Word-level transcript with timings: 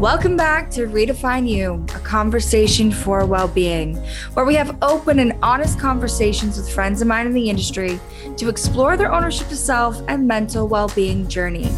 Welcome 0.00 0.34
back 0.34 0.70
to 0.70 0.86
Redefine 0.86 1.46
You, 1.46 1.84
a 1.94 2.00
conversation 2.00 2.90
for 2.90 3.26
well 3.26 3.48
being, 3.48 3.96
where 4.32 4.46
we 4.46 4.54
have 4.54 4.78
open 4.80 5.18
and 5.18 5.34
honest 5.42 5.78
conversations 5.78 6.56
with 6.56 6.72
friends 6.72 7.02
of 7.02 7.06
mine 7.06 7.26
in 7.26 7.34
the 7.34 7.50
industry 7.50 8.00
to 8.38 8.48
explore 8.48 8.96
their 8.96 9.12
ownership 9.12 9.50
of 9.50 9.58
self 9.58 10.00
and 10.08 10.26
mental 10.26 10.66
well 10.66 10.88
being 10.94 11.28
journey. 11.28 11.68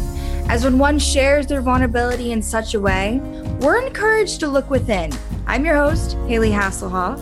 As 0.47 0.63
when 0.63 0.79
one 0.79 0.99
shares 0.99 1.47
their 1.47 1.59
vulnerability 1.59 2.31
in 2.31 2.41
such 2.41 2.75
a 2.75 2.79
way, 2.79 3.19
we're 3.59 3.85
encouraged 3.85 4.39
to 4.39 4.47
look 4.47 4.69
within. 4.69 5.11
I'm 5.45 5.65
your 5.65 5.75
host, 5.75 6.13
Hayley 6.25 6.49
Hasselhoff. 6.51 7.19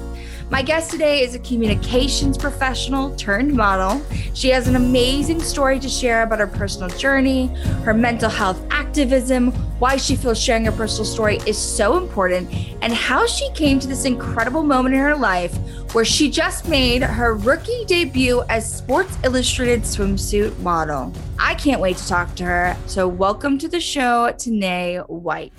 My 0.52 0.62
guest 0.62 0.92
today 0.92 1.24
is 1.24 1.34
a 1.34 1.40
communications 1.40 2.38
professional 2.38 3.16
turned 3.16 3.54
model. 3.54 4.02
She 4.34 4.50
has 4.50 4.68
an 4.68 4.76
amazing 4.76 5.40
story 5.42 5.80
to 5.80 5.88
share 5.88 6.24
about 6.24 6.40
her 6.40 6.46
personal 6.46 6.90
journey, 6.90 7.48
her 7.86 7.94
mental 7.94 8.30
health 8.30 8.62
activism, 8.70 9.54
why 9.80 9.96
she 9.96 10.18
feels 10.18 10.38
sharing 10.38 10.66
her 10.66 10.74
personal 10.74 11.06
story 11.06 11.38
is 11.48 11.58
so 11.58 11.98
important, 11.98 12.54
and 12.82 12.92
how 12.92 13.26
she 13.26 13.50
came 13.52 13.80
to 13.80 13.88
this 13.88 14.04
incredible 14.04 14.62
moment 14.62 14.94
in 14.94 15.00
her 15.00 15.16
life 15.16 15.56
where 15.94 16.04
she 16.04 16.30
just 16.30 16.68
made 16.68 17.02
her 17.02 17.36
rookie 17.36 17.86
debut 17.86 18.44
as 18.50 18.70
Sports 18.70 19.18
Illustrated 19.24 19.84
swimsuit 19.84 20.60
model. 20.60 21.14
I 21.40 21.56
can't 21.56 21.80
wait 21.80 21.96
to 21.96 22.08
talk 22.10 22.36
to 22.36 22.44
her. 22.44 22.78
So, 22.88 23.08
welcome 23.08 23.58
to 23.58 23.70
the 23.70 23.80
show, 23.80 24.34
Tanae 24.34 25.08
White. 25.08 25.54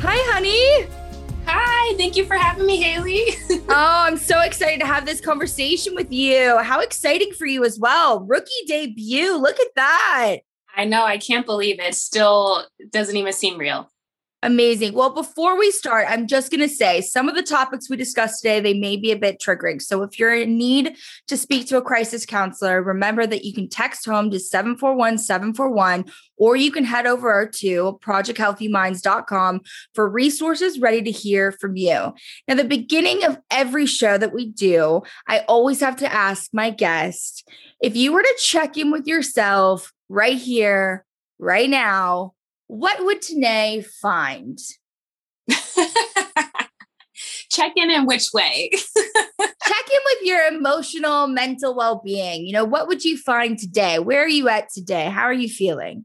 Hi, 0.00 0.18
honey. 0.34 1.07
Hi, 1.50 1.96
thank 1.96 2.14
you 2.14 2.26
for 2.26 2.36
having 2.36 2.66
me, 2.66 2.76
Hayley. 2.76 3.24
oh, 3.50 3.64
I'm 3.68 4.18
so 4.18 4.40
excited 4.42 4.80
to 4.80 4.86
have 4.86 5.06
this 5.06 5.18
conversation 5.18 5.94
with 5.94 6.12
you. 6.12 6.58
How 6.58 6.80
exciting 6.80 7.32
for 7.32 7.46
you 7.46 7.64
as 7.64 7.78
well. 7.78 8.20
Rookie 8.20 8.52
debut. 8.66 9.34
Look 9.34 9.58
at 9.58 9.74
that. 9.74 10.36
I 10.76 10.84
know. 10.84 11.04
I 11.04 11.16
can't 11.16 11.46
believe 11.46 11.80
it. 11.80 11.94
Still 11.94 12.66
doesn't 12.90 13.16
even 13.16 13.32
seem 13.32 13.56
real. 13.56 13.90
Amazing. 14.40 14.92
Well, 14.92 15.10
before 15.10 15.58
we 15.58 15.72
start, 15.72 16.06
I'm 16.08 16.28
just 16.28 16.52
going 16.52 16.60
to 16.60 16.72
say 16.72 17.00
some 17.00 17.28
of 17.28 17.34
the 17.34 17.42
topics 17.42 17.90
we 17.90 17.96
discussed 17.96 18.40
today, 18.40 18.60
they 18.60 18.78
may 18.78 18.96
be 18.96 19.10
a 19.10 19.18
bit 19.18 19.40
triggering. 19.40 19.82
So 19.82 20.04
if 20.04 20.16
you're 20.16 20.32
in 20.32 20.56
need 20.56 20.96
to 21.26 21.36
speak 21.36 21.66
to 21.68 21.76
a 21.76 21.82
crisis 21.82 22.24
counselor, 22.24 22.80
remember 22.80 23.26
that 23.26 23.44
you 23.44 23.52
can 23.52 23.68
text 23.68 24.06
home 24.06 24.30
to 24.30 24.38
741 24.38 25.18
741, 25.18 26.04
or 26.36 26.54
you 26.54 26.70
can 26.70 26.84
head 26.84 27.04
over 27.04 27.50
to 27.56 27.98
projecthealthyminds.com 28.00 29.60
for 29.94 30.08
resources 30.08 30.78
ready 30.78 31.02
to 31.02 31.10
hear 31.10 31.50
from 31.50 31.76
you. 31.76 32.14
Now, 32.46 32.54
the 32.54 32.62
beginning 32.62 33.24
of 33.24 33.38
every 33.50 33.86
show 33.86 34.18
that 34.18 34.32
we 34.32 34.50
do, 34.50 35.02
I 35.26 35.40
always 35.48 35.80
have 35.80 35.96
to 35.96 36.12
ask 36.12 36.50
my 36.52 36.70
guest 36.70 37.48
if 37.80 37.96
you 37.96 38.12
were 38.12 38.22
to 38.22 38.38
check 38.40 38.76
in 38.76 38.92
with 38.92 39.08
yourself 39.08 39.92
right 40.08 40.38
here, 40.38 41.04
right 41.40 41.68
now, 41.68 42.34
what 42.68 43.04
would 43.04 43.20
Tanae 43.22 43.84
find? 43.84 44.58
Check 47.50 47.72
in 47.76 47.90
in 47.90 48.06
which 48.06 48.28
way? 48.32 48.70
Check 49.40 49.88
in 49.90 50.00
with 50.04 50.18
your 50.22 50.46
emotional, 50.46 51.26
mental 51.26 51.74
well 51.74 52.00
being. 52.04 52.46
You 52.46 52.52
know, 52.52 52.64
what 52.64 52.86
would 52.86 53.04
you 53.04 53.16
find 53.16 53.58
today? 53.58 53.98
Where 53.98 54.22
are 54.22 54.28
you 54.28 54.48
at 54.48 54.68
today? 54.72 55.06
How 55.06 55.22
are 55.22 55.32
you 55.32 55.48
feeling? 55.48 56.04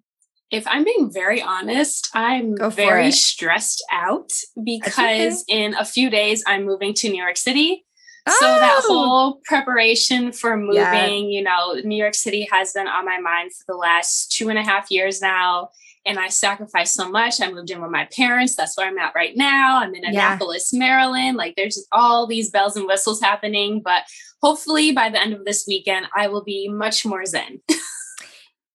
If 0.51 0.65
I'm 0.67 0.83
being 0.83 1.11
very 1.11 1.41
honest, 1.41 2.09
I'm 2.13 2.55
very 2.71 3.07
it. 3.07 3.15
stressed 3.15 3.83
out 3.91 4.31
because 4.63 5.43
okay. 5.43 5.65
in 5.65 5.73
a 5.73 5.83
few 5.83 6.09
days 6.09 6.43
I'm 6.47 6.63
moving 6.63 6.93
to 6.95 7.09
New 7.09 7.21
York 7.21 7.37
City. 7.37 7.85
Oh. 8.25 8.37
So 8.39 8.45
that 8.45 8.81
oh! 8.85 8.87
whole 8.87 9.41
preparation 9.45 10.31
for 10.31 10.55
moving, 10.55 10.75
yeah. 10.75 11.07
you 11.07 11.43
know, 11.43 11.73
New 11.83 11.97
York 11.97 12.13
City 12.13 12.47
has 12.51 12.71
been 12.71 12.87
on 12.87 13.03
my 13.03 13.19
mind 13.19 13.51
for 13.51 13.65
the 13.67 13.77
last 13.77 14.31
two 14.31 14.49
and 14.49 14.57
a 14.57 14.63
half 14.63 14.89
years 14.89 15.21
now 15.21 15.69
and 16.05 16.19
I 16.19 16.29
sacrificed 16.29 16.93
so 16.93 17.09
much. 17.09 17.41
I 17.41 17.51
moved 17.51 17.69
in 17.69 17.81
with 17.81 17.91
my 17.91 18.07
parents. 18.15 18.55
That's 18.55 18.77
where 18.77 18.87
I'm 18.87 18.97
at 18.97 19.13
right 19.15 19.35
now. 19.35 19.79
I'm 19.79 19.95
in 19.95 20.05
Annapolis, 20.05 20.71
yeah. 20.71 20.79
Maryland. 20.79 21.37
Like 21.37 21.55
there's 21.55 21.75
just 21.75 21.87
all 21.91 22.27
these 22.27 22.49
bells 22.49 22.75
and 22.75 22.87
whistles 22.87 23.21
happening. 23.21 23.81
But 23.83 24.03
hopefully 24.41 24.91
by 24.91 25.09
the 25.09 25.21
end 25.21 25.33
of 25.33 25.45
this 25.45 25.65
weekend, 25.67 26.07
I 26.15 26.27
will 26.27 26.43
be 26.43 26.67
much 26.67 27.05
more 27.05 27.25
zen. 27.25 27.61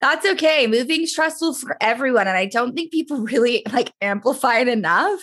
That's 0.01 0.25
okay. 0.25 0.69
Moving 0.69 1.07
stressful 1.07 1.55
for 1.55 1.77
everyone. 1.81 2.29
And 2.29 2.37
I 2.37 2.47
don't 2.47 2.75
think 2.75 2.93
people 2.93 3.19
really 3.25 3.65
like 3.73 3.93
amplify 4.01 4.61
it 4.61 4.69
enough. 4.69 5.21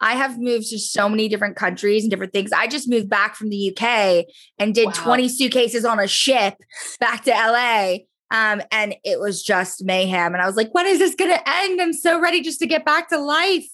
I 0.00 0.14
have 0.14 0.38
moved 0.38 0.68
to 0.70 0.78
so 0.78 1.08
many 1.08 1.28
different 1.28 1.56
countries 1.56 2.04
and 2.04 2.10
different 2.10 2.32
things. 2.32 2.52
I 2.52 2.66
just 2.66 2.88
moved 2.88 3.08
back 3.08 3.36
from 3.36 3.48
the 3.48 3.74
UK 3.74 4.26
and 4.58 4.74
did 4.74 4.86
wow. 4.86 4.92
20 4.92 5.28
suitcases 5.28 5.84
on 5.84 5.98
a 5.98 6.06
ship 6.06 6.54
back 7.00 7.24
to 7.24 7.30
LA. 7.30 7.98
Um, 8.30 8.62
and 8.70 8.94
it 9.04 9.20
was 9.20 9.42
just 9.42 9.84
mayhem. 9.84 10.34
And 10.34 10.42
I 10.42 10.46
was 10.46 10.56
like, 10.56 10.74
when 10.74 10.86
is 10.86 10.98
this 10.98 11.14
going 11.14 11.30
to 11.30 11.48
end? 11.48 11.80
I'm 11.80 11.92
so 11.92 12.20
ready 12.20 12.40
just 12.40 12.60
to 12.60 12.66
get 12.66 12.84
back 12.84 13.08
to 13.08 13.18
life. 13.18 13.66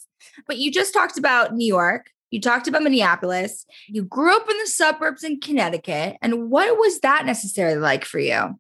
But 0.47 0.59
you 0.59 0.71
just 0.71 0.95
talked 0.95 1.19
about 1.19 1.55
New 1.55 1.67
York. 1.67 2.11
You 2.31 2.41
talked 2.41 2.67
about 2.67 2.83
Minneapolis. 2.83 3.67
You 3.89 4.05
grew 4.05 4.35
up 4.35 4.49
in 4.49 4.59
the 4.59 4.67
suburbs 4.67 5.23
in 5.23 5.41
Connecticut. 5.41 6.17
And 6.23 6.51
what 6.51 6.79
was 6.79 7.01
that 7.01 7.27
necessarily 7.27 7.79
like 7.79 8.05
for 8.05 8.19
you? 8.19 8.59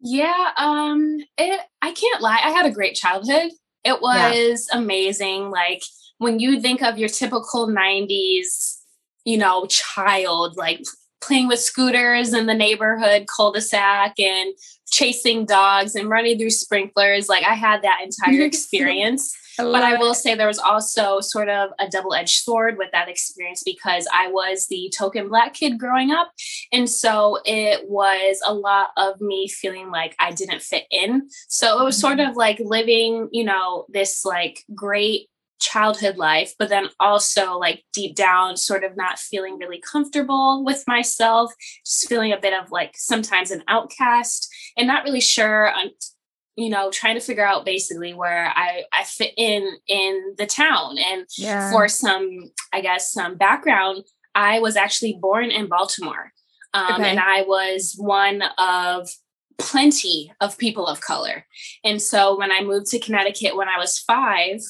Yeah, 0.00 0.52
um, 0.56 1.18
it, 1.36 1.60
I 1.82 1.92
can't 1.92 2.22
lie. 2.22 2.40
I 2.42 2.50
had 2.50 2.64
a 2.64 2.70
great 2.70 2.94
childhood. 2.94 3.50
It 3.84 4.00
was 4.00 4.68
yeah. 4.70 4.78
amazing. 4.78 5.50
Like 5.50 5.82
when 6.18 6.38
you 6.38 6.60
think 6.60 6.82
of 6.82 6.98
your 6.98 7.08
typical 7.08 7.68
90s, 7.68 8.78
you 9.24 9.36
know, 9.36 9.66
child, 9.66 10.56
like 10.56 10.82
playing 11.20 11.48
with 11.48 11.60
scooters 11.60 12.32
in 12.32 12.46
the 12.46 12.54
neighborhood 12.54 13.26
cul-de-sac 13.26 14.18
and 14.18 14.54
chasing 14.90 15.46
dogs 15.46 15.94
and 15.94 16.08
running 16.08 16.38
through 16.38 16.50
sprinklers. 16.50 17.28
Like 17.28 17.44
I 17.44 17.54
had 17.54 17.82
that 17.82 18.00
entire 18.02 18.42
experience. 18.46 19.34
I 19.58 19.64
but 19.64 19.82
I 19.82 19.96
will 19.96 20.14
say 20.14 20.34
there 20.34 20.46
was 20.46 20.58
also 20.58 21.20
sort 21.20 21.48
of 21.48 21.70
a 21.78 21.88
double 21.88 22.14
edged 22.14 22.42
sword 22.42 22.78
with 22.78 22.90
that 22.92 23.08
experience 23.08 23.62
because 23.64 24.06
I 24.12 24.28
was 24.28 24.66
the 24.68 24.92
token 24.96 25.28
black 25.28 25.54
kid 25.54 25.78
growing 25.78 26.10
up. 26.10 26.32
And 26.72 26.88
so 26.88 27.38
it 27.44 27.88
was 27.88 28.40
a 28.46 28.54
lot 28.54 28.88
of 28.96 29.20
me 29.20 29.48
feeling 29.48 29.90
like 29.90 30.14
I 30.18 30.32
didn't 30.32 30.62
fit 30.62 30.84
in. 30.90 31.28
So 31.48 31.80
it 31.80 31.84
was 31.84 31.98
sort 31.98 32.18
mm-hmm. 32.18 32.30
of 32.30 32.36
like 32.36 32.60
living, 32.60 33.28
you 33.32 33.44
know, 33.44 33.86
this 33.88 34.24
like 34.24 34.64
great 34.74 35.29
childhood 35.60 36.16
life, 36.16 36.54
but 36.58 36.68
then 36.68 36.88
also 36.98 37.58
like 37.58 37.84
deep 37.92 38.16
down, 38.16 38.56
sort 38.56 38.82
of 38.82 38.96
not 38.96 39.18
feeling 39.18 39.58
really 39.58 39.80
comfortable 39.80 40.64
with 40.64 40.82
myself, 40.88 41.52
just 41.86 42.08
feeling 42.08 42.32
a 42.32 42.40
bit 42.40 42.54
of 42.58 42.70
like 42.70 42.94
sometimes 42.96 43.50
an 43.50 43.62
outcast 43.68 44.48
and 44.76 44.88
not 44.88 45.04
really 45.04 45.20
sure 45.20 45.70
on 45.70 45.90
you 46.56 46.68
know 46.68 46.90
trying 46.90 47.14
to 47.14 47.20
figure 47.20 47.46
out 47.46 47.64
basically 47.64 48.12
where 48.12 48.52
i 48.54 48.82
i 48.92 49.04
fit 49.04 49.32
in 49.36 49.68
in 49.86 50.34
the 50.36 50.46
town 50.46 50.98
and 50.98 51.26
yeah. 51.38 51.70
for 51.70 51.88
some 51.88 52.50
i 52.72 52.80
guess 52.80 53.12
some 53.12 53.36
background 53.36 54.04
i 54.34 54.58
was 54.58 54.76
actually 54.76 55.16
born 55.20 55.50
in 55.50 55.68
baltimore 55.68 56.32
um, 56.74 56.94
okay. 56.94 57.10
and 57.10 57.20
i 57.20 57.42
was 57.42 57.94
one 57.98 58.42
of 58.58 59.08
plenty 59.58 60.32
of 60.40 60.58
people 60.58 60.86
of 60.86 61.00
color 61.00 61.46
and 61.84 62.02
so 62.02 62.36
when 62.36 62.50
i 62.50 62.62
moved 62.62 62.86
to 62.86 62.98
connecticut 62.98 63.56
when 63.56 63.68
i 63.68 63.78
was 63.78 63.98
five 63.98 64.60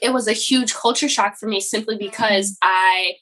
it 0.00 0.12
was 0.12 0.28
a 0.28 0.32
huge 0.32 0.74
culture 0.74 1.08
shock 1.08 1.36
for 1.36 1.46
me 1.46 1.60
simply 1.60 1.96
because 1.96 2.56
I, 2.62 3.14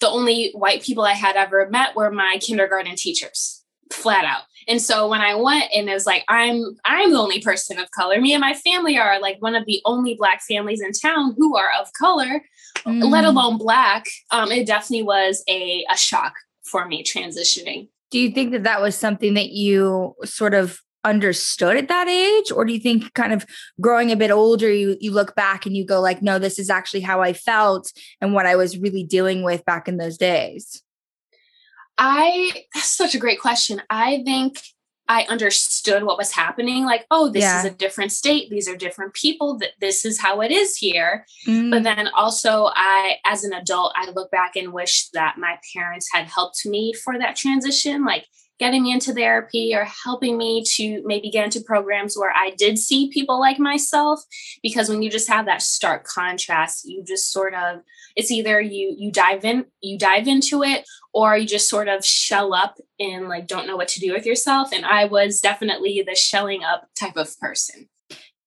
the 0.00 0.08
only 0.08 0.52
white 0.52 0.82
people 0.82 1.04
I 1.04 1.12
had 1.12 1.36
ever 1.36 1.68
met 1.70 1.94
were 1.94 2.10
my 2.10 2.38
kindergarten 2.40 2.94
teachers, 2.96 3.62
flat 3.92 4.24
out. 4.24 4.42
And 4.68 4.80
so 4.80 5.08
when 5.08 5.20
I 5.20 5.34
went 5.34 5.64
and 5.74 5.88
it 5.88 5.94
was 5.94 6.06
like, 6.06 6.24
I'm, 6.28 6.62
I'm 6.84 7.12
the 7.12 7.18
only 7.18 7.40
person 7.40 7.78
of 7.78 7.90
color. 7.90 8.20
Me 8.20 8.32
and 8.32 8.40
my 8.40 8.54
family 8.54 8.98
are 8.98 9.20
like 9.20 9.36
one 9.40 9.54
of 9.54 9.66
the 9.66 9.80
only 9.84 10.14
black 10.14 10.42
families 10.42 10.80
in 10.80 10.92
town 10.92 11.34
who 11.36 11.56
are 11.56 11.70
of 11.80 11.92
color, 11.94 12.42
mm. 12.78 13.10
let 13.10 13.24
alone 13.24 13.58
black. 13.58 14.04
Um, 14.30 14.52
it 14.52 14.66
definitely 14.66 15.02
was 15.02 15.42
a, 15.48 15.84
a 15.90 15.96
shock 15.96 16.34
for 16.62 16.86
me 16.86 17.02
transitioning. 17.02 17.88
Do 18.10 18.18
you 18.18 18.30
think 18.30 18.52
that 18.52 18.64
that 18.64 18.80
was 18.82 18.96
something 18.96 19.34
that 19.34 19.50
you 19.50 20.14
sort 20.24 20.54
of 20.54 20.80
understood 21.04 21.76
at 21.76 21.88
that 21.88 22.08
age 22.08 22.52
or 22.52 22.64
do 22.64 22.72
you 22.72 22.80
think 22.80 23.12
kind 23.14 23.32
of 23.32 23.46
growing 23.80 24.12
a 24.12 24.16
bit 24.16 24.30
older 24.30 24.70
you 24.70 24.96
you 25.00 25.10
look 25.10 25.34
back 25.34 25.64
and 25.64 25.76
you 25.76 25.84
go 25.84 26.00
like 26.00 26.20
no 26.20 26.38
this 26.38 26.58
is 26.58 26.68
actually 26.68 27.00
how 27.00 27.22
I 27.22 27.32
felt 27.32 27.92
and 28.20 28.34
what 28.34 28.46
I 28.46 28.56
was 28.56 28.78
really 28.78 29.04
dealing 29.04 29.42
with 29.42 29.64
back 29.64 29.88
in 29.88 29.96
those 29.96 30.18
days 30.18 30.82
I 31.96 32.64
that's 32.74 32.88
such 32.88 33.14
a 33.14 33.18
great 33.18 33.40
question 33.40 33.80
I 33.88 34.22
think 34.24 34.60
I 35.10 35.26
understood 35.28 36.04
what 36.04 36.16
was 36.16 36.30
happening. 36.30 36.84
Like, 36.84 37.04
oh, 37.10 37.30
this 37.30 37.42
yeah. 37.42 37.58
is 37.58 37.64
a 37.64 37.74
different 37.74 38.12
state. 38.12 38.48
These 38.48 38.68
are 38.68 38.76
different 38.76 39.12
people. 39.12 39.58
That 39.58 39.70
this 39.80 40.04
is 40.04 40.20
how 40.20 40.40
it 40.40 40.52
is 40.52 40.76
here. 40.76 41.26
Mm. 41.48 41.72
But 41.72 41.82
then 41.82 42.06
also, 42.14 42.70
I, 42.76 43.16
as 43.26 43.42
an 43.42 43.52
adult, 43.52 43.92
I 43.96 44.08
look 44.10 44.30
back 44.30 44.54
and 44.54 44.72
wish 44.72 45.08
that 45.08 45.34
my 45.36 45.58
parents 45.74 46.08
had 46.12 46.28
helped 46.28 46.64
me 46.64 46.94
for 46.94 47.18
that 47.18 47.34
transition. 47.34 48.04
Like, 48.04 48.24
getting 48.60 48.82
me 48.84 48.92
into 48.92 49.12
therapy 49.12 49.74
or 49.74 49.84
helping 49.84 50.38
me 50.38 50.62
to 50.76 51.02
maybe 51.04 51.30
get 51.30 51.46
into 51.46 51.60
programs 51.60 52.16
where 52.16 52.32
I 52.32 52.50
did 52.50 52.78
see 52.78 53.10
people 53.10 53.40
like 53.40 53.58
myself. 53.58 54.20
Because 54.62 54.88
when 54.88 55.02
you 55.02 55.10
just 55.10 55.28
have 55.28 55.46
that 55.46 55.62
stark 55.62 56.04
contrast, 56.04 56.84
you 56.84 57.02
just 57.02 57.32
sort 57.32 57.54
of 57.54 57.80
it's 58.14 58.30
either 58.30 58.60
you 58.60 58.94
you 58.96 59.10
dive 59.10 59.44
in 59.44 59.64
you 59.80 59.98
dive 59.98 60.28
into 60.28 60.62
it 60.62 60.84
or 61.12 61.36
you 61.36 61.46
just 61.46 61.68
sort 61.68 61.88
of 61.88 62.04
shell 62.04 62.52
up 62.52 62.76
and 62.98 63.28
like 63.28 63.46
don't 63.46 63.66
know 63.66 63.76
what 63.76 63.88
to 63.88 64.00
do 64.00 64.12
with 64.12 64.26
yourself. 64.26 64.72
And 64.72 64.84
I 64.84 65.06
was 65.06 65.40
definitely 65.40 66.04
the 66.06 66.14
shelling 66.14 66.62
up 66.62 66.88
type 66.98 67.16
of 67.16 67.36
person. 67.40 67.88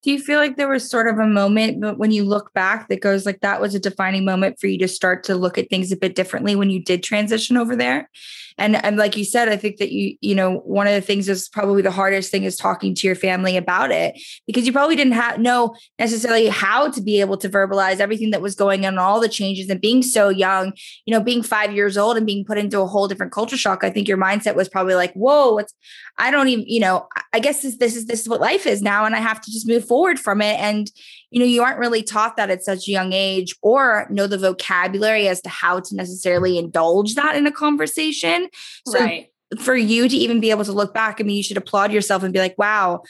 Do 0.04 0.12
you 0.12 0.20
feel 0.20 0.40
like 0.40 0.58
there 0.58 0.70
was 0.70 0.90
sort 0.90 1.08
of 1.08 1.18
a 1.20 1.28
moment 1.28 1.82
but 1.82 1.98
when 1.98 2.12
you 2.12 2.24
look 2.24 2.54
back 2.54 2.90
that 2.90 3.02
goes 3.02 3.26
like 3.26 3.40
that 3.42 3.62
was 3.62 3.74
a 3.74 3.80
defining 3.80 4.26
moment 4.26 4.60
for 4.60 4.68
you 4.68 4.78
to 4.80 4.88
start 4.88 5.24
to 5.26 5.36
look 5.36 5.58
at 5.58 5.70
things 5.70 5.92
a 5.92 5.98
bit 5.98 6.16
differently 6.16 6.56
when 6.56 6.70
you 6.70 6.84
did 6.84 7.04
transition 7.04 7.58
over 7.58 7.76
there? 7.76 8.10
and 8.58 8.84
and 8.84 8.98
like 8.98 9.18
you 9.18 9.24
said 9.24 9.50
i 9.50 9.58
think 9.58 9.78
that 9.78 9.92
you 9.92 10.16
you 10.22 10.36
know 10.36 10.58
one 10.60 10.88
of 10.88 10.94
the 10.94 11.02
things 11.02 11.28
is 11.28 11.50
probably 11.50 11.82
the 11.82 11.92
hardest 11.92 12.32
thing 12.32 12.44
is 12.44 12.58
talking 12.58 12.94
to 12.94 13.08
your 13.08 13.16
family 13.16 13.58
about 13.58 13.92
it 13.92 14.20
because 14.48 14.66
you 14.66 14.72
probably 14.72 14.96
didn't 14.96 15.14
have 15.14 15.40
know 15.40 15.76
necessarily 16.00 16.48
how 16.48 16.90
to 16.90 17.02
be 17.02 17.20
able 17.20 17.38
to 17.38 17.50
verbalize 17.50 18.00
everything 18.00 18.32
that 18.32 18.42
was 18.42 18.56
going 18.56 18.86
on 18.86 18.98
all 18.98 19.20
the 19.20 19.30
changes 19.30 19.70
and 19.70 19.82
being 19.82 20.02
so 20.02 20.30
young 20.30 20.74
you 21.06 21.14
know 21.14 21.22
being 21.22 21.44
five 21.44 21.74
years 21.74 21.98
old 21.98 22.18
and 22.18 22.26
being 22.26 22.46
put 22.46 22.58
into 22.58 22.80
a 22.80 22.88
whole 22.88 23.08
different 23.08 23.32
culture 23.32 23.58
shock 23.58 23.84
i 23.84 23.90
think 23.90 24.08
your 24.08 24.18
mindset 24.18 24.56
was 24.56 24.70
probably 24.70 24.96
like 24.96 25.14
whoa 25.14 25.54
what's 25.54 25.74
i 26.18 26.30
don't 26.32 26.48
even 26.48 26.66
you 26.68 26.80
know 26.80 27.08
i 27.34 27.40
guess 27.40 27.62
this, 27.62 27.78
this 27.78 27.96
is 27.96 28.06
this 28.06 28.22
is 28.22 28.30
what 28.30 28.42
life 28.42 28.66
is 28.66 28.82
now 28.82 29.06
and 29.06 29.16
i 29.16 29.20
have 29.20 29.42
to 29.42 29.52
just 29.52 29.68
move 29.68 29.86
forward 29.86 29.93
from 30.20 30.42
it 30.42 30.60
and 30.60 30.92
you 31.34 31.40
know, 31.40 31.46
you 31.46 31.64
aren't 31.64 31.80
really 31.80 32.04
taught 32.04 32.38
that 32.38 32.52
at 32.52 32.64
such 32.64 32.88
a 32.88 32.92
young 32.92 33.12
age 33.12 33.56
or 33.64 34.06
know 34.12 34.28
the 34.28 34.38
vocabulary 34.38 35.28
as 35.28 35.42
to 35.42 35.50
how 35.50 35.80
to 35.80 35.96
necessarily 35.96 36.60
indulge 36.60 37.16
that 37.16 37.36
in 37.36 37.48
a 37.48 37.52
conversation. 37.52 38.50
So 38.88 39.00
right. 39.00 39.30
for 39.60 39.76
you 39.76 40.08
to 40.08 40.16
even 40.16 40.40
be 40.40 40.52
able 40.52 40.64
to 40.66 40.72
look 40.72 40.94
back, 40.94 41.20
I 41.20 41.24
mean, 41.24 41.36
you 41.36 41.42
should 41.42 41.58
applaud 41.58 41.92
yourself 41.92 42.22
and 42.22 42.32
be 42.32 42.40
like, 42.40 42.56
wow, 42.60 43.02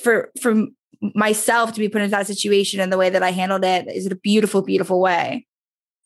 for 0.00 0.30
for 0.40 0.54
myself 1.16 1.72
to 1.72 1.80
be 1.80 1.88
put 1.88 2.02
in 2.02 2.10
that 2.10 2.28
situation 2.28 2.78
and 2.78 2.92
the 2.92 2.98
way 2.98 3.10
that 3.10 3.24
I 3.24 3.32
handled 3.32 3.64
it 3.64 3.88
is 3.88 4.06
a 4.06 4.14
beautiful, 4.14 4.62
beautiful 4.62 5.00
way. 5.00 5.44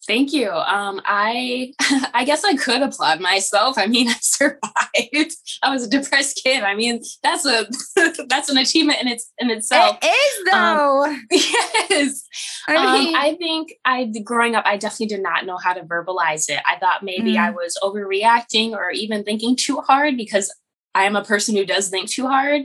Thank 0.06 0.32
you. 0.32 0.50
Um, 0.50 1.00
I 1.04 1.72
I 2.14 2.24
guess 2.24 2.44
I 2.44 2.54
could 2.56 2.82
applaud 2.82 3.20
myself. 3.20 3.76
I 3.76 3.86
mean, 3.86 4.08
I 4.10 4.16
survived. 4.20 5.32
I 5.62 5.70
was 5.70 5.84
a 5.84 5.90
depressed 5.90 6.40
kid. 6.42 6.62
I 6.62 6.74
mean, 6.74 7.02
that's 7.22 7.44
a 7.44 7.66
that's 8.28 8.48
an 8.48 8.58
achievement 8.58 9.00
in 9.00 9.08
its 9.08 9.32
in 9.38 9.50
itself. 9.50 9.98
It 10.02 10.06
is 10.06 10.54
um, 10.54 10.76
though. 10.76 11.04
Um, 11.04 11.26
yes. 11.30 12.22
I, 12.68 12.76
um, 12.76 12.98
mean, 12.98 13.14
um, 13.14 13.20
I 13.20 13.34
think 13.34 13.74
I 13.84 14.12
growing 14.24 14.54
up, 14.54 14.64
I 14.66 14.76
definitely 14.76 15.06
did 15.06 15.22
not 15.22 15.46
know 15.46 15.56
how 15.56 15.72
to 15.72 15.82
verbalize 15.82 16.48
it. 16.48 16.60
I 16.66 16.78
thought 16.78 17.02
maybe 17.02 17.34
mm. 17.34 17.38
I 17.38 17.50
was 17.50 17.78
overreacting 17.82 18.72
or 18.72 18.90
even 18.90 19.24
thinking 19.24 19.56
too 19.56 19.78
hard 19.78 20.16
because 20.16 20.54
I 20.94 21.04
am 21.04 21.16
a 21.16 21.24
person 21.24 21.54
who 21.54 21.66
does 21.66 21.90
think 21.90 22.08
too 22.08 22.26
hard. 22.26 22.62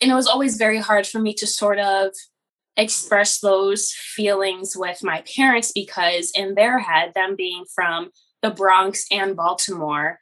And 0.00 0.10
it 0.10 0.14
was 0.14 0.26
always 0.26 0.56
very 0.56 0.78
hard 0.78 1.06
for 1.06 1.20
me 1.20 1.32
to 1.34 1.46
sort 1.46 1.78
of 1.78 2.12
express 2.76 3.40
those 3.40 3.92
feelings 3.92 4.74
with 4.76 5.02
my 5.02 5.22
parents 5.36 5.72
because 5.72 6.30
in 6.34 6.54
their 6.54 6.78
head 6.78 7.12
them 7.14 7.36
being 7.36 7.64
from 7.74 8.10
the 8.40 8.50
bronx 8.50 9.06
and 9.10 9.36
baltimore 9.36 10.18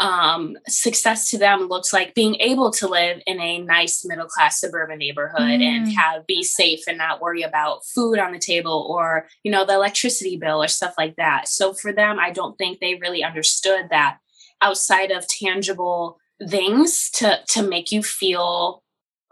um, 0.00 0.56
success 0.68 1.28
to 1.30 1.38
them 1.38 1.62
looks 1.62 1.92
like 1.92 2.14
being 2.14 2.36
able 2.36 2.70
to 2.70 2.86
live 2.86 3.20
in 3.26 3.40
a 3.40 3.58
nice 3.58 4.04
middle 4.04 4.26
class 4.26 4.60
suburban 4.60 4.98
neighborhood 4.98 5.40
mm. 5.40 5.62
and 5.62 5.92
have 5.92 6.26
be 6.26 6.44
safe 6.44 6.80
and 6.86 6.98
not 6.98 7.20
worry 7.20 7.42
about 7.42 7.84
food 7.84 8.18
on 8.18 8.32
the 8.32 8.38
table 8.38 8.86
or 8.88 9.26
you 9.42 9.50
know 9.50 9.64
the 9.64 9.74
electricity 9.74 10.36
bill 10.36 10.62
or 10.62 10.68
stuff 10.68 10.94
like 10.96 11.16
that 11.16 11.48
so 11.48 11.72
for 11.72 11.92
them 11.92 12.18
i 12.20 12.30
don't 12.30 12.56
think 12.58 12.78
they 12.78 12.94
really 12.94 13.24
understood 13.24 13.86
that 13.90 14.18
outside 14.60 15.10
of 15.10 15.26
tangible 15.26 16.18
things 16.48 17.10
to 17.10 17.40
to 17.48 17.62
make 17.62 17.90
you 17.90 18.02
feel 18.02 18.84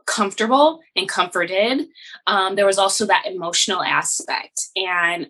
comfortable 0.07 0.81
and 0.95 1.09
comforted. 1.09 1.87
Um, 2.27 2.55
there 2.55 2.67
was 2.67 2.79
also 2.79 3.07
that 3.07 3.27
emotional 3.27 3.83
aspect. 3.83 4.69
And 4.77 5.29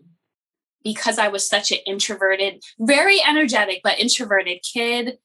because 0.85 1.19
I 1.19 1.29
was 1.29 1.49
such 1.49 1.73
an 1.73 1.79
introverted, 1.87 2.63
very 2.79 3.19
energetic, 3.27 3.81
but 3.83 3.99
introverted 3.99 4.61
kid, 4.63 5.19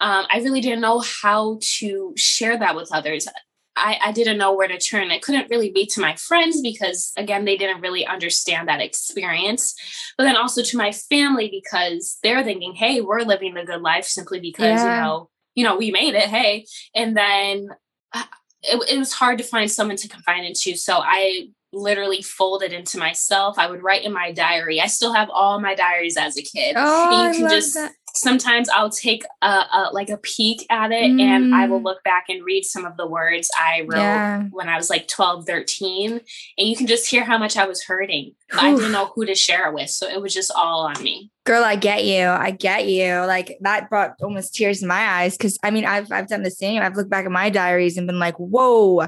um, 0.00 0.26
I 0.30 0.38
really 0.38 0.60
didn't 0.60 0.80
know 0.80 1.00
how 1.00 1.58
to 1.78 2.14
share 2.16 2.56
that 2.56 2.76
with 2.76 2.90
others. 2.92 3.26
I, 3.74 3.98
I, 4.06 4.12
didn't 4.12 4.38
know 4.38 4.54
where 4.54 4.68
to 4.68 4.78
turn. 4.78 5.10
I 5.10 5.18
couldn't 5.18 5.50
really 5.50 5.70
be 5.70 5.86
to 5.86 6.00
my 6.00 6.14
friends 6.16 6.60
because, 6.60 7.12
again, 7.16 7.44
they 7.44 7.56
didn't 7.56 7.80
really 7.80 8.06
understand 8.06 8.68
that 8.68 8.80
experience. 8.80 9.74
But 10.16 10.24
then 10.24 10.36
also 10.36 10.62
to 10.62 10.76
my 10.76 10.92
family 10.92 11.48
because 11.48 12.18
they're 12.22 12.42
thinking, 12.42 12.74
hey, 12.74 13.00
we're 13.00 13.22
living 13.22 13.54
the 13.54 13.64
good 13.64 13.82
life 13.82 14.04
simply 14.04 14.40
because, 14.40 14.80
yeah. 14.80 14.96
you 14.96 15.02
know, 15.02 15.30
you 15.54 15.64
know, 15.64 15.76
we 15.76 15.90
made 15.90 16.14
it. 16.14 16.24
Hey. 16.24 16.66
And 16.94 17.16
then 17.16 17.68
uh, 18.12 18.24
it, 18.62 18.90
it 18.90 18.98
was 18.98 19.12
hard 19.12 19.38
to 19.38 19.44
find 19.44 19.70
someone 19.70 19.96
to 19.96 20.08
confide 20.08 20.44
into. 20.44 20.76
So 20.76 20.98
I 20.98 21.48
literally 21.72 22.22
folded 22.22 22.72
into 22.72 22.98
myself. 22.98 23.58
I 23.58 23.70
would 23.70 23.82
write 23.82 24.04
in 24.04 24.12
my 24.12 24.32
diary. 24.32 24.80
I 24.80 24.86
still 24.86 25.12
have 25.12 25.28
all 25.30 25.60
my 25.60 25.74
diaries 25.74 26.16
as 26.16 26.36
a 26.36 26.42
kid. 26.42 26.74
Oh, 26.76 27.26
and 27.26 27.34
you 27.34 27.42
can 27.42 27.50
just 27.50 27.74
that 27.74 27.92
sometimes 28.18 28.68
I'll 28.68 28.90
take 28.90 29.24
a, 29.42 29.46
a, 29.46 29.90
like 29.92 30.08
a 30.08 30.18
peek 30.18 30.66
at 30.70 30.92
it 30.92 31.10
mm. 31.10 31.20
and 31.20 31.54
I 31.54 31.66
will 31.66 31.80
mm. 31.80 31.84
look 31.84 32.02
back 32.04 32.26
and 32.28 32.44
read 32.44 32.64
some 32.64 32.84
of 32.84 32.96
the 32.96 33.06
words 33.06 33.50
I 33.58 33.80
wrote 33.82 33.98
yeah. 33.98 34.42
when 34.50 34.68
I 34.68 34.76
was 34.76 34.90
like 34.90 35.08
12, 35.08 35.46
13. 35.46 36.12
And 36.12 36.68
you 36.68 36.76
can 36.76 36.86
just 36.86 37.08
hear 37.08 37.24
how 37.24 37.38
much 37.38 37.56
I 37.56 37.66
was 37.66 37.82
hurting. 37.84 38.34
I 38.52 38.74
didn't 38.74 38.92
know 38.92 39.12
who 39.14 39.26
to 39.26 39.34
share 39.34 39.68
it 39.68 39.74
with. 39.74 39.90
So 39.90 40.08
it 40.08 40.20
was 40.20 40.32
just 40.32 40.50
all 40.54 40.86
on 40.86 41.02
me. 41.02 41.30
Girl, 41.44 41.64
I 41.64 41.76
get 41.76 42.04
you. 42.04 42.26
I 42.26 42.50
get 42.50 42.88
you. 42.88 43.24
Like 43.26 43.56
that 43.62 43.88
brought 43.88 44.14
almost 44.20 44.54
tears 44.54 44.82
in 44.82 44.88
my 44.88 45.00
eyes. 45.00 45.36
Cause 45.36 45.58
I 45.62 45.70
mean, 45.70 45.86
I've 45.86 46.12
I've 46.12 46.28
done 46.28 46.42
the 46.42 46.50
same. 46.50 46.82
I've 46.82 46.96
looked 46.96 47.10
back 47.10 47.24
at 47.24 47.30
my 47.30 47.48
diaries 47.48 47.96
and 47.96 48.06
been 48.06 48.18
like, 48.18 48.36
whoa. 48.36 49.06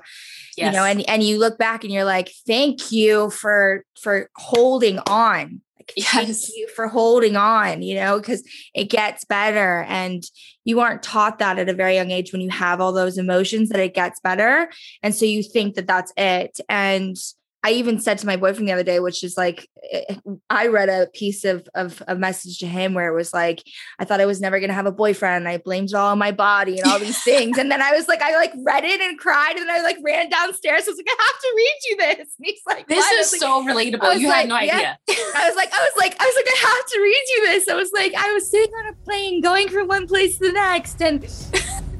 Yes. 0.56 0.72
You 0.72 0.72
know, 0.72 0.84
and, 0.84 1.08
and 1.08 1.22
you 1.22 1.38
look 1.38 1.58
back 1.58 1.84
and 1.84 1.92
you're 1.92 2.04
like, 2.04 2.32
thank 2.46 2.92
you 2.92 3.30
for 3.30 3.84
for 4.00 4.30
holding 4.36 4.98
on 5.00 5.60
yes. 5.96 6.12
thank 6.12 6.56
you 6.56 6.68
for 6.68 6.88
holding 6.88 7.36
on, 7.36 7.82
you 7.82 7.94
know, 7.94 8.18
because 8.18 8.42
it 8.74 8.84
gets 8.84 9.24
better. 9.24 9.84
And 9.88 10.22
you 10.64 10.80
aren't 10.80 11.02
taught 11.02 11.38
that 11.38 11.58
at 11.58 11.68
a 11.68 11.74
very 11.74 11.94
young 11.94 12.10
age 12.10 12.32
when 12.32 12.40
you 12.40 12.50
have 12.50 12.80
all 12.80 12.92
those 12.92 13.18
emotions 13.18 13.70
that 13.70 13.80
it 13.80 13.94
gets 13.94 14.20
better. 14.20 14.70
And 15.02 15.14
so 15.14 15.24
you 15.24 15.42
think 15.42 15.74
that 15.74 15.86
that's 15.86 16.12
it. 16.16 16.60
And 16.68 17.16
I 17.62 17.72
even 17.72 18.00
said 18.00 18.16
to 18.18 18.26
my 18.26 18.36
boyfriend 18.36 18.68
the 18.68 18.72
other 18.72 18.82
day, 18.82 19.00
which 19.00 19.22
is 19.22 19.36
like, 19.36 19.68
eh, 19.92 20.14
I 20.48 20.68
read 20.68 20.88
a 20.88 21.08
piece 21.12 21.44
of, 21.44 21.68
of 21.74 22.02
a 22.08 22.14
message 22.14 22.58
to 22.60 22.66
him 22.66 22.94
where 22.94 23.12
it 23.12 23.14
was 23.14 23.34
like, 23.34 23.62
I 23.98 24.06
thought 24.06 24.20
I 24.20 24.26
was 24.26 24.40
never 24.40 24.58
going 24.58 24.70
to 24.70 24.74
have 24.74 24.86
a 24.86 24.92
boyfriend. 24.92 25.46
I 25.46 25.58
blamed 25.58 25.90
it 25.90 25.94
all 25.94 26.12
on 26.12 26.18
my 26.18 26.32
body 26.32 26.78
and 26.78 26.90
all 26.90 26.98
these 26.98 27.22
things. 27.22 27.58
And 27.58 27.70
then 27.70 27.82
I 27.82 27.92
was 27.92 28.08
like, 28.08 28.22
I 28.22 28.34
like 28.36 28.52
read 28.64 28.84
it 28.84 29.00
and 29.02 29.18
cried. 29.18 29.56
And 29.56 29.68
then 29.68 29.70
I 29.70 29.82
like 29.82 29.98
ran 30.02 30.30
downstairs. 30.30 30.84
I 30.86 30.90
was 30.90 30.96
like, 30.96 31.06
I 31.08 31.22
have 31.22 31.40
to 31.40 31.52
read 31.54 31.74
you 31.90 31.96
this. 31.96 32.34
And 32.38 32.46
he's 32.46 32.62
like, 32.66 32.88
this 32.88 32.98
what? 32.98 33.20
is 33.20 33.32
like, 33.32 33.40
so 33.40 33.62
relatable. 33.62 34.18
You 34.18 34.28
like, 34.28 34.36
had 34.36 34.48
no 34.48 34.58
yeah. 34.60 34.74
idea. 34.74 34.98
I 35.36 35.46
was 35.46 35.56
like, 35.56 35.70
I 35.74 35.80
was 35.80 35.92
like, 35.98 36.16
I 36.18 36.24
was 36.24 36.34
like, 36.36 36.46
I 36.46 36.58
have 36.66 36.86
to 36.86 37.00
read 37.02 37.24
you 37.28 37.46
this. 37.46 37.68
I 37.68 37.74
was 37.74 37.90
like, 37.92 38.14
I 38.16 38.32
was 38.32 38.50
sitting 38.50 38.74
on 38.74 38.86
a 38.86 38.96
plane 39.04 39.42
going 39.42 39.68
from 39.68 39.86
one 39.86 40.06
place 40.06 40.38
to 40.38 40.46
the 40.46 40.52
next. 40.52 41.02
And, 41.02 41.22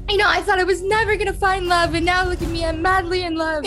you 0.09 0.17
know, 0.17 0.29
I 0.29 0.41
thought 0.41 0.59
I 0.59 0.65
was 0.65 0.81
never 0.81 1.17
going 1.17 1.27
to 1.27 1.35
find 1.35 1.67
love. 1.67 1.93
And 1.95 2.07
now 2.07 2.25
look 2.25 2.41
at 2.41 2.49
me, 2.49 2.65
I'm 2.65 2.81
madly 2.81 3.25
in 3.25 3.37
love. 3.37 3.67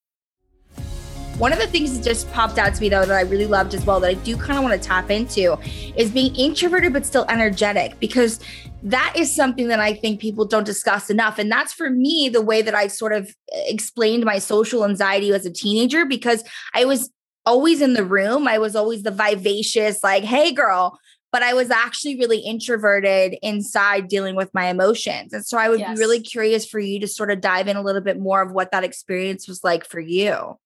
One 1.37 1.51
of 1.53 1.59
the 1.59 1.67
things 1.67 1.97
that 1.97 2.03
just 2.03 2.31
popped 2.31 2.57
out 2.57 2.75
to 2.75 2.81
me 2.81 2.89
though 2.89 3.05
that 3.05 3.17
I 3.17 3.21
really 3.21 3.47
loved 3.47 3.73
as 3.73 3.85
well 3.85 3.99
that 3.99 4.09
I 4.09 4.13
do 4.13 4.37
kind 4.37 4.57
of 4.57 4.63
want 4.63 4.79
to 4.79 4.87
tap 4.87 5.09
into 5.09 5.57
is 5.95 6.11
being 6.11 6.35
introverted 6.35 6.93
but 6.93 7.05
still 7.05 7.25
energetic 7.29 7.99
because 7.99 8.39
that 8.83 9.13
is 9.15 9.33
something 9.33 9.67
that 9.67 9.79
I 9.79 9.93
think 9.93 10.19
people 10.19 10.45
don't 10.45 10.63
discuss 10.63 11.09
enough. 11.09 11.37
And 11.39 11.51
that's 11.51 11.73
for 11.73 11.89
me 11.89 12.29
the 12.29 12.41
way 12.41 12.61
that 12.61 12.75
I 12.75 12.87
sort 12.87 13.13
of 13.13 13.27
eh, 13.51 13.63
explained 13.67 14.25
my 14.25 14.39
social 14.39 14.85
anxiety 14.85 15.31
as 15.31 15.45
a 15.45 15.51
teenager 15.51 16.05
because 16.05 16.43
I 16.73 16.85
was 16.85 17.11
always 17.45 17.81
in 17.81 17.93
the 17.93 18.05
room. 18.05 18.47
I 18.47 18.57
was 18.57 18.75
always 18.75 19.03
the 19.03 19.11
vivacious, 19.11 20.03
like, 20.03 20.23
hey, 20.23 20.51
girl, 20.51 20.99
but 21.31 21.43
I 21.43 21.53
was 21.53 21.69
actually 21.69 22.17
really 22.17 22.39
introverted 22.39 23.37
inside 23.41 24.07
dealing 24.07 24.35
with 24.35 24.53
my 24.53 24.67
emotions. 24.67 25.33
And 25.33 25.45
so 25.45 25.57
I 25.57 25.69
would 25.69 25.79
yes. 25.79 25.95
be 25.95 25.99
really 25.99 26.19
curious 26.19 26.65
for 26.65 26.79
you 26.79 26.99
to 26.99 27.07
sort 27.07 27.31
of 27.31 27.41
dive 27.41 27.67
in 27.67 27.77
a 27.77 27.81
little 27.81 28.01
bit 28.01 28.19
more 28.19 28.41
of 28.41 28.51
what 28.51 28.71
that 28.71 28.83
experience 28.83 29.47
was 29.47 29.63
like 29.63 29.85
for 29.85 29.99
you. 29.99 30.57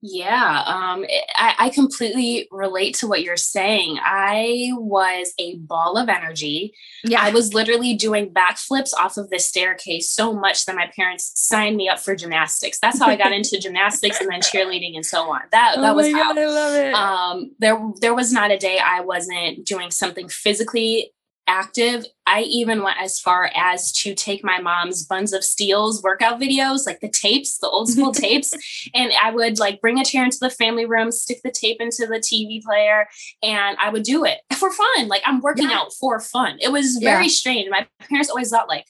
Yeah, 0.00 0.62
um, 0.64 1.04
I, 1.34 1.54
I 1.58 1.68
completely 1.70 2.46
relate 2.52 2.94
to 2.96 3.08
what 3.08 3.22
you're 3.22 3.36
saying. 3.36 3.98
I 4.00 4.70
was 4.74 5.32
a 5.40 5.56
ball 5.56 5.96
of 5.96 6.08
energy. 6.08 6.72
Yeah. 7.02 7.20
I 7.20 7.30
was 7.30 7.52
literally 7.52 7.94
doing 7.94 8.32
backflips 8.32 8.94
off 8.94 9.16
of 9.16 9.28
the 9.30 9.40
staircase 9.40 10.08
so 10.10 10.32
much 10.32 10.66
that 10.66 10.76
my 10.76 10.88
parents 10.94 11.32
signed 11.34 11.76
me 11.76 11.88
up 11.88 11.98
for 11.98 12.14
gymnastics. 12.14 12.78
That's 12.78 13.00
how 13.00 13.06
I 13.06 13.16
got 13.16 13.32
into 13.32 13.58
gymnastics 13.60 14.20
and 14.20 14.30
then 14.30 14.40
cheerleading 14.40 14.94
and 14.94 15.04
so 15.04 15.32
on. 15.32 15.40
That 15.50 15.76
that 15.76 15.90
oh 15.90 15.94
was 15.94 16.12
how. 16.12 16.32
God, 16.32 16.38
I 16.38 16.46
love 16.46 16.74
it. 16.74 16.94
Um, 16.94 17.50
there 17.58 17.80
there 18.00 18.14
was 18.14 18.32
not 18.32 18.52
a 18.52 18.58
day 18.58 18.78
I 18.78 19.00
wasn't 19.00 19.66
doing 19.66 19.90
something 19.90 20.28
physically 20.28 21.12
active. 21.48 22.04
I 22.26 22.42
even 22.42 22.82
went 22.82 22.98
as 23.00 23.18
far 23.18 23.50
as 23.56 23.90
to 23.92 24.14
take 24.14 24.44
my 24.44 24.60
mom's 24.60 25.04
Buns 25.04 25.32
of 25.32 25.42
Steels 25.42 26.02
workout 26.02 26.38
videos, 26.38 26.86
like 26.86 27.00
the 27.00 27.08
tapes, 27.08 27.58
the 27.58 27.68
old 27.68 27.88
school 27.88 28.12
tapes, 28.14 28.52
and 28.94 29.12
I 29.20 29.30
would 29.30 29.58
like 29.58 29.80
bring 29.80 29.98
a 29.98 30.04
chair 30.04 30.24
into 30.24 30.38
the 30.40 30.50
family 30.50 30.84
room, 30.84 31.10
stick 31.10 31.40
the 31.42 31.50
tape 31.50 31.78
into 31.80 32.06
the 32.06 32.20
TV 32.20 32.62
player, 32.62 33.08
and 33.42 33.76
I 33.80 33.88
would 33.88 34.04
do 34.04 34.24
it 34.24 34.38
for 34.54 34.70
fun. 34.70 35.08
Like 35.08 35.22
I'm 35.24 35.40
working 35.40 35.70
yeah. 35.70 35.78
out 35.78 35.92
for 35.94 36.20
fun. 36.20 36.58
It 36.60 36.70
was 36.70 36.98
very 36.98 37.24
yeah. 37.24 37.30
strange. 37.30 37.68
My 37.70 37.86
parents 38.00 38.30
always 38.30 38.50
thought 38.50 38.68
like, 38.68 38.84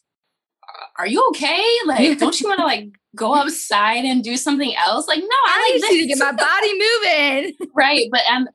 "Are 0.99 1.07
you 1.07 1.25
okay? 1.31 1.65
Like, 1.87 2.19
don't 2.19 2.39
you 2.41 2.49
want 2.49 2.59
to 2.59 2.67
like 2.67 2.89
go 3.15 3.35
outside 3.35 4.05
and 4.05 4.23
do 4.23 4.37
something 4.37 4.75
else?" 4.77 5.07
Like, 5.07 5.21
no, 5.21 5.27
I, 5.29 5.73
I 5.75 5.79
like 5.81 5.91
to 5.91 6.07
get 6.07 6.19
my 6.19 6.33
body 6.33 7.53
moving. 7.59 7.69
right, 7.75 8.09
but 8.11 8.23
on, 8.31 8.49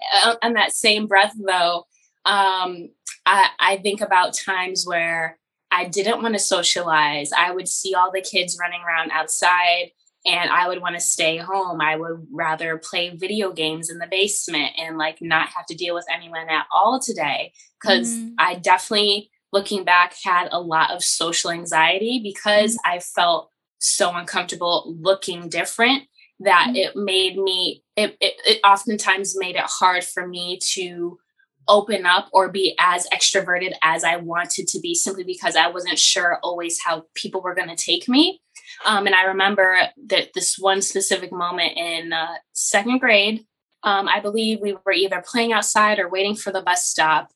on 0.43 0.53
that 0.53 0.73
same 0.73 1.07
breath 1.07 1.33
though 1.39 1.85
um, 2.25 2.89
I, 3.25 3.49
I 3.59 3.77
think 3.77 4.01
about 4.01 4.33
times 4.33 4.85
where 4.85 5.37
I 5.71 5.85
didn't 5.85 6.21
want 6.21 6.35
to 6.35 6.39
socialize. 6.39 7.31
I 7.31 7.51
would 7.51 7.67
see 7.67 7.95
all 7.95 8.11
the 8.11 8.21
kids 8.21 8.57
running 8.59 8.81
around 8.81 9.11
outside 9.11 9.91
and 10.25 10.49
I 10.49 10.67
would 10.67 10.81
want 10.81 10.95
to 10.95 11.01
stay 11.01 11.37
home. 11.37 11.81
I 11.81 11.95
would 11.95 12.27
rather 12.31 12.77
play 12.77 13.09
video 13.09 13.51
games 13.51 13.89
in 13.89 13.97
the 13.97 14.07
basement 14.07 14.71
and 14.77 14.97
like 14.97 15.17
not 15.21 15.49
have 15.49 15.65
to 15.67 15.75
deal 15.75 15.95
with 15.95 16.05
anyone 16.13 16.49
at 16.49 16.65
all 16.71 16.99
today. 16.99 17.53
because 17.81 18.13
mm-hmm. 18.13 18.35
I 18.39 18.55
definitely, 18.55 19.31
looking 19.51 19.83
back, 19.83 20.15
had 20.23 20.47
a 20.51 20.61
lot 20.61 20.91
of 20.91 21.03
social 21.03 21.51
anxiety 21.51 22.21
because 22.23 22.75
mm-hmm. 22.75 22.95
I 22.95 22.99
felt 22.99 23.49
so 23.79 24.13
uncomfortable 24.13 24.95
looking 25.01 25.49
different 25.49 26.03
that 26.39 26.67
mm-hmm. 26.69 26.75
it 26.75 26.95
made 26.95 27.37
me, 27.37 27.83
it, 27.97 28.15
it, 28.21 28.35
it 28.45 28.59
oftentimes 28.63 29.37
made 29.37 29.55
it 29.55 29.65
hard 29.65 30.03
for 30.05 30.25
me 30.25 30.59
to 30.73 31.19
open 31.67 32.05
up 32.05 32.29
or 32.33 32.49
be 32.49 32.75
as 32.79 33.07
extroverted 33.07 33.73
as 33.81 34.03
I 34.03 34.17
wanted 34.17 34.67
to 34.69 34.79
be 34.79 34.95
simply 34.95 35.23
because 35.23 35.55
I 35.55 35.69
wasn't 35.69 35.99
sure 35.99 36.39
always 36.43 36.79
how 36.83 37.05
people 37.15 37.41
were 37.41 37.55
going 37.55 37.69
to 37.69 37.75
take 37.75 38.07
me. 38.09 38.41
Um, 38.85 39.05
and 39.05 39.15
I 39.15 39.23
remember 39.23 39.77
that 40.07 40.29
this 40.33 40.57
one 40.57 40.81
specific 40.81 41.31
moment 41.31 41.77
in 41.77 42.13
uh, 42.13 42.35
second 42.53 42.99
grade, 42.99 43.45
um, 43.83 44.07
I 44.07 44.19
believe 44.19 44.59
we 44.61 44.75
were 44.85 44.91
either 44.91 45.23
playing 45.25 45.53
outside 45.53 45.99
or 45.99 46.09
waiting 46.09 46.35
for 46.35 46.51
the 46.51 46.61
bus 46.61 46.85
stop. 46.85 47.31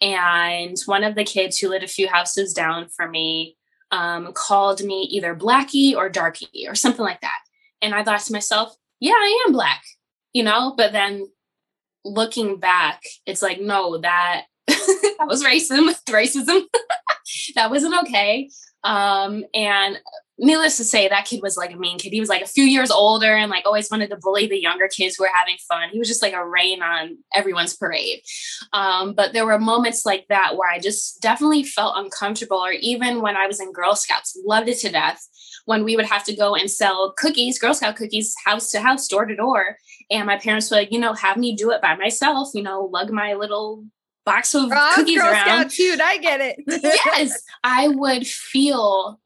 And 0.00 0.76
one 0.86 1.04
of 1.04 1.14
the 1.14 1.24
kids 1.24 1.58
who 1.58 1.68
lived 1.68 1.84
a 1.84 1.88
few 1.88 2.08
houses 2.08 2.52
down 2.52 2.88
from 2.88 3.12
me 3.12 3.56
um, 3.92 4.32
called 4.32 4.82
me 4.82 5.02
either 5.10 5.34
Blackie 5.34 5.94
or 5.94 6.08
Darkie 6.08 6.66
or 6.66 6.74
something 6.74 7.04
like 7.04 7.20
that. 7.20 7.38
And 7.80 7.94
I 7.94 8.02
thought 8.02 8.20
to 8.20 8.32
myself, 8.32 8.74
yeah, 9.00 9.12
I 9.12 9.44
am 9.46 9.52
black, 9.52 9.82
you 10.32 10.42
know, 10.42 10.74
but 10.76 10.92
then 10.92 11.26
looking 12.04 12.58
back, 12.58 13.02
it's 13.26 13.42
like, 13.42 13.60
no, 13.60 13.98
that 13.98 14.44
that 14.66 15.26
was 15.26 15.44
racism, 15.44 15.94
racism. 16.10 16.62
that 17.54 17.70
wasn't 17.70 17.94
okay. 18.02 18.50
Um, 18.84 19.44
and 19.54 19.98
needless 20.38 20.76
to 20.76 20.84
say, 20.84 21.08
that 21.08 21.24
kid 21.24 21.40
was 21.42 21.56
like 21.56 21.72
a 21.72 21.76
mean 21.76 21.98
kid. 21.98 22.12
He 22.12 22.20
was 22.20 22.28
like 22.28 22.42
a 22.42 22.46
few 22.46 22.64
years 22.64 22.90
older 22.90 23.34
and 23.36 23.50
like 23.50 23.64
always 23.64 23.90
wanted 23.90 24.10
to 24.10 24.16
bully 24.16 24.46
the 24.46 24.60
younger 24.60 24.88
kids 24.88 25.16
who 25.16 25.24
were 25.24 25.30
having 25.32 25.56
fun. 25.68 25.88
He 25.90 25.98
was 25.98 26.08
just 26.08 26.22
like 26.22 26.32
a 26.32 26.46
rain 26.46 26.82
on 26.82 27.18
everyone's 27.34 27.76
parade. 27.76 28.22
Um, 28.72 29.14
but 29.14 29.32
there 29.32 29.46
were 29.46 29.58
moments 29.58 30.04
like 30.04 30.26
that 30.28 30.56
where 30.56 30.70
I 30.70 30.80
just 30.80 31.20
definitely 31.20 31.62
felt 31.62 31.96
uncomfortable, 31.96 32.58
or 32.58 32.72
even 32.72 33.20
when 33.20 33.36
I 33.36 33.46
was 33.46 33.60
in 33.60 33.72
Girl 33.72 33.94
Scouts, 33.94 34.38
loved 34.44 34.68
it 34.68 34.78
to 34.78 34.90
death. 34.90 35.28
When 35.64 35.84
we 35.84 35.94
would 35.94 36.06
have 36.06 36.24
to 36.24 36.34
go 36.34 36.56
and 36.56 36.68
sell 36.68 37.12
cookies, 37.16 37.58
Girl 37.60 37.74
Scout 37.74 37.94
cookies, 37.94 38.34
house 38.44 38.70
to 38.72 38.80
house, 38.80 39.06
door 39.06 39.26
to 39.26 39.36
door. 39.36 39.76
And 40.10 40.26
my 40.26 40.38
parents 40.38 40.70
would, 40.70 40.92
you 40.92 40.98
know, 40.98 41.14
have 41.14 41.36
me 41.36 41.54
do 41.54 41.70
it 41.70 41.80
by 41.80 41.96
myself, 41.96 42.50
you 42.54 42.62
know, 42.62 42.84
lug 42.92 43.10
my 43.10 43.34
little 43.34 43.84
box 44.24 44.54
of 44.54 44.70
oh, 44.72 44.92
cookies 44.94 45.18
Girl 45.18 45.30
around. 45.30 45.46
Scout 45.46 45.70
cute. 45.70 46.00
I 46.00 46.18
get 46.18 46.40
it. 46.40 46.60
yes. 46.66 47.42
I 47.64 47.88
would 47.88 48.26
feel 48.26 49.20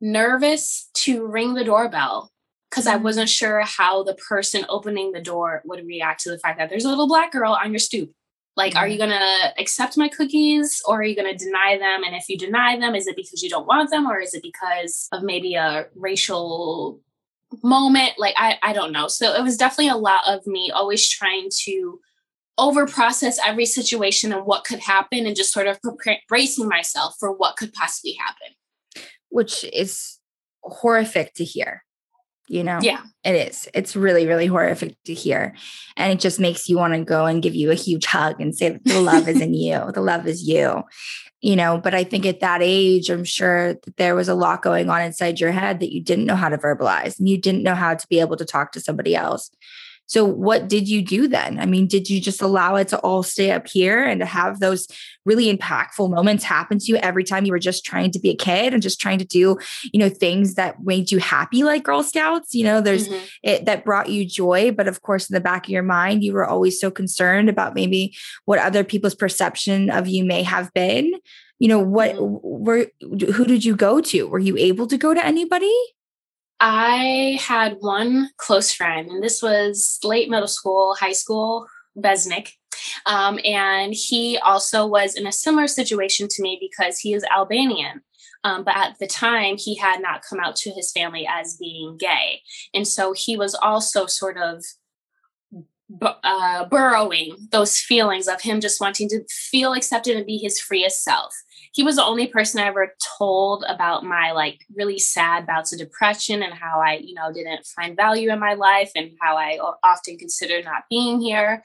nervous 0.00 0.90
to 0.94 1.26
ring 1.26 1.54
the 1.54 1.64
doorbell 1.64 2.30
because 2.70 2.86
I 2.86 2.98
mm. 2.98 3.02
wasn't 3.02 3.28
sure 3.28 3.60
how 3.62 4.02
the 4.02 4.14
person 4.14 4.64
opening 4.68 5.12
the 5.12 5.22
door 5.22 5.62
would 5.64 5.86
react 5.86 6.22
to 6.22 6.30
the 6.30 6.38
fact 6.38 6.58
that 6.58 6.70
there's 6.70 6.84
a 6.84 6.88
little 6.88 7.08
black 7.08 7.32
girl 7.32 7.52
on 7.52 7.72
your 7.72 7.78
stoop. 7.78 8.10
Like, 8.56 8.74
are 8.74 8.88
you 8.88 8.98
mm-hmm. 8.98 9.10
going 9.10 9.20
to 9.20 9.60
accept 9.60 9.96
my 9.96 10.08
cookies 10.08 10.82
or 10.84 11.00
are 11.00 11.04
you 11.04 11.14
going 11.14 11.30
to 11.30 11.44
deny 11.44 11.78
them? 11.78 12.02
And 12.02 12.16
if 12.16 12.28
you 12.28 12.36
deny 12.36 12.76
them, 12.76 12.96
is 12.96 13.06
it 13.06 13.14
because 13.14 13.40
you 13.40 13.48
don't 13.48 13.68
want 13.68 13.90
them 13.90 14.06
or 14.06 14.18
is 14.18 14.34
it 14.34 14.42
because 14.42 15.06
of 15.12 15.22
maybe 15.22 15.54
a 15.54 15.86
racial 15.94 17.00
moment 17.62 18.12
like 18.18 18.34
i 18.36 18.58
i 18.62 18.72
don't 18.72 18.92
know. 18.92 19.08
So 19.08 19.34
it 19.34 19.42
was 19.42 19.56
definitely 19.56 19.88
a 19.88 19.96
lot 19.96 20.22
of 20.26 20.46
me 20.46 20.70
always 20.70 21.08
trying 21.08 21.48
to 21.64 22.00
over 22.58 22.86
process 22.86 23.38
every 23.46 23.66
situation 23.66 24.32
and 24.32 24.44
what 24.44 24.64
could 24.64 24.80
happen 24.80 25.26
and 25.26 25.36
just 25.36 25.52
sort 25.52 25.68
of 25.68 25.80
prepare, 25.80 26.18
bracing 26.28 26.68
myself 26.68 27.14
for 27.18 27.32
what 27.32 27.56
could 27.56 27.72
possibly 27.72 28.14
happen. 28.14 28.56
Which 29.30 29.64
is 29.72 30.18
horrific 30.62 31.34
to 31.34 31.44
hear 31.44 31.84
you 32.48 32.64
know? 32.64 32.78
Yeah. 32.82 33.02
It 33.24 33.34
is. 33.34 33.68
It's 33.74 33.94
really 33.94 34.26
really 34.26 34.46
horrific 34.46 34.96
to 35.04 35.14
hear. 35.14 35.54
And 35.96 36.12
it 36.12 36.20
just 36.20 36.40
makes 36.40 36.68
you 36.68 36.78
want 36.78 36.94
to 36.94 37.04
go 37.04 37.26
and 37.26 37.42
give 37.42 37.54
you 37.54 37.70
a 37.70 37.74
huge 37.74 38.06
hug 38.06 38.40
and 38.40 38.56
say 38.56 38.78
the 38.84 39.00
love 39.00 39.28
is 39.28 39.40
in 39.40 39.54
you 39.54 39.92
the 39.92 40.00
love 40.00 40.26
is 40.26 40.48
you 40.48 40.82
you 41.40 41.54
know 41.54 41.78
but 41.78 41.94
i 41.94 42.02
think 42.02 42.26
at 42.26 42.40
that 42.40 42.60
age 42.62 43.10
i'm 43.10 43.24
sure 43.24 43.74
that 43.74 43.96
there 43.96 44.14
was 44.14 44.28
a 44.28 44.34
lot 44.34 44.62
going 44.62 44.90
on 44.90 45.02
inside 45.02 45.38
your 45.38 45.52
head 45.52 45.80
that 45.80 45.92
you 45.92 46.02
didn't 46.02 46.26
know 46.26 46.36
how 46.36 46.48
to 46.48 46.58
verbalize 46.58 47.18
and 47.18 47.28
you 47.28 47.38
didn't 47.38 47.62
know 47.62 47.74
how 47.74 47.94
to 47.94 48.06
be 48.08 48.20
able 48.20 48.36
to 48.36 48.44
talk 48.44 48.72
to 48.72 48.80
somebody 48.80 49.14
else 49.14 49.50
so 50.08 50.24
what 50.24 50.68
did 50.68 50.88
you 50.88 51.02
do 51.02 51.28
then? 51.28 51.60
I 51.60 51.66
mean 51.66 51.86
did 51.86 52.10
you 52.10 52.20
just 52.20 52.42
allow 52.42 52.76
it 52.76 52.88
to 52.88 52.98
all 53.00 53.22
stay 53.22 53.52
up 53.52 53.68
here 53.68 54.04
and 54.04 54.20
to 54.20 54.26
have 54.26 54.58
those 54.58 54.88
really 55.24 55.54
impactful 55.54 56.10
moments 56.10 56.42
happen 56.44 56.78
to 56.78 56.86
you 56.86 56.96
every 56.96 57.22
time 57.22 57.44
you 57.44 57.52
were 57.52 57.58
just 57.58 57.84
trying 57.84 58.10
to 58.12 58.18
be 58.18 58.30
a 58.30 58.34
kid 58.34 58.72
and 58.72 58.82
just 58.82 59.00
trying 59.00 59.18
to 59.18 59.26
do 59.26 59.58
you 59.92 60.00
know 60.00 60.08
things 60.08 60.54
that 60.54 60.82
made 60.82 61.12
you 61.12 61.18
happy 61.18 61.62
like 61.62 61.84
girl 61.84 62.02
scouts? 62.02 62.54
You 62.54 62.64
know 62.64 62.80
there's 62.80 63.08
mm-hmm. 63.08 63.24
it 63.42 63.66
that 63.66 63.84
brought 63.84 64.08
you 64.08 64.26
joy 64.26 64.72
but 64.72 64.88
of 64.88 65.02
course 65.02 65.28
in 65.28 65.34
the 65.34 65.40
back 65.40 65.66
of 65.66 65.70
your 65.70 65.82
mind 65.82 66.24
you 66.24 66.32
were 66.32 66.46
always 66.46 66.80
so 66.80 66.90
concerned 66.90 67.48
about 67.48 67.74
maybe 67.74 68.16
what 68.46 68.58
other 68.58 68.82
people's 68.82 69.14
perception 69.14 69.90
of 69.90 70.08
you 70.08 70.24
may 70.24 70.42
have 70.42 70.72
been. 70.72 71.12
You 71.58 71.68
know 71.68 71.80
what 71.80 72.14
mm-hmm. 72.14 72.64
were 72.64 72.86
who 73.00 73.44
did 73.44 73.64
you 73.64 73.76
go 73.76 74.00
to? 74.00 74.26
Were 74.26 74.38
you 74.38 74.56
able 74.56 74.86
to 74.86 74.96
go 74.96 75.12
to 75.12 75.24
anybody 75.24 75.74
i 76.60 77.38
had 77.40 77.76
one 77.80 78.30
close 78.36 78.72
friend 78.72 79.10
and 79.10 79.22
this 79.22 79.42
was 79.42 79.98
late 80.02 80.28
middle 80.28 80.48
school 80.48 80.94
high 80.98 81.12
school 81.12 81.66
besnik. 82.02 82.52
Um, 83.06 83.38
and 83.44 83.92
he 83.94 84.38
also 84.38 84.86
was 84.86 85.14
in 85.14 85.26
a 85.26 85.32
similar 85.32 85.66
situation 85.66 86.28
to 86.28 86.42
me 86.42 86.58
because 86.60 86.98
he 86.98 87.14
is 87.14 87.24
albanian. 87.24 88.02
Um, 88.44 88.62
but 88.62 88.76
at 88.76 88.98
the 89.00 89.06
time 89.06 89.56
he 89.56 89.74
had 89.74 90.00
not 90.00 90.22
come 90.28 90.38
out 90.38 90.54
to 90.56 90.70
his 90.70 90.92
family 90.92 91.28
as 91.28 91.56
being 91.56 91.96
gay. 91.98 92.42
And 92.72 92.86
so 92.86 93.12
he 93.12 93.36
was 93.36 93.54
also 93.54 94.06
sort 94.06 94.38
of 94.38 94.64
uh, 96.22 96.66
burrowing 96.66 97.34
those 97.50 97.78
feelings 97.78 98.28
of 98.28 98.42
him 98.42 98.60
just 98.60 98.80
wanting 98.80 99.08
to 99.08 99.24
feel 99.28 99.72
accepted 99.72 100.16
and 100.16 100.26
be 100.26 100.36
his 100.36 100.60
freest 100.60 101.02
self 101.02 101.34
he 101.78 101.84
was 101.84 101.94
the 101.94 102.04
only 102.04 102.26
person 102.26 102.58
I 102.58 102.66
ever 102.66 102.92
told 103.18 103.64
about 103.68 104.02
my 104.02 104.32
like 104.32 104.66
really 104.74 104.98
sad 104.98 105.46
bouts 105.46 105.72
of 105.72 105.78
depression 105.78 106.42
and 106.42 106.52
how 106.52 106.80
I, 106.80 106.94
you 106.94 107.14
know, 107.14 107.32
didn't 107.32 107.64
find 107.66 107.94
value 107.94 108.32
in 108.32 108.40
my 108.40 108.54
life 108.54 108.90
and 108.96 109.12
how 109.20 109.36
I 109.36 109.60
often 109.84 110.18
considered 110.18 110.64
not 110.64 110.86
being 110.90 111.20
here. 111.20 111.62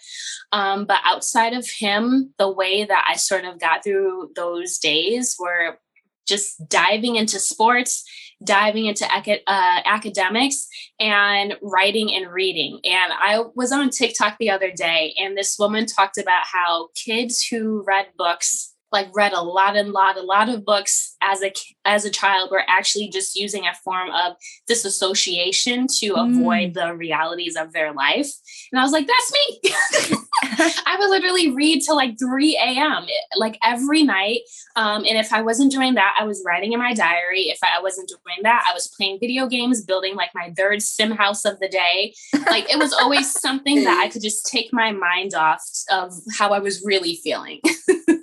Um, 0.52 0.86
but 0.86 1.00
outside 1.04 1.54
of 1.54 1.68
him, 1.68 2.32
the 2.38 2.52
way 2.52 2.86
that 2.86 3.06
I 3.10 3.16
sort 3.16 3.44
of 3.44 3.60
got 3.60 3.84
through 3.84 4.34
those 4.36 4.78
days 4.78 5.36
were 5.40 5.80
just 6.28 6.70
diving 6.70 7.16
into 7.16 7.40
sports, 7.40 8.04
diving 8.44 8.86
into 8.86 9.06
uh, 9.12 9.82
academics, 9.84 10.68
and 11.00 11.56
writing 11.64 12.14
and 12.14 12.32
reading. 12.32 12.80
And 12.84 13.14
I 13.14 13.46
was 13.56 13.72
on 13.72 13.90
TikTok 13.90 14.38
the 14.38 14.52
other 14.52 14.72
day, 14.72 15.16
and 15.20 15.36
this 15.36 15.58
woman 15.58 15.88
talked 15.88 16.20
about 16.20 16.46
how 16.46 16.90
kids 16.94 17.44
who 17.44 17.84
read 17.88 18.10
books 18.16 18.73
like 18.94 19.10
read 19.14 19.34
a 19.34 19.42
lot 19.42 19.76
and 19.76 19.92
lot 19.92 20.18
a 20.18 20.22
lot 20.22 20.48
of 20.48 20.64
books 20.64 21.16
as 21.22 21.44
a 21.44 21.52
as 21.84 22.06
a 22.06 22.10
child 22.10 22.52
were 22.52 22.64
actually 22.68 23.10
just 23.10 23.36
using 23.36 23.66
a 23.66 23.74
form 23.84 24.10
of 24.12 24.34
disassociation 24.68 25.88
to 25.88 26.14
mm. 26.14 26.32
avoid 26.32 26.74
the 26.74 26.96
realities 26.96 27.58
of 27.58 27.74
their 27.74 27.92
life 27.92 28.32
and 28.72 28.80
i 28.80 28.84
was 28.84 28.92
like 28.92 29.08
that's 29.08 29.34
me 29.34 30.18
I 30.46 30.96
would 31.00 31.10
literally 31.10 31.52
read 31.52 31.82
till 31.82 31.96
like 31.96 32.18
3 32.20 32.56
a.m. 32.58 33.06
like 33.36 33.58
every 33.64 34.04
night. 34.04 34.42
Um, 34.76 35.06
and 35.06 35.18
if 35.18 35.32
I 35.32 35.42
wasn't 35.42 35.72
doing 35.72 35.94
that, 35.96 36.16
I 36.20 36.26
was 36.26 36.44
writing 36.46 36.74
in 36.74 36.80
my 36.80 36.94
diary. 36.94 37.44
If 37.44 37.60
I 37.64 37.82
wasn't 37.82 38.10
doing 38.10 38.44
that, 38.44 38.66
I 38.70 38.74
was 38.74 38.88
playing 38.88 39.20
video 39.20 39.48
games, 39.48 39.84
building 39.84 40.16
like 40.16 40.32
my 40.34 40.52
third 40.58 40.82
sim 40.82 41.12
house 41.12 41.46
of 41.46 41.60
the 41.60 41.68
day. 41.68 42.14
Like 42.50 42.72
it 42.72 42.78
was 42.78 42.94
always 42.94 43.32
something 43.32 43.84
that 43.84 44.04
I 44.04 44.10
could 44.12 44.22
just 44.22 44.46
take 44.46 44.74
my 44.74 44.92
mind 44.92 45.34
off 45.34 45.64
of 45.92 46.14
how 46.38 46.50
I 46.50 46.60
was 46.60 46.84
really 46.86 47.16
feeling. 47.24 47.62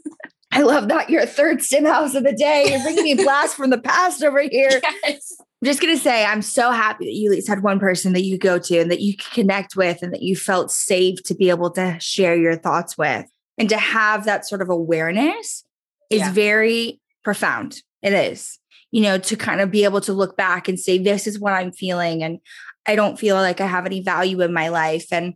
I 0.52 0.62
love 0.62 0.88
that. 0.88 1.10
Your 1.10 1.26
third 1.26 1.62
sim 1.62 1.84
house 1.84 2.14
of 2.14 2.24
the 2.24 2.32
day. 2.32 2.66
You're 2.70 2.82
bringing 2.82 3.04
me 3.04 3.14
blast 3.14 3.56
from 3.56 3.70
the 3.70 3.78
past 3.78 4.22
over 4.22 4.40
here. 4.40 4.80
Yes. 5.02 5.36
I'm 5.62 5.66
just 5.66 5.82
going 5.82 5.94
to 5.94 6.02
say, 6.02 6.24
I'm 6.24 6.40
so 6.40 6.70
happy 6.70 7.04
that 7.04 7.12
you 7.12 7.30
at 7.30 7.34
least 7.34 7.48
had 7.48 7.62
one 7.62 7.78
person 7.78 8.14
that 8.14 8.22
you 8.22 8.38
could 8.38 8.46
go 8.46 8.58
to 8.58 8.78
and 8.78 8.90
that 8.90 9.00
you 9.00 9.14
could 9.14 9.30
connect 9.32 9.76
with 9.76 10.02
and 10.02 10.12
that 10.14 10.22
you 10.22 10.34
felt 10.34 10.70
safe 10.70 11.22
to 11.24 11.34
be 11.34 11.50
able 11.50 11.70
to 11.72 11.98
share 12.00 12.34
your 12.34 12.56
thoughts 12.56 12.96
with. 12.96 13.26
And 13.58 13.68
to 13.68 13.76
have 13.76 14.24
that 14.24 14.48
sort 14.48 14.62
of 14.62 14.70
awareness 14.70 15.64
is 16.08 16.20
yeah. 16.20 16.32
very 16.32 17.00
profound. 17.22 17.82
It 18.02 18.14
is, 18.14 18.58
you 18.90 19.02
know, 19.02 19.18
to 19.18 19.36
kind 19.36 19.60
of 19.60 19.70
be 19.70 19.84
able 19.84 20.00
to 20.02 20.14
look 20.14 20.34
back 20.34 20.66
and 20.66 20.80
say, 20.80 20.96
this 20.96 21.26
is 21.26 21.38
what 21.38 21.52
I'm 21.52 21.72
feeling. 21.72 22.22
And 22.22 22.38
I 22.86 22.96
don't 22.96 23.18
feel 23.18 23.36
like 23.36 23.60
I 23.60 23.66
have 23.66 23.84
any 23.84 24.02
value 24.02 24.40
in 24.40 24.54
my 24.54 24.68
life. 24.68 25.12
And 25.12 25.34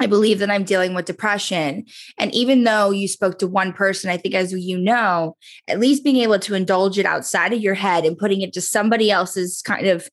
I 0.00 0.06
believe 0.06 0.40
that 0.40 0.50
I'm 0.50 0.64
dealing 0.64 0.92
with 0.94 1.04
depression. 1.04 1.84
And 2.18 2.34
even 2.34 2.64
though 2.64 2.90
you 2.90 3.06
spoke 3.06 3.38
to 3.38 3.46
one 3.46 3.72
person, 3.72 4.10
I 4.10 4.16
think, 4.16 4.34
as 4.34 4.52
you 4.52 4.76
know, 4.76 5.36
at 5.68 5.78
least 5.78 6.02
being 6.02 6.16
able 6.16 6.38
to 6.40 6.54
indulge 6.54 6.98
it 6.98 7.06
outside 7.06 7.52
of 7.52 7.60
your 7.60 7.74
head 7.74 8.04
and 8.04 8.18
putting 8.18 8.40
it 8.40 8.52
to 8.54 8.60
somebody 8.60 9.10
else's 9.10 9.62
kind 9.62 9.86
of 9.86 10.08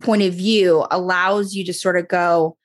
point 0.00 0.22
of 0.22 0.32
view 0.32 0.86
allows 0.90 1.54
you 1.54 1.64
to 1.66 1.74
sort 1.74 1.98
of 1.98 2.08
go, 2.08 2.56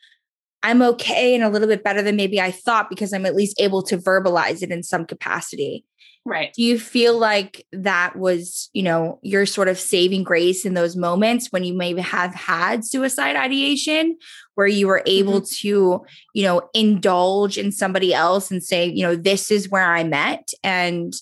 I'm 0.63 0.81
okay 0.81 1.35
and 1.35 1.43
a 1.43 1.49
little 1.49 1.67
bit 1.67 1.83
better 1.83 2.01
than 2.01 2.15
maybe 2.15 2.39
I 2.39 2.51
thought 2.51 2.89
because 2.89 3.13
I'm 3.13 3.25
at 3.25 3.35
least 3.35 3.59
able 3.59 3.83
to 3.83 3.97
verbalize 3.97 4.61
it 4.61 4.71
in 4.71 4.83
some 4.83 5.05
capacity. 5.05 5.83
Right. 6.23 6.53
Do 6.53 6.61
you 6.61 6.77
feel 6.77 7.17
like 7.17 7.65
that 7.71 8.15
was, 8.15 8.69
you 8.73 8.83
know, 8.83 9.19
your 9.23 9.47
sort 9.47 9.67
of 9.67 9.79
saving 9.79 10.23
grace 10.23 10.65
in 10.65 10.75
those 10.75 10.95
moments 10.95 11.47
when 11.51 11.63
you 11.63 11.73
maybe 11.73 12.01
have 12.01 12.35
had 12.35 12.85
suicide 12.85 13.35
ideation 13.35 14.17
where 14.53 14.67
you 14.67 14.87
were 14.87 15.01
able 15.07 15.41
mm-hmm. 15.41 15.67
to, 15.67 16.05
you 16.35 16.43
know, 16.43 16.69
indulge 16.75 17.57
in 17.57 17.71
somebody 17.71 18.13
else 18.13 18.51
and 18.51 18.63
say, 18.63 18.85
you 18.85 19.01
know, 19.01 19.15
this 19.15 19.49
is 19.49 19.69
where 19.69 19.91
I 19.91 20.03
met 20.03 20.51
and 20.63 21.13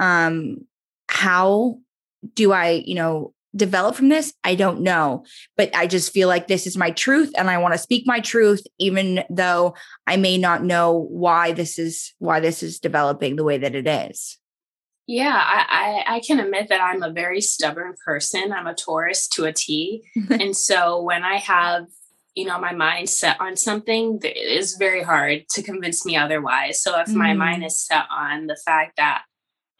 um 0.00 0.58
how 1.08 1.78
do 2.34 2.52
I, 2.52 2.82
you 2.84 2.96
know, 2.96 3.32
develop 3.54 3.94
from 3.94 4.08
this? 4.08 4.34
I 4.42 4.56
don't 4.56 4.80
know, 4.80 5.24
but 5.56 5.74
I 5.74 5.86
just 5.86 6.12
feel 6.12 6.26
like 6.26 6.48
this 6.48 6.66
is 6.66 6.76
my 6.76 6.90
truth 6.90 7.32
and 7.38 7.48
I 7.48 7.58
want 7.58 7.74
to 7.74 7.78
speak 7.78 8.08
my 8.08 8.18
truth 8.18 8.62
even 8.78 9.22
though 9.30 9.74
I 10.08 10.16
may 10.16 10.36
not 10.36 10.64
know 10.64 11.06
why 11.10 11.52
this 11.52 11.78
is 11.78 12.12
why 12.18 12.40
this 12.40 12.64
is 12.64 12.80
developing 12.80 13.36
the 13.36 13.44
way 13.44 13.58
that 13.58 13.76
it 13.76 13.86
is. 13.86 14.36
Yeah, 15.08 15.42
I, 15.42 16.04
I, 16.06 16.16
I, 16.16 16.20
can 16.20 16.38
admit 16.38 16.68
that 16.68 16.82
I'm 16.82 17.02
a 17.02 17.10
very 17.10 17.40
stubborn 17.40 17.94
person. 18.04 18.52
I'm 18.52 18.66
a 18.66 18.74
Taurus 18.74 19.26
to 19.28 19.46
a 19.46 19.54
T. 19.54 20.04
and 20.30 20.54
so 20.54 21.00
when 21.00 21.24
I 21.24 21.36
have, 21.36 21.86
you 22.34 22.44
know, 22.44 22.60
my 22.60 22.74
mind 22.74 23.08
set 23.08 23.40
on 23.40 23.56
something, 23.56 24.20
it 24.22 24.36
is 24.36 24.76
very 24.78 25.02
hard 25.02 25.48
to 25.52 25.62
convince 25.62 26.04
me 26.04 26.14
otherwise. 26.14 26.82
So 26.82 27.00
if 27.00 27.08
mm. 27.08 27.14
my 27.14 27.32
mind 27.32 27.64
is 27.64 27.80
set 27.80 28.04
on 28.10 28.48
the 28.48 28.58
fact 28.66 28.98
that 28.98 29.22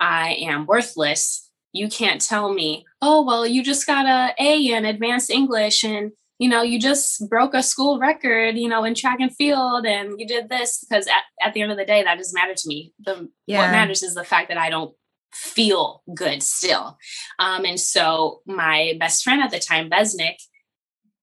I 0.01 0.33
am 0.41 0.65
worthless, 0.65 1.51
you 1.73 1.91
can't 1.91 2.23
tell 2.23 2.55
me, 2.55 2.87
oh, 3.03 3.23
well, 3.23 3.47
you 3.47 3.63
just 3.63 3.87
got 3.87 4.07
a 4.07 4.35
A 4.43 4.73
in 4.73 4.87
advanced 4.87 5.29
English 5.29 5.85
and 5.85 6.13
you 6.39 6.49
know, 6.49 6.63
you 6.63 6.79
just 6.79 7.29
broke 7.29 7.53
a 7.53 7.65
school 7.65 7.99
record, 7.99 8.57
you 8.57 8.69
know, 8.69 8.85
in 8.85 8.95
track 8.95 9.19
and 9.21 9.35
field 9.35 9.85
and 9.85 10.21
you 10.21 10.27
did 10.27 10.49
this 10.49 10.85
because 10.89 11.09
at, 11.09 11.25
at 11.43 11.53
the 11.53 11.63
end 11.63 11.73
of 11.73 11.77
the 11.77 11.85
day, 11.85 12.03
that 12.05 12.17
doesn't 12.17 12.35
matter 12.35 12.55
to 12.55 12.69
me. 12.69 12.93
The 13.01 13.29
yeah. 13.47 13.59
what 13.59 13.73
matters 13.73 14.05
is 14.05 14.15
the 14.15 14.25
fact 14.25 14.49
that 14.49 14.57
I 14.57 14.71
don't 14.71 14.95
feel 15.33 16.03
good 16.15 16.43
still. 16.43 16.99
Um, 17.39 17.65
and 17.65 17.79
so 17.79 18.41
my 18.47 18.97
best 18.99 19.25
friend 19.25 19.43
at 19.43 19.51
the 19.51 19.59
time, 19.59 19.91
Besnik, 19.91 20.37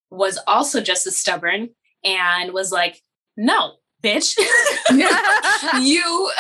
was 0.10 0.40
also 0.48 0.82
just 0.82 1.08
as 1.08 1.18
stubborn 1.18 1.70
and 2.04 2.54
was 2.54 2.72
like, 2.72 3.02
no, 3.36 3.74
bitch, 4.04 4.38
you 5.82 6.32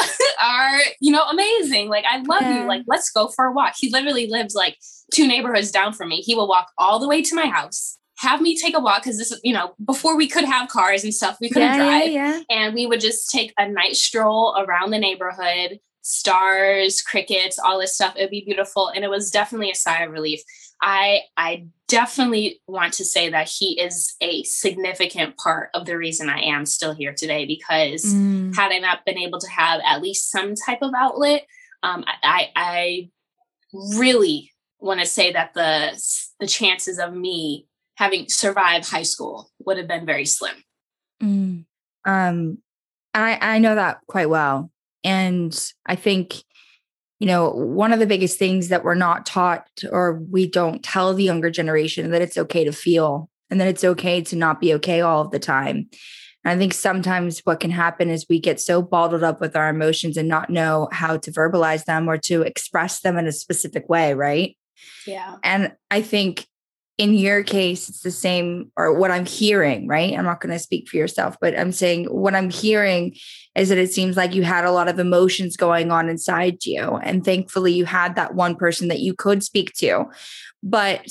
are, 0.41 0.79
you 1.01 1.11
know, 1.11 1.23
amazing. 1.23 1.89
Like, 1.89 2.05
I 2.05 2.17
love 2.17 2.43
yeah. 2.43 2.61
you. 2.61 2.67
Like, 2.67 2.83
let's 2.87 3.09
go 3.09 3.27
for 3.27 3.45
a 3.45 3.51
walk. 3.51 3.73
He 3.77 3.89
literally 3.89 4.27
lives 4.27 4.55
like 4.55 4.77
two 5.13 5.27
neighborhoods 5.27 5.71
down 5.71 5.93
from 5.93 6.09
me. 6.09 6.17
He 6.17 6.35
will 6.35 6.47
walk 6.47 6.71
all 6.77 6.99
the 6.99 7.07
way 7.07 7.21
to 7.21 7.35
my 7.35 7.47
house 7.47 7.97
have 8.17 8.41
me 8.41 8.57
take 8.57 8.75
a 8.75 8.79
walk 8.79 9.03
because 9.03 9.17
this, 9.17 9.31
is 9.31 9.39
you 9.43 9.53
know, 9.53 9.73
before 9.83 10.15
we 10.15 10.27
could 10.27 10.45
have 10.45 10.69
cars 10.69 11.03
and 11.03 11.13
stuff, 11.13 11.37
we 11.41 11.49
couldn't 11.49 11.73
yeah, 11.73 11.77
drive. 11.77 12.11
Yeah, 12.11 12.37
yeah. 12.37 12.43
And 12.49 12.73
we 12.73 12.85
would 12.85 13.01
just 13.01 13.29
take 13.29 13.53
a 13.57 13.67
night 13.67 13.95
stroll 13.95 14.55
around 14.57 14.91
the 14.91 14.99
neighborhood, 14.99 15.79
stars, 16.07 17.01
crickets, 17.01 17.57
all 17.57 17.79
this 17.79 17.95
stuff. 17.95 18.13
It'd 18.15 18.29
be 18.29 18.45
beautiful. 18.45 18.89
And 18.89 19.03
it 19.03 19.09
was 19.09 19.31
definitely 19.31 19.71
a 19.71 19.75
sigh 19.75 20.03
of 20.03 20.11
relief. 20.11 20.39
I 20.79 21.21
I 21.35 21.65
definitely 21.87 22.61
want 22.67 22.93
to 22.93 23.05
say 23.05 23.29
that 23.29 23.49
he 23.49 23.79
is 23.81 24.15
a 24.21 24.43
significant 24.43 25.35
part 25.37 25.71
of 25.73 25.87
the 25.87 25.97
reason 25.97 26.29
I 26.29 26.41
am 26.41 26.67
still 26.67 26.93
here 26.93 27.13
today 27.13 27.45
because 27.45 28.05
mm. 28.05 28.55
had 28.55 28.71
I 28.71 28.77
not 28.77 29.03
been 29.03 29.17
able 29.17 29.39
to 29.39 29.49
have 29.49 29.81
at 29.83 30.03
least 30.03 30.29
some 30.29 30.53
type 30.53 30.79
of 30.83 30.93
outlet, 30.95 31.47
um, 31.81 32.05
I, 32.23 32.51
I 32.55 33.09
really 33.97 34.51
want 34.79 34.99
to 34.99 35.07
say 35.07 35.33
that 35.33 35.55
the 35.55 35.99
the 36.39 36.47
chances 36.47 36.99
of 36.99 37.15
me 37.15 37.67
having 37.95 38.29
survived 38.29 38.87
high 38.87 39.03
school 39.03 39.49
would 39.65 39.77
have 39.77 39.87
been 39.87 40.05
very 40.05 40.25
slim. 40.25 40.55
Mm. 41.23 41.65
Um, 42.05 42.59
I 43.15 43.39
I 43.41 43.57
know 43.57 43.73
that 43.73 44.01
quite 44.07 44.29
well 44.29 44.69
and 45.05 45.57
I 45.85 45.95
think, 45.95 46.43
you 47.19 47.27
know, 47.27 47.51
one 47.51 47.93
of 47.93 47.99
the 47.99 48.07
biggest 48.07 48.39
things 48.39 48.69
that 48.69 48.83
we're 48.83 48.95
not 48.95 49.25
taught 49.25 49.69
or 49.91 50.19
we 50.29 50.49
don't 50.49 50.83
tell 50.83 51.13
the 51.13 51.23
younger 51.23 51.51
generation 51.51 52.09
that 52.09 52.23
it's 52.23 52.37
okay 52.37 52.65
to 52.65 52.71
feel 52.71 53.29
and 53.49 53.61
that 53.61 53.67
it's 53.67 53.83
okay 53.83 54.21
to 54.21 54.35
not 54.35 54.59
be 54.59 54.73
okay 54.73 55.01
all 55.01 55.21
of 55.21 55.29
the 55.29 55.39
time. 55.39 55.87
And 56.43 56.51
I 56.51 56.57
think 56.57 56.73
sometimes 56.73 57.39
what 57.43 57.59
can 57.59 57.69
happen 57.69 58.09
is 58.09 58.25
we 58.27 58.39
get 58.39 58.59
so 58.59 58.81
bottled 58.81 59.23
up 59.23 59.39
with 59.39 59.55
our 59.55 59.69
emotions 59.69 60.17
and 60.17 60.27
not 60.27 60.49
know 60.49 60.89
how 60.91 61.17
to 61.17 61.31
verbalize 61.31 61.85
them 61.85 62.09
or 62.09 62.17
to 62.17 62.41
express 62.41 63.01
them 63.01 63.17
in 63.17 63.27
a 63.27 63.31
specific 63.31 63.87
way, 63.87 64.15
right? 64.15 64.57
Yeah. 65.05 65.35
And 65.43 65.73
I 65.91 66.01
think 66.01 66.47
in 66.97 67.13
your 67.13 67.43
case, 67.43 67.89
it's 67.89 68.01
the 68.01 68.11
same, 68.11 68.71
or 68.77 68.97
what 68.97 69.11
I'm 69.11 69.25
hearing, 69.25 69.85
right? 69.87 70.17
I'm 70.17 70.23
not 70.23 70.39
going 70.39 70.53
to 70.53 70.59
speak 70.59 70.87
for 70.87 70.95
yourself, 70.95 71.35
but 71.41 71.57
I'm 71.57 71.73
saying 71.73 72.05
what 72.05 72.35
I'm 72.35 72.49
hearing 72.49 73.15
is 73.53 73.67
that 73.69 73.77
it 73.77 73.91
seems 73.91 74.15
like 74.15 74.33
you 74.33 74.43
had 74.43 74.63
a 74.63 74.71
lot 74.71 74.87
of 74.87 74.97
emotions 74.97 75.57
going 75.57 75.91
on 75.91 76.07
inside 76.07 76.63
you. 76.63 76.95
And 76.97 77.25
thankfully, 77.25 77.73
you 77.73 77.83
had 77.83 78.15
that 78.15 78.35
one 78.35 78.55
person 78.55 78.87
that 78.87 79.01
you 79.01 79.13
could 79.13 79.43
speak 79.43 79.73
to. 79.73 80.05
But 80.63 81.09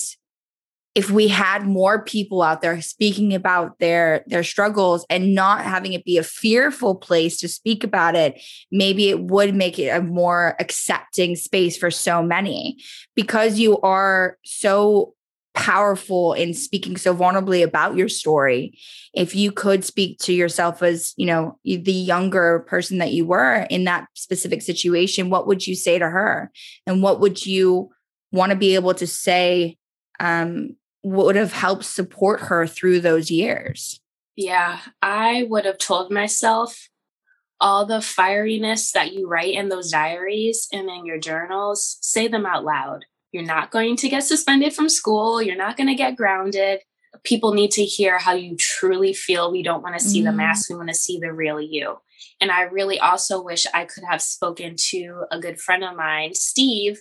if 0.95 1.11
we 1.11 1.29
had 1.29 1.67
more 1.67 2.05
people 2.05 2.41
out 2.41 2.63
there 2.63 2.81
speaking 2.81 3.35
about 3.35 3.79
their 3.79 4.25
their 4.27 4.45
struggles 4.45 5.05
and 5.11 5.35
not 5.35 5.65
having 5.65 5.93
it 5.93 6.05
be 6.05 6.17
a 6.17 6.23
fearful 6.23 6.95
place 6.95 7.37
to 7.39 7.49
speak 7.49 7.83
about 7.83 8.15
it 8.15 8.41
maybe 8.71 9.09
it 9.09 9.21
would 9.21 9.55
make 9.55 9.79
it 9.79 9.89
a 9.89 10.01
more 10.01 10.55
accepting 10.61 11.35
space 11.35 11.77
for 11.77 11.91
so 11.91 12.23
many 12.23 12.79
because 13.17 13.59
you 13.59 13.79
are 13.81 14.39
so 14.45 15.15
powerful 15.55 16.33
in 16.33 16.53
speaking 16.53 16.97
so 16.97 17.15
vulnerably 17.15 17.63
about 17.63 17.97
your 17.97 18.09
story. 18.09 18.77
If 19.15 19.35
you 19.35 19.53
could 19.53 19.85
speak 19.85 20.19
to 20.21 20.33
yourself 20.33 20.83
as 20.83 21.15
you 21.17 21.27
know 21.27 21.59
the 21.65 21.93
younger 21.93 22.61
person 22.69 22.99
that 22.99 23.13
you 23.13 23.25
were 23.25 23.67
in 23.71 23.85
that 23.85 24.09
specific 24.15 24.63
situation 24.63 25.31
what 25.31 25.47
would 25.47 25.67
you 25.67 25.75
say 25.75 25.99
to 25.99 26.09
her? 26.09 26.51
And 26.87 27.03
what 27.03 27.21
would 27.21 27.47
you 27.47 27.91
want 28.33 28.51
to 28.51 28.57
be 28.57 28.75
able 28.75 28.95
to 28.95 29.07
say 29.07 29.79
um 30.21 30.77
would 31.03 31.37
have 31.37 31.53
helped 31.53 31.85
support 31.85 32.41
her 32.41 32.67
through 32.67 33.01
those 33.01 33.31
years? 33.31 34.01
Yeah 34.37 34.81
i 35.01 35.47
would 35.49 35.65
have 35.65 35.79
told 35.79 36.11
myself 36.11 36.89
all 37.61 37.87
the 37.87 37.99
fieriness 37.99 38.91
that 38.93 39.13
you 39.13 39.29
write 39.29 39.55
in 39.55 39.69
those 39.69 39.93
diaries 39.93 40.67
and 40.73 40.89
in 40.91 41.07
your 41.07 41.19
journals 41.19 41.99
say 42.01 42.27
them 42.27 42.45
out 42.45 42.65
loud 42.65 43.05
you're 43.35 43.43
not 43.43 43.73
going 43.73 43.97
to 43.97 44.09
get 44.09 44.23
suspended 44.23 44.73
from 44.73 44.89
school. 44.89 45.43
You're 45.43 45.57
not 45.57 45.77
going 45.77 45.89
to 45.89 45.97
get 45.97 46.17
grounded. 46.17 46.81
People 47.25 47.53
need 47.53 47.73
to 47.73 47.85
hear 47.85 48.17
how 48.17 48.33
you 48.33 48.57
truly 48.57 49.13
feel. 49.13 49.51
We 49.51 49.65
don't 49.65 49.83
want 49.83 49.99
to 49.99 50.05
see 50.05 50.21
mm. 50.21 50.27
the 50.27 50.33
mask. 50.33 50.71
We 50.71 50.77
want 50.77 50.89
to 50.89 50.95
see 50.95 51.19
the 51.19 51.33
real 51.33 51.61
you. 51.61 51.97
And 52.41 52.53
I 52.53 52.63
really 52.63 53.01
also 53.01 53.43
wish 53.43 53.67
I 53.75 53.87
could 53.87 54.05
have 54.09 54.23
spoken 54.23 54.77
to 54.91 55.25
a 55.33 55.41
good 55.41 55.61
friend 55.61 55.83
of 55.83 55.97
mine, 55.97 56.35
Steve, 56.35 57.01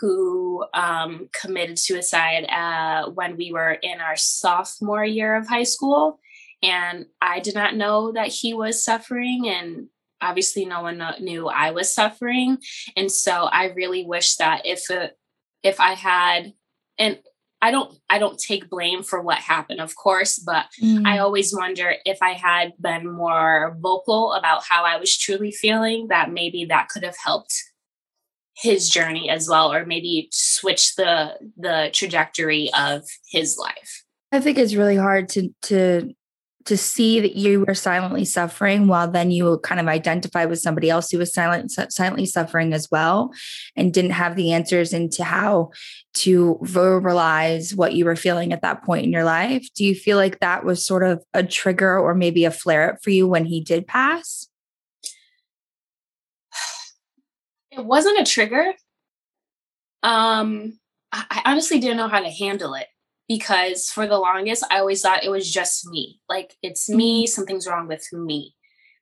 who 0.00 0.64
um, 0.74 1.28
committed 1.32 1.78
suicide 1.78 2.44
uh, 2.46 3.10
when 3.10 3.36
we 3.36 3.52
were 3.52 3.72
in 3.72 4.00
our 4.00 4.16
sophomore 4.16 5.04
year 5.04 5.36
of 5.36 5.46
high 5.46 5.62
school. 5.62 6.18
And 6.60 7.06
I 7.22 7.38
did 7.38 7.54
not 7.54 7.76
know 7.76 8.10
that 8.12 8.28
he 8.28 8.52
was 8.52 8.84
suffering. 8.84 9.48
And 9.48 9.86
obviously, 10.20 10.64
no 10.64 10.82
one 10.82 11.00
knew 11.20 11.46
I 11.46 11.70
was 11.70 11.94
suffering. 11.94 12.58
And 12.96 13.12
so 13.12 13.44
I 13.44 13.66
really 13.66 14.04
wish 14.04 14.36
that 14.36 14.62
if 14.66 14.90
it, 14.90 15.16
if 15.62 15.80
I 15.80 15.94
had, 15.94 16.52
and 16.98 17.18
I 17.60 17.70
don't 17.70 17.98
I 18.08 18.18
don't 18.18 18.38
take 18.38 18.70
blame 18.70 19.02
for 19.02 19.20
what 19.20 19.38
happened, 19.38 19.80
of 19.80 19.96
course, 19.96 20.38
but 20.38 20.66
mm. 20.82 21.04
I 21.06 21.18
always 21.18 21.54
wonder 21.54 21.94
if 22.04 22.18
I 22.22 22.30
had 22.30 22.72
been 22.80 23.10
more 23.10 23.76
vocal 23.80 24.32
about 24.32 24.62
how 24.68 24.84
I 24.84 24.96
was 24.96 25.16
truly 25.16 25.50
feeling, 25.50 26.08
that 26.08 26.30
maybe 26.30 26.64
that 26.66 26.88
could 26.88 27.02
have 27.02 27.16
helped 27.22 27.54
his 28.56 28.88
journey 28.88 29.30
as 29.30 29.48
well, 29.48 29.72
or 29.72 29.84
maybe 29.86 30.28
switch 30.32 30.94
the 30.96 31.34
the 31.56 31.90
trajectory 31.92 32.70
of 32.78 33.04
his 33.30 33.56
life. 33.58 34.04
I 34.30 34.40
think 34.40 34.58
it's 34.58 34.74
really 34.74 34.96
hard 34.96 35.28
to 35.30 35.50
to 35.62 36.12
to 36.68 36.76
see 36.76 37.18
that 37.18 37.34
you 37.34 37.64
were 37.64 37.74
silently 37.74 38.26
suffering 38.26 38.88
while 38.88 39.10
then 39.10 39.30
you 39.30 39.58
kind 39.60 39.80
of 39.80 39.88
identify 39.88 40.44
with 40.44 40.58
somebody 40.58 40.90
else 40.90 41.10
who 41.10 41.16
was 41.16 41.32
silent, 41.32 41.72
silently 41.90 42.26
suffering 42.26 42.74
as 42.74 42.90
well 42.90 43.32
and 43.74 43.94
didn't 43.94 44.10
have 44.10 44.36
the 44.36 44.52
answers 44.52 44.92
into 44.92 45.24
how 45.24 45.70
to 46.12 46.58
verbalize 46.62 47.74
what 47.74 47.94
you 47.94 48.04
were 48.04 48.16
feeling 48.16 48.52
at 48.52 48.60
that 48.60 48.84
point 48.84 49.06
in 49.06 49.12
your 49.12 49.24
life. 49.24 49.66
Do 49.74 49.82
you 49.82 49.94
feel 49.94 50.18
like 50.18 50.40
that 50.40 50.62
was 50.62 50.84
sort 50.84 51.04
of 51.04 51.24
a 51.32 51.42
trigger 51.42 51.98
or 51.98 52.14
maybe 52.14 52.44
a 52.44 52.50
flare 52.50 52.92
up 52.92 53.02
for 53.02 53.08
you 53.08 53.26
when 53.26 53.46
he 53.46 53.62
did 53.62 53.86
pass? 53.86 54.46
It 57.70 57.82
wasn't 57.82 58.20
a 58.20 58.30
trigger. 58.30 58.74
Um, 60.02 60.78
I 61.12 61.40
honestly 61.46 61.80
didn't 61.80 61.96
know 61.96 62.08
how 62.08 62.20
to 62.20 62.30
handle 62.30 62.74
it 62.74 62.88
because 63.28 63.90
for 63.90 64.06
the 64.06 64.18
longest 64.18 64.64
I 64.70 64.78
always 64.78 65.02
thought 65.02 65.22
it 65.22 65.30
was 65.30 65.52
just 65.52 65.86
me. 65.86 66.18
Like 66.28 66.56
it's 66.62 66.88
me, 66.88 67.24
mm-hmm. 67.24 67.28
something's 67.28 67.66
wrong 67.68 67.86
with 67.86 68.06
me. 68.12 68.54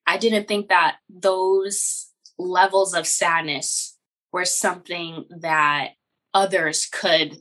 I 0.07 0.19
didn't 0.19 0.49
think 0.49 0.69
that 0.69 0.97
those 1.09 2.09
levels 2.39 2.95
of 2.95 3.07
sadness 3.07 3.97
were 4.33 4.45
something 4.45 5.25
that 5.41 5.91
others 6.35 6.87
could, 6.93 7.39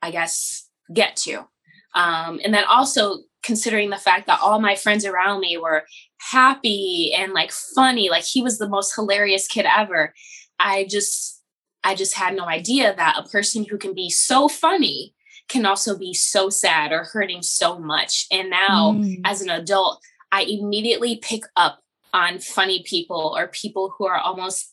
I 0.00 0.10
guess, 0.10 0.68
get 0.94 1.16
to. 1.16 1.46
Um, 1.94 2.40
and 2.44 2.54
then 2.54 2.64
also 2.68 3.18
considering 3.42 3.90
the 3.90 3.96
fact 3.96 4.26
that 4.26 4.40
all 4.40 4.60
my 4.60 4.76
friends 4.76 5.04
around 5.04 5.40
me 5.40 5.56
were 5.56 5.84
happy 6.18 7.12
and 7.16 7.32
like 7.32 7.50
funny, 7.50 8.10
like 8.10 8.24
he 8.24 8.42
was 8.42 8.58
the 8.58 8.68
most 8.68 8.94
hilarious 8.94 9.48
kid 9.48 9.66
ever. 9.66 10.14
I 10.58 10.86
just, 10.88 11.42
I 11.82 11.94
just 11.94 12.14
had 12.14 12.36
no 12.36 12.44
idea 12.44 12.94
that 12.94 13.18
a 13.18 13.28
person 13.28 13.64
who 13.68 13.78
can 13.78 13.94
be 13.94 14.10
so 14.10 14.46
funny 14.46 15.14
can 15.50 15.66
also 15.66 15.98
be 15.98 16.14
so 16.14 16.48
sad 16.48 16.92
or 16.92 17.04
hurting 17.04 17.42
so 17.42 17.78
much. 17.78 18.26
And 18.30 18.50
now, 18.50 18.92
mm. 18.92 19.20
as 19.24 19.42
an 19.42 19.50
adult, 19.50 20.00
I 20.32 20.42
immediately 20.42 21.16
pick 21.16 21.42
up 21.56 21.80
on 22.12 22.38
funny 22.38 22.82
people 22.86 23.34
or 23.36 23.48
people 23.48 23.94
who 23.96 24.06
are 24.06 24.18
almost 24.18 24.70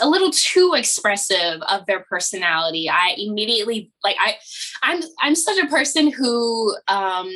a 0.00 0.08
little 0.08 0.30
too 0.30 0.74
expressive 0.76 1.60
of 1.62 1.86
their 1.86 2.00
personality 2.00 2.90
i 2.90 3.14
immediately 3.16 3.92
like 4.02 4.16
i 4.18 4.34
i'm 4.82 5.00
i'm 5.22 5.34
such 5.36 5.56
a 5.58 5.68
person 5.68 6.10
who 6.10 6.74
um 6.88 7.30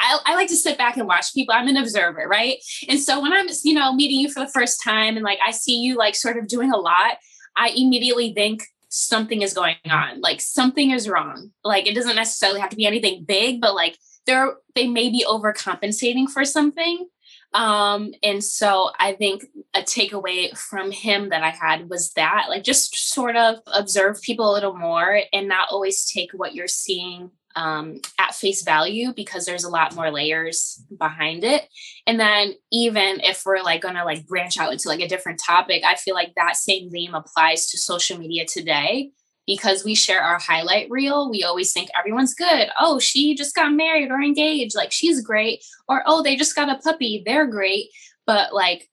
I, 0.00 0.18
I, 0.26 0.34
like 0.34 0.48
to 0.48 0.56
sit 0.56 0.76
back 0.76 0.98
and 0.98 1.06
watch 1.06 1.32
people. 1.32 1.54
I'm 1.54 1.68
an 1.68 1.78
observer, 1.78 2.26
right? 2.28 2.58
And 2.88 3.00
so 3.00 3.22
when 3.22 3.32
I'm, 3.32 3.46
you 3.62 3.72
know, 3.72 3.94
meeting 3.94 4.20
you 4.20 4.30
for 4.30 4.40
the 4.40 4.50
first 4.50 4.82
time 4.84 5.16
and 5.16 5.24
like 5.24 5.38
I 5.46 5.50
see 5.50 5.80
you 5.80 5.96
like 5.96 6.14
sort 6.14 6.36
of 6.36 6.46
doing 6.46 6.72
a 6.72 6.76
lot, 6.76 7.16
I 7.56 7.70
immediately 7.70 8.34
think, 8.34 8.64
something 8.94 9.42
is 9.42 9.52
going 9.52 9.76
on 9.90 10.20
like 10.20 10.40
something 10.40 10.92
is 10.92 11.08
wrong. 11.08 11.50
Like 11.64 11.88
it 11.88 11.94
doesn't 11.94 12.14
necessarily 12.14 12.60
have 12.60 12.70
to 12.70 12.76
be 12.76 12.86
anything 12.86 13.24
big 13.24 13.60
but 13.60 13.74
like 13.74 13.98
they're 14.24 14.54
they 14.74 14.86
may 14.86 15.10
be 15.10 15.24
overcompensating 15.28 16.28
for 16.28 16.44
something. 16.44 17.08
Um 17.52 18.12
and 18.22 18.42
so 18.42 18.90
i 18.98 19.12
think 19.12 19.44
a 19.74 19.80
takeaway 19.80 20.56
from 20.58 20.90
him 20.90 21.28
that 21.28 21.44
i 21.44 21.50
had 21.50 21.88
was 21.88 22.12
that 22.14 22.46
like 22.48 22.64
just 22.64 22.96
sort 23.12 23.36
of 23.36 23.58
observe 23.72 24.20
people 24.22 24.50
a 24.50 24.54
little 24.54 24.76
more 24.76 25.20
and 25.32 25.46
not 25.46 25.68
always 25.70 26.10
take 26.10 26.32
what 26.32 26.54
you're 26.54 26.66
seeing 26.66 27.30
um, 27.56 28.00
at 28.18 28.34
face 28.34 28.62
value 28.62 29.12
because 29.14 29.46
there's 29.46 29.64
a 29.64 29.70
lot 29.70 29.94
more 29.94 30.10
layers 30.10 30.82
behind 30.98 31.44
it. 31.44 31.68
And 32.06 32.18
then 32.18 32.54
even 32.72 33.20
if 33.20 33.42
we're 33.44 33.62
like 33.62 33.82
gonna 33.82 34.04
like 34.04 34.26
branch 34.26 34.58
out 34.58 34.72
into 34.72 34.88
like 34.88 35.00
a 35.00 35.08
different 35.08 35.40
topic, 35.44 35.82
I 35.84 35.94
feel 35.94 36.14
like 36.14 36.32
that 36.36 36.56
same 36.56 36.90
theme 36.90 37.14
applies 37.14 37.66
to 37.68 37.78
social 37.78 38.18
media 38.18 38.44
today 38.46 39.10
because 39.46 39.84
we 39.84 39.94
share 39.94 40.22
our 40.22 40.38
highlight 40.38 40.90
reel. 40.90 41.30
We 41.30 41.44
always 41.44 41.72
think 41.72 41.90
everyone's 41.98 42.34
good. 42.34 42.68
Oh, 42.78 42.98
she 42.98 43.34
just 43.34 43.54
got 43.54 43.72
married 43.72 44.10
or 44.10 44.20
engaged, 44.20 44.74
like 44.74 44.92
she's 44.92 45.20
great. 45.20 45.62
Or 45.88 46.02
oh, 46.06 46.22
they 46.22 46.36
just 46.36 46.56
got 46.56 46.70
a 46.70 46.80
puppy, 46.80 47.22
they're 47.24 47.46
great. 47.46 47.90
But 48.26 48.54
like 48.54 48.88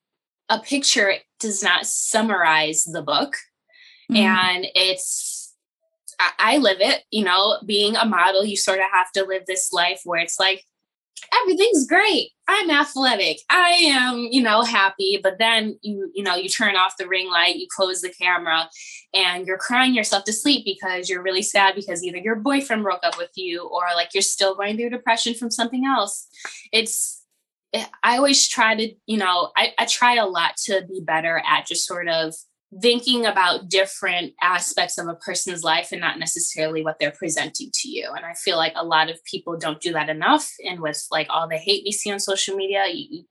a 0.49 0.59
picture 0.59 1.13
does 1.39 1.63
not 1.63 1.85
summarize 1.85 2.83
the 2.83 3.01
book. 3.01 3.35
Mm-hmm. 4.11 4.17
And 4.17 4.67
it's 4.75 5.40
I, 6.39 6.57
live 6.57 6.77
it, 6.79 7.03
you 7.11 7.23
know, 7.23 7.57
being 7.65 7.95
a 7.95 8.05
model, 8.05 8.45
you 8.45 8.57
sort 8.57 8.79
of 8.79 8.85
have 8.91 9.11
to 9.13 9.25
live 9.25 9.43
this 9.45 9.71
life 9.71 10.01
where 10.03 10.19
it's 10.19 10.39
like, 10.39 10.63
everything's 11.41 11.87
great. 11.87 12.31
I'm 12.47 12.69
athletic. 12.69 13.39
I 13.49 13.69
am, 13.69 14.27
you 14.31 14.41
know, 14.41 14.63
happy. 14.63 15.19
But 15.21 15.37
then 15.37 15.77
you, 15.81 16.11
you 16.13 16.23
know, 16.23 16.35
you 16.35 16.49
turn 16.49 16.75
off 16.75 16.97
the 16.97 17.07
ring 17.07 17.29
light, 17.29 17.55
you 17.55 17.67
close 17.73 18.01
the 18.01 18.09
camera, 18.09 18.69
and 19.13 19.45
you're 19.45 19.57
crying 19.57 19.93
yourself 19.93 20.23
to 20.25 20.33
sleep 20.33 20.65
because 20.65 21.09
you're 21.09 21.23
really 21.23 21.43
sad 21.43 21.75
because 21.75 22.03
either 22.03 22.17
your 22.17 22.35
boyfriend 22.35 22.83
broke 22.83 23.03
up 23.03 23.17
with 23.17 23.31
you 23.35 23.63
or 23.63 23.83
like 23.95 24.09
you're 24.13 24.21
still 24.21 24.55
going 24.55 24.77
through 24.77 24.89
depression 24.89 25.33
from 25.33 25.51
something 25.51 25.85
else. 25.85 26.27
It's, 26.71 27.23
eh, 27.73 27.85
I 28.03 28.17
always 28.17 28.47
try 28.47 28.75
to, 28.75 28.93
you 29.05 29.17
know, 29.17 29.51
I, 29.55 29.73
I 29.77 29.85
try 29.85 30.15
a 30.15 30.25
lot 30.25 30.57
to 30.65 30.85
be 30.89 31.01
better 31.01 31.41
at 31.47 31.67
just 31.67 31.85
sort 31.85 32.07
of 32.07 32.33
thinking 32.79 33.25
about 33.25 33.67
different 33.67 34.33
aspects 34.41 34.97
of 34.97 35.07
a 35.07 35.15
person's 35.15 35.63
life 35.63 35.91
and 35.91 35.99
not 35.99 36.19
necessarily 36.19 36.83
what 36.83 36.97
they're 36.99 37.11
presenting 37.11 37.69
to 37.73 37.89
you. 37.89 38.09
And 38.15 38.25
I 38.25 38.33
feel 38.33 38.55
like 38.55 38.73
a 38.75 38.85
lot 38.85 39.09
of 39.09 39.23
people 39.25 39.57
don't 39.57 39.81
do 39.81 39.91
that 39.93 40.09
enough. 40.09 40.49
And 40.65 40.79
with 40.79 41.05
like 41.11 41.27
all 41.29 41.49
the 41.49 41.57
hate 41.57 41.83
we 41.85 41.91
see 41.91 42.11
on 42.11 42.19
social 42.19 42.55
media, 42.55 42.85
you, 42.87 43.23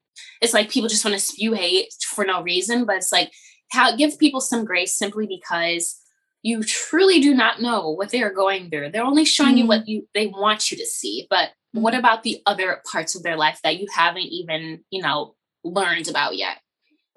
it's 0.43 0.53
like 0.53 0.69
people 0.69 0.91
just 0.91 1.05
want 1.05 1.15
to 1.15 1.25
spew 1.25 1.55
hate 1.55 1.93
for 2.15 2.25
no 2.25 2.43
reason. 2.43 2.85
But 2.85 2.97
it's 2.97 3.13
like 3.13 3.33
how 3.73 3.97
give 3.97 4.19
people 4.19 4.41
some 4.43 4.65
grace 4.65 4.95
simply 4.95 5.27
because 5.27 5.97
you 6.43 6.63
truly 6.63 7.21
do 7.21 7.35
not 7.35 7.61
know 7.61 7.91
what 7.91 8.11
they 8.11 8.23
are 8.23 8.33
going 8.33 8.69
through. 8.69 8.91
They're 8.91 9.05
only 9.05 9.25
showing 9.25 9.51
mm-hmm. 9.51 9.59
you 9.59 9.67
what 9.67 9.89
you 9.89 10.09
they 10.15 10.27
want 10.27 10.71
you 10.71 10.77
to 10.77 10.87
see. 10.87 11.27
But 11.31 11.51
what 11.73 11.93
mm-hmm. 11.93 12.01
about 12.01 12.23
the 12.25 12.43
other 12.45 12.83
parts 12.91 13.15
of 13.15 13.23
their 13.23 13.37
life 13.37 13.61
that 13.63 13.79
you 13.79 13.87
haven't 13.95 14.23
even, 14.23 14.81
you 14.91 15.03
know, 15.03 15.35
learned 15.65 16.09
about 16.09 16.37
yet? 16.37 16.59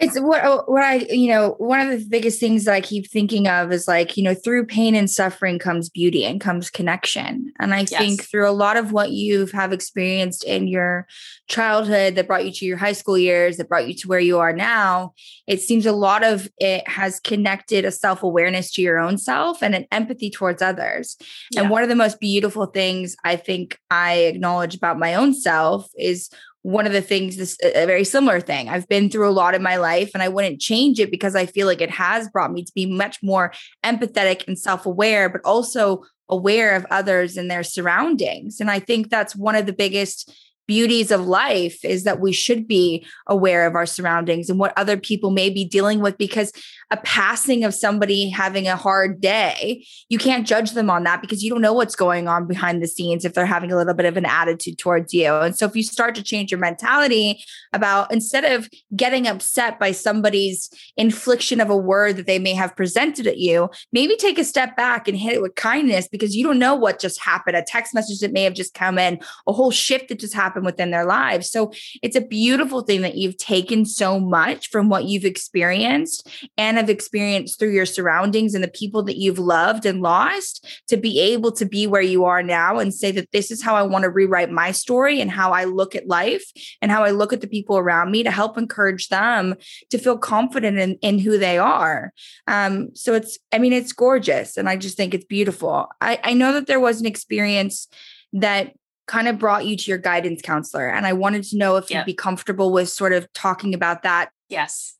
It's 0.03 0.19
what 0.19 0.41
oh, 0.43 0.63
what 0.67 0.83
I 0.83 0.95
you 1.09 1.29
know 1.29 1.55
one 1.57 1.79
of 1.79 1.89
the 1.89 2.05
biggest 2.07 2.39
things 2.39 2.65
that 2.65 2.73
I 2.73 2.81
keep 2.81 3.09
thinking 3.09 3.47
of 3.47 3.71
is 3.71 3.87
like 3.87 4.17
you 4.17 4.23
know 4.23 4.33
through 4.33 4.65
pain 4.65 4.95
and 4.95 5.09
suffering 5.09 5.59
comes 5.59 5.89
beauty 5.89 6.25
and 6.25 6.39
comes 6.39 6.69
connection 6.69 7.51
and 7.59 7.73
I 7.73 7.79
yes. 7.79 7.95
think 7.95 8.23
through 8.23 8.49
a 8.49 8.51
lot 8.51 8.77
of 8.77 8.91
what 8.91 9.11
you 9.11 9.45
have 9.47 9.73
experienced 9.73 10.43
in 10.43 10.67
your 10.67 11.07
childhood 11.47 12.15
that 12.15 12.27
brought 12.27 12.45
you 12.45 12.51
to 12.51 12.65
your 12.65 12.77
high 12.77 12.93
school 12.93 13.17
years 13.17 13.57
that 13.57 13.69
brought 13.69 13.87
you 13.87 13.93
to 13.95 14.07
where 14.07 14.19
you 14.19 14.39
are 14.39 14.53
now 14.53 15.13
it 15.47 15.61
seems 15.61 15.85
a 15.85 15.91
lot 15.91 16.23
of 16.23 16.49
it 16.57 16.87
has 16.87 17.19
connected 17.19 17.85
a 17.85 17.91
self-awareness 17.91 18.71
to 18.71 18.81
your 18.81 18.99
own 18.99 19.17
self 19.17 19.61
and 19.61 19.75
an 19.75 19.85
empathy 19.91 20.29
towards 20.29 20.61
others 20.61 21.17
yeah. 21.51 21.61
and 21.61 21.69
one 21.69 21.83
of 21.83 21.89
the 21.89 21.95
most 21.95 22.19
beautiful 22.19 22.65
things 22.65 23.15
I 23.23 23.35
think 23.35 23.79
I 23.89 24.13
acknowledge 24.13 24.75
about 24.75 24.99
my 24.99 25.15
own 25.15 25.33
self 25.33 25.89
is 25.97 26.29
one 26.63 26.87
of 26.87 26.93
the 26.93 27.01
things 27.01 27.35
this 27.35 27.57
a 27.61 27.85
very 27.85 28.05
similar 28.05 28.39
thing. 28.39 28.69
I've 28.69 28.87
been 28.87 29.09
through 29.09 29.29
a 29.29 29.31
lot 29.31 29.53
in 29.53 29.61
my 29.61 29.75
life 29.75 30.11
and 30.13 30.23
i 30.23 30.29
wouldn't 30.29 30.61
change 30.61 30.99
it 30.99 31.11
because 31.11 31.35
i 31.35 31.45
feel 31.45 31.67
like 31.67 31.81
it 31.81 31.91
has 31.91 32.29
brought 32.29 32.51
me 32.51 32.63
to 32.63 32.71
be 32.73 32.85
much 32.85 33.21
more 33.21 33.53
empathetic 33.83 34.47
and 34.47 34.57
self-aware 34.57 35.29
but 35.29 35.41
also 35.43 36.03
aware 36.29 36.75
of 36.75 36.85
others 36.89 37.35
and 37.37 37.51
their 37.51 37.63
surroundings. 37.63 38.59
And 38.59 38.71
i 38.71 38.79
think 38.79 39.09
that's 39.09 39.35
one 39.35 39.55
of 39.55 39.65
the 39.65 39.73
biggest 39.73 40.33
beauties 40.67 41.11
of 41.11 41.25
life 41.25 41.83
is 41.83 42.03
that 42.03 42.19
we 42.19 42.31
should 42.31 42.67
be 42.67 43.05
aware 43.27 43.67
of 43.67 43.75
our 43.75 43.85
surroundings 43.85 44.49
and 44.49 44.59
what 44.59 44.77
other 44.77 44.97
people 44.97 45.31
may 45.31 45.49
be 45.49 45.65
dealing 45.65 45.99
with 45.99 46.17
because 46.17 46.51
a 46.91 46.97
passing 46.97 47.63
of 47.63 47.73
somebody 47.73 48.29
having 48.29 48.67
a 48.67 48.75
hard 48.75 49.19
day, 49.19 49.85
you 50.09 50.17
can't 50.17 50.47
judge 50.47 50.71
them 50.71 50.89
on 50.89 51.03
that 51.03 51.21
because 51.21 51.43
you 51.43 51.49
don't 51.49 51.61
know 51.61 51.73
what's 51.73 51.95
going 51.95 52.27
on 52.27 52.47
behind 52.47 52.81
the 52.81 52.87
scenes 52.87 53.25
if 53.25 53.33
they're 53.33 53.45
having 53.45 53.71
a 53.71 53.75
little 53.75 53.93
bit 53.93 54.05
of 54.05 54.15
an 54.15 54.25
attitude 54.25 54.77
towards 54.77 55.13
you. 55.13 55.33
And 55.35 55.57
so 55.57 55.65
if 55.65 55.75
you 55.75 55.83
start 55.83 56.15
to 56.15 56.23
change 56.23 56.51
your 56.51 56.59
mentality 56.59 57.43
about 57.73 58.11
instead 58.13 58.45
of 58.45 58.69
getting 58.95 59.27
upset 59.27 59.79
by 59.79 59.91
somebody's 59.91 60.69
infliction 60.95 61.59
of 61.59 61.69
a 61.69 61.77
word 61.77 62.17
that 62.17 62.27
they 62.27 62.39
may 62.39 62.53
have 62.53 62.75
presented 62.75 63.27
at 63.27 63.37
you, 63.37 63.69
maybe 63.91 64.15
take 64.15 64.37
a 64.37 64.43
step 64.43 64.77
back 64.77 65.07
and 65.07 65.17
hit 65.17 65.33
it 65.33 65.41
with 65.41 65.55
kindness 65.55 66.07
because 66.07 66.35
you 66.35 66.45
don't 66.45 66.59
know 66.59 66.75
what 66.75 66.99
just 66.99 67.19
happened, 67.21 67.57
a 67.57 67.63
text 67.63 67.93
message 67.93 68.19
that 68.19 68.33
may 68.33 68.43
have 68.43 68.53
just 68.53 68.73
come 68.73 68.99
in, 68.99 69.19
a 69.47 69.51
whole 69.51 69.71
shift 69.71 70.09
that 70.09 70.19
just 70.19 70.33
happened 70.33 70.52
happen 70.53 70.63
within 70.63 70.91
their 70.91 71.05
lives. 71.05 71.49
So 71.49 71.71
it's 72.01 72.15
a 72.15 72.21
beautiful 72.21 72.81
thing 72.81 73.01
that 73.01 73.15
you've 73.15 73.37
taken 73.37 73.85
so 73.85 74.19
much 74.19 74.69
from 74.69 74.89
what 74.89 75.05
you've 75.05 75.25
experienced 75.25 76.27
and 76.57 76.77
have 76.77 76.89
experienced 76.89 77.57
through 77.57 77.71
your 77.71 77.85
surroundings 77.85 78.53
and 78.53 78.63
the 78.63 78.67
people 78.67 79.03
that 79.03 79.17
you've 79.17 79.39
loved 79.39 79.85
and 79.85 80.01
lost 80.01 80.65
to 80.87 80.97
be 80.97 81.19
able 81.19 81.51
to 81.53 81.65
be 81.65 81.87
where 81.87 82.01
you 82.01 82.25
are 82.25 82.43
now 82.43 82.77
and 82.77 82.93
say 82.93 83.11
that 83.11 83.31
this 83.31 83.49
is 83.49 83.63
how 83.63 83.75
I 83.75 83.83
want 83.83 84.03
to 84.03 84.09
rewrite 84.09 84.51
my 84.51 84.71
story 84.71 85.19
and 85.19 85.31
how 85.31 85.51
I 85.51 85.63
look 85.63 85.95
at 85.95 86.07
life 86.07 86.45
and 86.81 86.91
how 86.91 87.03
I 87.03 87.11
look 87.11 87.33
at 87.33 87.41
the 87.41 87.47
people 87.47 87.77
around 87.77 88.11
me 88.11 88.23
to 88.23 88.31
help 88.31 88.57
encourage 88.57 89.09
them 89.09 89.55
to 89.89 89.97
feel 89.97 90.17
confident 90.17 90.77
in, 90.77 90.97
in 91.01 91.19
who 91.19 91.37
they 91.37 91.57
are. 91.57 92.13
Um, 92.47 92.89
so 92.93 93.13
it's, 93.13 93.39
I 93.51 93.57
mean, 93.57 93.73
it's 93.73 93.93
gorgeous. 93.93 94.57
And 94.57 94.69
I 94.69 94.75
just 94.77 94.97
think 94.97 95.13
it's 95.13 95.25
beautiful. 95.25 95.87
I, 95.99 96.19
I 96.23 96.33
know 96.33 96.53
that 96.53 96.67
there 96.67 96.79
was 96.79 96.99
an 96.99 97.07
experience 97.07 97.87
that 98.33 98.73
kind 99.07 99.27
of 99.27 99.37
brought 99.37 99.65
you 99.65 99.75
to 99.75 99.91
your 99.91 99.97
guidance 99.97 100.41
counselor. 100.41 100.89
And 100.89 101.05
I 101.05 101.13
wanted 101.13 101.43
to 101.45 101.57
know 101.57 101.75
if 101.75 101.89
yep. 101.89 101.99
you'd 101.99 102.11
be 102.11 102.15
comfortable 102.15 102.71
with 102.71 102.89
sort 102.89 103.13
of 103.13 103.31
talking 103.33 103.73
about 103.73 104.03
that. 104.03 104.29
Yes. 104.49 104.95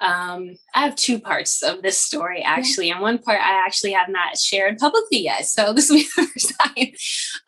Um, 0.00 0.56
I 0.74 0.82
have 0.82 0.96
two 0.96 1.18
parts 1.18 1.62
of 1.62 1.82
this 1.82 1.98
story 1.98 2.42
actually, 2.42 2.88
yeah. 2.88 2.94
and 2.94 3.02
one 3.02 3.18
part 3.18 3.40
I 3.40 3.64
actually 3.64 3.92
have 3.92 4.08
not 4.08 4.38
shared 4.38 4.78
publicly 4.78 5.22
yet. 5.22 5.46
So 5.46 5.72
this 5.74 5.88
will 5.88 5.96
be 5.96 6.08
the 6.16 6.26
first 6.26 6.52
time. 6.60 6.86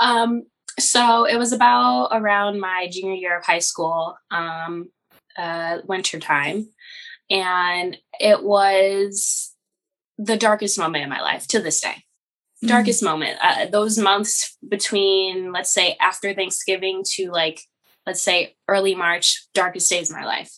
Um, 0.01 0.43
so 0.79 1.25
it 1.25 1.39
was 1.39 1.53
about 1.53 2.11
around 2.13 2.61
my 2.61 2.89
junior 2.91 3.15
year 3.15 3.39
of 3.39 3.45
high 3.45 3.61
school, 3.61 4.17
um, 4.31 4.91
uh, 5.37 5.79
winter 5.85 6.19
time, 6.19 6.69
and 7.31 7.97
it 8.21 8.43
was 8.43 9.55
the 10.19 10.37
darkest 10.37 10.79
moment 10.79 11.05
in 11.05 11.11
my 11.11 11.21
life 11.21 11.47
to 11.49 11.61
this 11.61 11.81
day 11.81 12.06
darkest 12.67 13.03
mm-hmm. 13.03 13.13
moment 13.13 13.39
uh, 13.43 13.67
those 13.67 13.99
months 13.99 14.57
between 14.69 15.53
let's 15.53 15.73
say 15.73 15.97
after 16.01 16.35
thanksgiving 16.35 17.03
to 17.05 17.31
like 17.31 17.61
let's 18.07 18.23
say 18.23 18.55
early 18.69 18.95
march 18.95 19.47
darkest 19.53 19.91
days 19.91 20.11
of 20.11 20.17
my 20.17 20.25
life. 20.25 20.53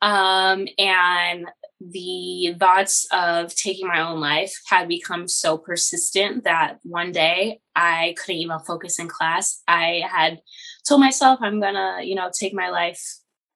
Um, 0.00 0.68
and 0.78 1.46
the 1.80 2.54
thoughts 2.58 3.06
of 3.12 3.54
taking 3.54 3.88
my 3.88 4.00
own 4.00 4.20
life 4.20 4.54
had 4.68 4.88
become 4.88 5.28
so 5.28 5.58
persistent 5.58 6.44
that 6.44 6.78
one 6.82 7.12
day 7.12 7.60
i 7.74 8.14
couldn't 8.16 8.40
even 8.40 8.58
focus 8.60 8.98
in 8.98 9.08
class. 9.08 9.62
I 9.66 10.02
had 10.08 10.40
told 10.88 11.00
myself 11.00 11.40
i'm 11.42 11.60
gonna 11.60 11.98
you 12.02 12.14
know 12.14 12.30
take 12.32 12.54
my 12.54 12.70
life 12.70 13.02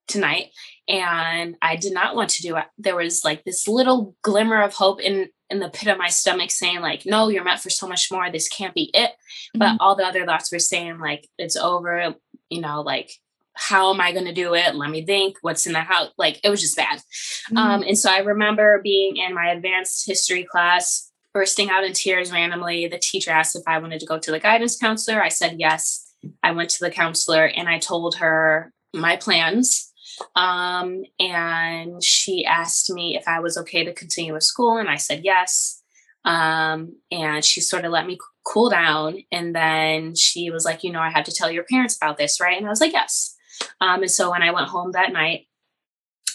tonight 0.07 0.47
and 0.87 1.55
i 1.61 1.75
did 1.75 1.93
not 1.93 2.15
want 2.15 2.29
to 2.31 2.41
do 2.41 2.57
it. 2.57 2.65
There 2.77 2.97
was 2.97 3.23
like 3.23 3.43
this 3.45 3.67
little 3.67 4.15
glimmer 4.21 4.61
of 4.61 4.73
hope 4.73 5.01
in 5.01 5.29
in 5.49 5.59
the 5.59 5.69
pit 5.69 5.89
of 5.89 5.97
my 5.97 6.09
stomach 6.09 6.51
saying 6.51 6.81
like 6.81 7.05
no 7.05 7.29
you're 7.29 7.43
meant 7.43 7.59
for 7.59 7.69
so 7.69 7.87
much 7.87 8.11
more. 8.11 8.29
This 8.31 8.47
can't 8.47 8.73
be 8.73 8.91
it. 8.93 9.11
Mm-hmm. 9.11 9.59
but 9.59 9.77
all 9.79 9.95
the 9.95 10.05
other 10.05 10.25
thoughts 10.25 10.51
were 10.51 10.59
saying 10.59 10.99
like 10.99 11.27
it's 11.37 11.55
over 11.55 12.13
you 12.49 12.61
know 12.61 12.81
like 12.81 13.11
how 13.53 13.93
am 13.93 13.99
i 13.99 14.11
going 14.11 14.25
to 14.25 14.33
do 14.33 14.53
it? 14.53 14.75
Let 14.75 14.89
me 14.89 15.05
think. 15.05 15.37
What's 15.41 15.67
in 15.67 15.73
the 15.73 15.81
house 15.81 16.11
like 16.17 16.39
it 16.43 16.49
was 16.49 16.61
just 16.61 16.77
bad. 16.77 16.99
Mm-hmm. 16.99 17.57
um 17.57 17.83
and 17.83 17.97
so 17.97 18.11
i 18.11 18.19
remember 18.19 18.81
being 18.83 19.17
in 19.17 19.33
my 19.33 19.49
advanced 19.49 20.05
history 20.05 20.43
class 20.43 21.11
bursting 21.33 21.69
out 21.69 21.83
in 21.83 21.93
tears 21.93 22.31
randomly. 22.31 22.87
The 22.87 22.99
teacher 22.99 23.31
asked 23.31 23.55
if 23.55 23.63
i 23.67 23.77
wanted 23.79 23.99
to 23.99 24.05
go 24.05 24.19
to 24.19 24.31
the 24.31 24.39
guidance 24.39 24.77
counselor. 24.77 25.21
I 25.21 25.29
said 25.29 25.55
yes. 25.59 26.05
I 26.43 26.51
went 26.51 26.69
to 26.71 26.83
the 26.83 26.91
counselor 26.91 27.45
and 27.45 27.67
i 27.67 27.79
told 27.79 28.15
her 28.15 28.71
my 28.93 29.15
plans 29.15 29.88
um, 30.35 31.03
and 31.19 32.03
she 32.03 32.45
asked 32.45 32.89
me 32.89 33.17
if 33.17 33.27
I 33.27 33.39
was 33.39 33.57
okay 33.57 33.83
to 33.83 33.93
continue 33.93 34.33
with 34.33 34.43
school, 34.43 34.77
and 34.77 34.89
I 34.89 34.95
said 34.95 35.21
yes. 35.23 35.81
Um, 36.25 36.97
and 37.11 37.43
she 37.43 37.61
sort 37.61 37.85
of 37.85 37.91
let 37.91 38.05
me 38.05 38.17
cool 38.45 38.69
down. 38.69 39.23
And 39.31 39.55
then 39.55 40.15
she 40.15 40.51
was 40.51 40.65
like, 40.65 40.83
You 40.83 40.91
know, 40.91 40.99
I 40.99 41.09
have 41.09 41.25
to 41.25 41.31
tell 41.31 41.51
your 41.51 41.63
parents 41.63 41.97
about 41.97 42.17
this, 42.17 42.41
right? 42.41 42.57
And 42.57 42.65
I 42.65 42.69
was 42.69 42.81
like, 42.81 42.93
Yes. 42.93 43.35
Um, 43.81 44.01
and 44.01 44.11
so 44.11 44.31
when 44.31 44.43
I 44.43 44.51
went 44.51 44.67
home 44.67 44.91
that 44.91 45.13
night, 45.13 45.47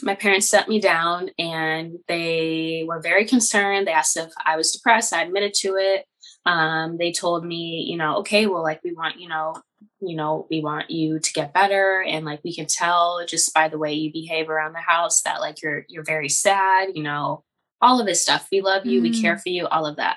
my 0.02 0.14
parents 0.14 0.48
sat 0.48 0.68
me 0.68 0.80
down 0.80 1.30
and 1.38 1.98
they 2.08 2.84
were 2.86 3.00
very 3.00 3.24
concerned. 3.24 3.86
They 3.86 3.92
asked 3.92 4.16
if 4.16 4.32
I 4.44 4.56
was 4.56 4.72
depressed. 4.72 5.12
I 5.12 5.22
admitted 5.22 5.54
to 5.54 5.76
it. 5.78 6.04
Um, 6.46 6.98
they 6.98 7.12
told 7.12 7.44
me, 7.44 7.86
you 7.88 7.96
know, 7.96 8.16
okay, 8.18 8.46
well, 8.46 8.62
like 8.62 8.82
we 8.84 8.92
want, 8.92 9.18
you 9.18 9.28
know, 9.28 9.54
you 10.00 10.16
know, 10.16 10.46
we 10.50 10.60
want 10.60 10.90
you 10.90 11.18
to 11.18 11.32
get 11.32 11.54
better 11.54 12.02
and 12.02 12.24
like 12.24 12.40
we 12.44 12.54
can 12.54 12.66
tell 12.66 13.24
just 13.26 13.52
by 13.54 13.68
the 13.68 13.78
way 13.78 13.92
you 13.92 14.12
behave 14.12 14.48
around 14.48 14.72
the 14.72 14.80
house 14.80 15.22
that 15.22 15.40
like 15.40 15.62
you're 15.62 15.84
you're 15.88 16.04
very 16.04 16.28
sad, 16.28 16.90
you 16.94 17.02
know, 17.02 17.44
all 17.80 18.00
of 18.00 18.06
this 18.06 18.22
stuff. 18.22 18.48
We 18.50 18.60
love 18.60 18.86
you, 18.86 19.00
mm. 19.00 19.02
we 19.04 19.22
care 19.22 19.38
for 19.38 19.48
you, 19.48 19.66
all 19.66 19.86
of 19.86 19.96
that. 19.96 20.16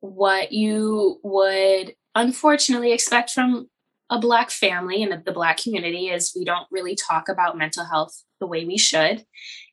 What 0.00 0.52
you 0.52 1.18
would 1.22 1.94
unfortunately 2.14 2.92
expect 2.92 3.30
from 3.30 3.68
a 4.10 4.18
black 4.18 4.50
family 4.50 5.02
and 5.02 5.24
the 5.24 5.32
black 5.32 5.58
community 5.58 6.08
is 6.08 6.32
we 6.36 6.44
don't 6.44 6.66
really 6.70 6.94
talk 6.94 7.28
about 7.28 7.58
mental 7.58 7.84
health 7.84 8.24
the 8.40 8.46
way 8.46 8.64
we 8.64 8.78
should. 8.78 9.24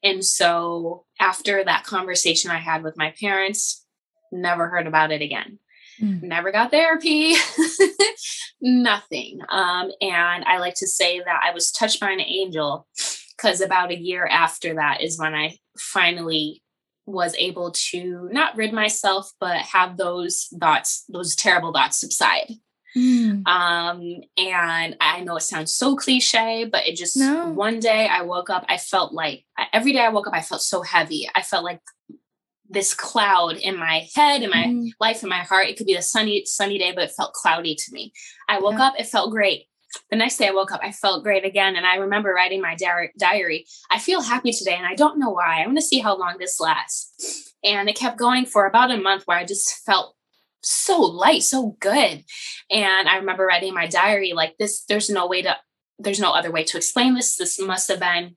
And 0.04 0.24
so 0.26 1.06
after 1.20 1.64
that 1.64 1.86
conversation 1.86 2.52
I 2.52 2.58
had 2.58 2.84
with 2.84 2.98
my 2.98 3.14
parents, 3.20 3.86
never 4.32 4.68
heard 4.68 4.88
about 4.88 5.12
it 5.12 5.22
again. 5.22 5.60
Mm. 6.02 6.24
Never 6.24 6.52
got 6.52 6.72
therapy, 6.72 7.36
nothing. 8.62 9.40
Um, 9.50 9.92
and 10.02 10.44
I 10.46 10.58
like 10.58 10.76
to 10.76 10.88
say 10.88 11.20
that 11.20 11.42
I 11.44 11.52
was 11.52 11.72
touched 11.72 12.00
by 12.00 12.12
an 12.12 12.22
angel 12.22 12.88
because 13.36 13.62
about 13.62 13.92
a 13.92 14.00
year 14.00 14.26
after 14.26 14.76
that 14.76 15.02
is 15.02 15.20
when 15.20 15.34
I 15.34 15.58
finally 15.78 16.62
was 17.06 17.36
able 17.38 17.72
to 17.72 18.30
not 18.32 18.56
rid 18.58 18.74
myself, 18.74 19.32
but 19.40 19.58
have 19.58 19.98
those 19.98 20.48
thoughts, 20.60 21.06
those 21.08 21.36
terrible 21.36 21.72
thoughts 21.72 22.00
subside. 22.00 22.52
Mm. 22.98 23.46
Um, 23.46 24.22
and 24.38 24.96
I 25.02 25.20
know 25.22 25.36
it 25.36 25.42
sounds 25.42 25.76
so 25.76 25.96
cliche, 25.96 26.68
but 26.70 26.88
it 26.88 26.96
just 26.96 27.18
no. 27.18 27.50
one 27.50 27.80
day 27.80 28.08
I 28.08 28.22
woke 28.22 28.50
up, 28.50 28.66
I 28.70 28.78
felt 28.78 29.14
like 29.14 29.44
every 29.74 29.92
day 29.92 30.00
I 30.00 30.10
woke 30.10 30.28
up, 30.28 30.34
I 30.34 30.42
felt 30.42 30.62
so 30.62 30.82
heavy. 30.82 31.30
I 31.36 31.42
felt 31.42 31.66
like 31.66 31.82
this 32.76 32.94
cloud 32.94 33.58
in 33.58 33.76
my 33.78 34.08
head, 34.14 34.44
in 34.44 34.52
my 34.52 34.66
mm. 34.66 34.90
life, 35.00 35.24
in 35.24 35.30
my 35.30 35.40
heart. 35.40 35.68
It 35.68 35.78
could 35.78 35.88
be 35.88 35.96
a 35.96 36.02
sunny, 36.02 36.46
sunny 36.46 36.78
day, 36.78 36.92
but 36.94 37.06
it 37.06 37.14
felt 37.18 37.34
cloudy 37.34 37.74
to 37.74 37.92
me. 37.92 38.14
I 38.48 38.60
woke 38.60 38.78
yeah. 38.78 38.88
up, 38.88 38.94
it 39.00 39.08
felt 39.08 39.32
great. 39.32 39.66
The 40.12 40.18
next 40.18 40.38
day 40.38 40.50
I 40.50 40.52
woke 40.52 40.72
up, 40.72 40.82
I 40.84 40.92
felt 40.92 41.24
great 41.24 41.46
again. 41.46 41.76
And 41.76 41.86
I 41.86 41.96
remember 41.96 42.34
writing 42.34 42.62
my 42.62 42.76
di- 42.76 43.12
diary. 43.18 43.66
I 43.90 43.98
feel 43.98 44.22
happy 44.22 44.52
today, 44.52 44.76
and 44.76 44.86
I 44.86 44.94
don't 44.94 45.18
know 45.18 45.32
why. 45.32 45.64
I 45.64 45.66
want 45.66 45.78
to 45.78 45.82
see 45.82 46.00
how 46.00 46.16
long 46.18 46.36
this 46.38 46.60
lasts. 46.60 47.54
And 47.64 47.90
it 47.90 47.96
kept 47.96 48.20
going 48.20 48.46
for 48.46 48.68
about 48.68 48.92
a 48.92 48.98
month 48.98 49.24
where 49.26 49.38
I 49.38 49.46
just 49.46 49.84
felt 49.86 50.16
so 50.62 51.00
light, 51.00 51.44
so 51.44 51.78
good. 51.80 52.24
And 52.70 53.08
I 53.08 53.18
remember 53.18 53.46
writing 53.46 53.74
my 53.74 53.88
diary 53.88 54.34
like 54.34 54.56
this, 54.60 54.84
there's 54.84 55.10
no 55.10 55.28
way 55.28 55.42
to, 55.44 55.56
there's 55.98 56.20
no 56.20 56.34
other 56.34 56.52
way 56.52 56.64
to 56.66 56.78
explain 56.78 57.16
this. 57.16 57.38
This 57.38 57.60
must 57.60 57.88
have 57.88 58.00
been 58.00 58.36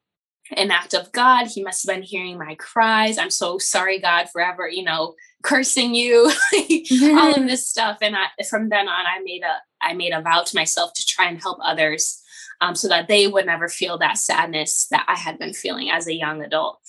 an 0.56 0.70
act 0.70 0.94
of 0.94 1.12
God. 1.12 1.46
He 1.46 1.62
must 1.62 1.86
have 1.86 1.94
been 1.94 2.02
hearing 2.02 2.38
my 2.38 2.54
cries. 2.56 3.18
I'm 3.18 3.30
so 3.30 3.58
sorry, 3.58 3.98
God, 3.98 4.28
forever, 4.30 4.68
you 4.68 4.82
know, 4.82 5.14
cursing 5.42 5.94
you, 5.94 6.30
all 7.16 7.34
of 7.34 7.46
this 7.46 7.68
stuff. 7.68 7.98
And 8.00 8.16
I, 8.16 8.26
from 8.48 8.68
then 8.68 8.88
on, 8.88 9.06
I 9.06 9.20
made 9.22 9.42
a 9.42 9.56
I 9.80 9.94
made 9.94 10.12
a 10.12 10.22
vow 10.22 10.42
to 10.42 10.56
myself 10.56 10.92
to 10.94 11.06
try 11.06 11.26
and 11.26 11.40
help 11.40 11.58
others, 11.62 12.20
um, 12.60 12.74
so 12.74 12.88
that 12.88 13.08
they 13.08 13.26
would 13.26 13.46
never 13.46 13.68
feel 13.68 13.98
that 13.98 14.18
sadness 14.18 14.86
that 14.90 15.04
I 15.08 15.16
had 15.16 15.38
been 15.38 15.52
feeling 15.52 15.90
as 15.90 16.06
a 16.06 16.14
young 16.14 16.42
adult 16.42 16.80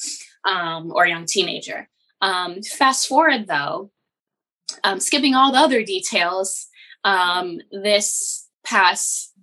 um, 0.45 0.91
or 0.93 1.05
young 1.05 1.25
teenager. 1.25 1.87
Um, 2.21 2.61
fast 2.63 3.07
forward 3.07 3.47
though, 3.47 3.91
um, 4.83 4.99
skipping 4.99 5.35
all 5.35 5.51
the 5.51 5.59
other 5.59 5.83
details, 5.83 6.67
um, 7.03 7.59
this 7.71 8.47
past 8.65 9.33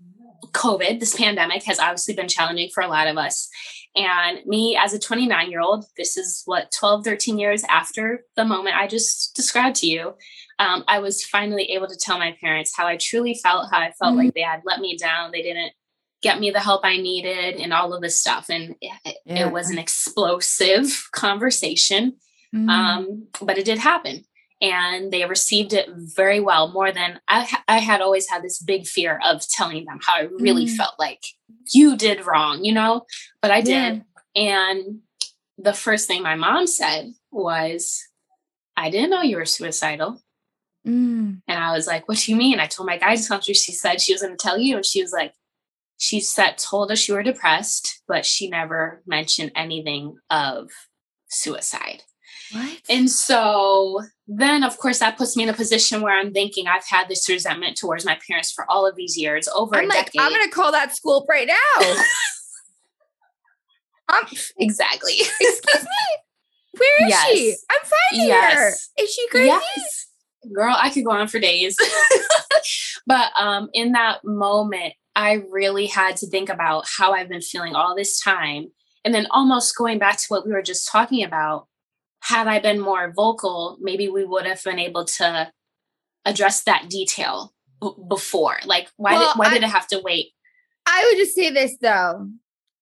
COVID, 0.52 1.00
this 1.00 1.16
pandemic 1.16 1.64
has 1.64 1.78
obviously 1.78 2.14
been 2.14 2.28
challenging 2.28 2.70
for 2.72 2.82
a 2.82 2.88
lot 2.88 3.08
of 3.08 3.16
us. 3.16 3.48
And 3.96 4.44
me 4.44 4.76
as 4.76 4.92
a 4.92 4.98
29 4.98 5.50
year 5.50 5.60
old, 5.60 5.86
this 5.96 6.16
is 6.16 6.42
what 6.44 6.70
12, 6.70 7.04
13 7.04 7.38
years 7.38 7.64
after 7.64 8.24
the 8.36 8.44
moment 8.44 8.76
I 8.76 8.86
just 8.86 9.34
described 9.34 9.76
to 9.76 9.86
you. 9.86 10.14
Um, 10.58 10.84
I 10.86 10.98
was 10.98 11.24
finally 11.24 11.64
able 11.72 11.86
to 11.88 11.96
tell 11.96 12.18
my 12.18 12.36
parents 12.40 12.72
how 12.76 12.86
I 12.86 12.96
truly 12.96 13.34
felt, 13.34 13.70
how 13.70 13.78
I 13.78 13.92
felt 13.92 14.10
mm-hmm. 14.10 14.18
like 14.18 14.34
they 14.34 14.42
had 14.42 14.62
let 14.64 14.80
me 14.80 14.96
down. 14.96 15.30
They 15.32 15.42
didn't 15.42 15.72
get 16.22 16.40
me 16.40 16.50
the 16.50 16.60
help 16.60 16.84
I 16.84 16.96
needed 16.96 17.56
and 17.56 17.72
all 17.72 17.94
of 17.94 18.02
this 18.02 18.20
stuff. 18.20 18.46
And 18.50 18.74
it, 18.80 19.16
yeah. 19.24 19.46
it 19.46 19.52
was 19.52 19.70
an 19.70 19.78
explosive 19.78 21.08
conversation. 21.12 22.16
Mm-hmm. 22.54 22.68
Um, 22.68 23.28
but 23.40 23.58
it 23.58 23.64
did 23.64 23.78
happen 23.78 24.24
and 24.60 25.12
they 25.12 25.24
received 25.24 25.72
it 25.72 25.88
very 25.94 26.40
well 26.40 26.68
more 26.68 26.90
than 26.90 27.20
I, 27.28 27.48
I 27.68 27.78
had 27.78 28.00
always 28.00 28.28
had 28.28 28.42
this 28.42 28.60
big 28.60 28.86
fear 28.86 29.20
of 29.24 29.46
telling 29.48 29.84
them 29.84 29.98
how 30.02 30.14
i 30.14 30.28
really 30.38 30.66
mm. 30.66 30.76
felt 30.76 30.94
like 30.98 31.20
you 31.72 31.96
did 31.96 32.26
wrong 32.26 32.64
you 32.64 32.72
know 32.72 33.02
but 33.42 33.50
i 33.50 33.60
did 33.60 34.04
yeah. 34.34 34.72
and 34.74 35.00
the 35.58 35.74
first 35.74 36.06
thing 36.06 36.22
my 36.22 36.34
mom 36.34 36.66
said 36.66 37.12
was 37.30 38.02
i 38.76 38.90
didn't 38.90 39.10
know 39.10 39.22
you 39.22 39.36
were 39.36 39.44
suicidal 39.44 40.20
mm. 40.86 41.40
and 41.46 41.58
i 41.58 41.72
was 41.72 41.86
like 41.86 42.08
what 42.08 42.18
do 42.18 42.32
you 42.32 42.36
mean 42.36 42.60
i 42.60 42.66
told 42.66 42.86
my 42.86 42.96
guidance 42.96 43.28
counselor 43.28 43.54
she 43.54 43.72
said 43.72 44.00
she 44.00 44.12
was 44.12 44.22
going 44.22 44.36
to 44.36 44.42
tell 44.42 44.58
you 44.58 44.76
and 44.76 44.86
she 44.86 45.02
was 45.02 45.12
like 45.12 45.32
she 45.98 46.20
said 46.20 46.58
told 46.58 46.90
us 46.90 47.08
you 47.08 47.14
were 47.14 47.22
depressed 47.22 48.02
but 48.08 48.24
she 48.24 48.48
never 48.48 49.02
mentioned 49.06 49.52
anything 49.54 50.16
of 50.30 50.70
suicide 51.28 52.02
What? 52.52 52.80
And 52.88 53.10
so 53.10 54.00
then, 54.28 54.64
of 54.64 54.76
course, 54.78 54.98
that 54.98 55.16
puts 55.16 55.36
me 55.36 55.44
in 55.44 55.48
a 55.48 55.54
position 55.54 56.00
where 56.00 56.18
I'm 56.18 56.32
thinking 56.32 56.66
I've 56.66 56.86
had 56.86 57.08
this 57.08 57.28
resentment 57.28 57.76
towards 57.76 58.04
my 58.04 58.18
parents 58.26 58.52
for 58.52 58.68
all 58.70 58.86
of 58.86 58.96
these 58.96 59.16
years, 59.16 59.48
over 59.48 59.76
I'm 59.76 59.84
a 59.84 59.88
like, 59.88 60.06
decade. 60.06 60.20
I'm 60.20 60.32
going 60.32 60.48
to 60.48 60.54
call 60.54 60.72
that 60.72 60.94
school 60.96 61.24
right 61.28 61.48
now. 61.48 61.94
um, 64.14 64.24
exactly. 64.58 65.14
Excuse 65.14 65.82
me. 65.82 66.16
Where 66.78 67.06
is 67.06 67.10
yes. 67.10 67.26
she? 67.28 67.56
I'm 67.70 67.90
finding 68.10 68.28
yes. 68.28 68.54
her. 68.54 69.02
Is 69.02 69.10
she 69.12 69.28
crazy? 69.28 69.46
Yes. 69.46 70.06
Girl, 70.54 70.76
I 70.78 70.90
could 70.90 71.04
go 71.04 71.12
on 71.12 71.28
for 71.28 71.40
days. 71.40 71.76
but 73.06 73.30
um, 73.36 73.68
in 73.72 73.92
that 73.92 74.24
moment, 74.24 74.94
I 75.14 75.42
really 75.50 75.86
had 75.86 76.16
to 76.18 76.26
think 76.28 76.48
about 76.48 76.86
how 76.86 77.12
I've 77.12 77.28
been 77.28 77.40
feeling 77.40 77.74
all 77.74 77.96
this 77.96 78.20
time. 78.20 78.66
And 79.04 79.14
then 79.14 79.26
almost 79.30 79.76
going 79.76 79.98
back 79.98 80.18
to 80.18 80.26
what 80.28 80.46
we 80.46 80.52
were 80.52 80.62
just 80.62 80.88
talking 80.88 81.24
about, 81.24 81.68
had 82.26 82.48
I 82.48 82.58
been 82.58 82.80
more 82.80 83.12
vocal, 83.14 83.78
maybe 83.80 84.08
we 84.08 84.24
would 84.24 84.46
have 84.46 84.62
been 84.64 84.80
able 84.80 85.04
to 85.04 85.50
address 86.24 86.64
that 86.64 86.88
detail 86.90 87.54
b- 87.80 87.92
before. 88.08 88.56
Like, 88.64 88.88
why 88.96 89.12
well, 89.12 89.32
did 89.32 89.38
why 89.38 89.46
I, 89.46 89.54
did 89.54 89.62
it 89.62 89.70
have 89.70 89.86
to 89.88 90.00
wait? 90.00 90.32
I 90.86 91.08
would 91.08 91.18
just 91.18 91.36
say 91.36 91.50
this 91.50 91.76
though. 91.80 92.28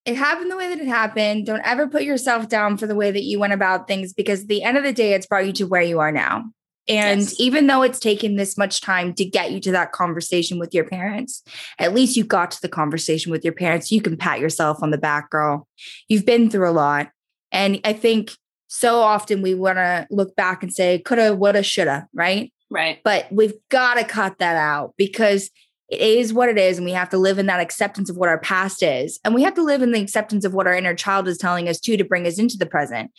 It 0.07 0.17
happened 0.17 0.51
the 0.51 0.57
way 0.57 0.69
that 0.69 0.81
it 0.81 0.87
happened. 0.87 1.45
Don't 1.45 1.67
ever 1.67 1.87
put 1.87 2.05
yourself 2.05 2.49
down 2.49 2.79
for 2.79 2.87
the 2.87 2.95
way 2.95 3.11
that 3.11 3.23
you 3.23 3.39
went 3.39 3.53
about 3.53 3.87
things 3.87 4.15
because 4.15 4.43
at 4.43 4.49
the 4.49 4.63
end 4.63 4.79
of 4.79 4.85
the 4.85 4.93
day, 4.93 5.13
it's 5.13 5.27
brought 5.27 5.47
you 5.47 5.53
to 5.55 5.65
where 5.65 5.83
you 5.83 5.99
are 6.01 6.13
now. 6.13 6.45
And 6.89 7.21
yes. 7.21 7.39
even 7.39 7.67
though 7.67 7.83
it's 7.83 7.99
taken 7.99 8.37
this 8.37 8.57
much 8.59 8.81
time 8.81 9.15
to 9.15 9.25
get 9.25 9.53
you 9.53 9.61
to 9.61 9.73
that 9.73 9.93
conversation 9.93 10.59
with 10.59 10.75
your 10.75 10.85
parents, 10.85 11.43
at 11.79 11.95
least 11.95 12.17
you 12.17 12.25
got 12.25 12.51
to 12.53 12.63
the 12.63 12.69
conversation 12.69 13.31
with 13.31 13.45
your 13.45 13.55
parents. 13.55 13.91
You 13.93 14.03
can 14.03 14.17
pat 14.17 14.41
yourself 14.41 14.83
on 14.83 14.91
the 14.91 14.99
back, 14.99 15.31
girl. 15.31 15.67
You've 16.09 16.27
been 16.27 16.51
through 16.51 16.69
a 16.69 16.73
lot. 16.73 17.11
And 17.53 17.81
I 17.85 17.95
think 17.95 18.33
so 18.67 19.01
often 19.01 19.43
we 19.43 19.55
want 19.55 19.79
to 19.79 20.07
look 20.11 20.35
back 20.37 20.63
and 20.63 20.73
say, 20.73 20.99
coulda, 20.99 21.35
woulda, 21.35 21.63
shoulda, 21.63 22.09
right? 22.15 22.53
Right. 22.71 23.01
But 23.05 23.27
we've 23.31 23.55
got 23.71 23.95
to 23.95 24.05
cut 24.05 24.39
that 24.39 24.57
out 24.57 24.95
because 24.97 25.51
it 25.91 26.01
is 26.01 26.33
what 26.33 26.49
it 26.49 26.59
is. 26.59 26.79
And 26.79 26.85
we 26.85 26.93
have 26.93 27.11
to 27.11 27.19
live 27.19 27.39
in 27.39 27.47
that 27.47 27.61
acceptance 27.61 28.09
of 28.09 28.17
what 28.17 28.29
our 28.29 28.41
past 28.41 28.83
is. 28.83 29.21
And 29.25 29.35
we 29.35 29.43
have 29.43 29.55
to 29.55 29.63
live 29.63 29.83
in 29.83 29.93
the 29.93 30.01
acceptance 30.01 30.45
of 30.45 30.55
what 30.55 30.67
our 30.67 30.75
inner 30.75 30.95
child 30.95 31.29
is 31.29 31.39
telling 31.39 31.69
us 31.69 31.79
too 31.79 31.97
to 31.97 32.05
bring 32.05 32.27
us 32.27 32.39
into 32.39 32.57
the 32.57 32.67
present. 32.67 33.11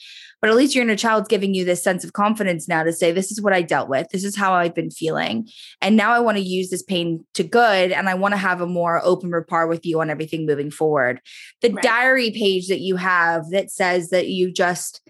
But 0.41 0.49
at 0.49 0.55
least 0.55 0.75
your 0.75 0.84
inner 0.84 0.95
child's 0.95 1.27
giving 1.27 1.53
you 1.53 1.63
this 1.63 1.84
sense 1.84 2.03
of 2.03 2.13
confidence 2.13 2.67
now 2.67 2.84
to 2.84 2.91
say, 2.91 3.12
this 3.12 3.31
is 3.31 3.41
what 3.41 3.53
I 3.53 3.62
dealt 3.62 3.88
with. 3.88 4.10
This 4.10 4.23
is 4.23 4.36
how 4.36 4.53
I've 4.53 4.75
been 4.75 4.91
feeling. 4.91 5.47
And 5.81 5.95
now 5.95 6.12
I 6.12 6.19
want 6.19 6.38
to 6.38 6.43
use 6.43 6.69
this 6.69 6.84
pain 6.84 7.25
to 7.36 7.43
good. 7.43 7.91
And 7.91 8.10
I 8.10 8.15
want 8.15 8.34
to 8.34 8.38
have 8.38 8.62
a 8.62 8.67
more 8.67 9.03
open 9.05 9.31
rapport 9.31 9.67
with 9.67 9.86
you 9.86 10.01
on 10.01 10.10
everything 10.10 10.45
moving 10.45 10.71
forward. 10.71 11.21
The 11.62 11.71
right. 11.71 11.84
diary 11.84 12.31
page 12.31 12.67
that 12.67 12.81
you 12.81 12.95
have 12.97 13.49
that 13.51 13.71
says 13.71 14.10
that 14.10 14.27
you 14.27 14.51
just 14.51 15.01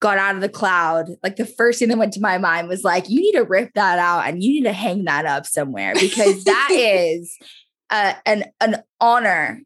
got 0.00 0.18
out 0.18 0.34
of 0.34 0.40
the 0.40 0.48
cloud, 0.48 1.10
like 1.22 1.36
the 1.36 1.46
first 1.46 1.78
thing 1.78 1.88
that 1.88 1.98
went 1.98 2.12
to 2.12 2.20
my 2.20 2.38
mind 2.38 2.68
was 2.68 2.84
like, 2.84 3.08
you 3.08 3.20
need 3.20 3.32
to 3.32 3.44
rip 3.44 3.72
that 3.74 3.98
out 3.98 4.26
and 4.26 4.42
you 4.42 4.52
need 4.52 4.64
to 4.64 4.72
hang 4.72 5.04
that 5.04 5.26
up 5.26 5.46
somewhere 5.46 5.94
because 5.94 6.44
that 6.44 6.68
is 6.72 7.36
uh, 7.90 8.14
an 8.26 8.44
an 8.60 8.82
honor 9.00 9.60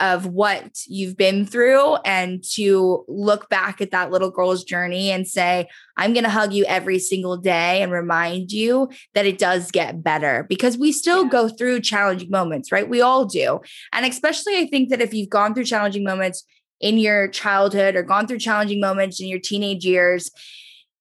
of 0.00 0.26
what 0.26 0.70
you've 0.86 1.16
been 1.16 1.46
through 1.46 1.96
and 2.04 2.44
to 2.44 3.04
look 3.08 3.48
back 3.48 3.80
at 3.80 3.90
that 3.90 4.10
little 4.10 4.30
girl's 4.30 4.64
journey 4.64 5.10
and 5.10 5.26
say, 5.26 5.66
I'm 5.96 6.12
going 6.12 6.24
to 6.24 6.30
hug 6.30 6.52
you 6.52 6.66
every 6.66 6.98
single 6.98 7.38
day 7.38 7.80
and 7.80 7.90
remind 7.90 8.52
you 8.52 8.90
that 9.14 9.24
it 9.24 9.38
does 9.38 9.70
get 9.70 10.02
better 10.02 10.44
because 10.48 10.76
we 10.76 10.92
still 10.92 11.24
yeah. 11.24 11.30
go 11.30 11.48
through 11.48 11.80
challenging 11.80 12.30
moments, 12.30 12.70
right? 12.70 12.86
We 12.86 13.00
all 13.00 13.24
do. 13.24 13.60
And 13.92 14.04
especially, 14.04 14.58
I 14.58 14.66
think 14.66 14.90
that 14.90 15.00
if 15.00 15.14
you've 15.14 15.30
gone 15.30 15.54
through 15.54 15.64
challenging 15.64 16.04
moments, 16.04 16.44
in 16.80 16.98
your 16.98 17.28
childhood 17.28 17.94
or 17.94 18.02
gone 18.02 18.26
through 18.26 18.38
challenging 18.38 18.80
moments 18.80 19.20
in 19.20 19.28
your 19.28 19.38
teenage 19.38 19.84
years, 19.84 20.30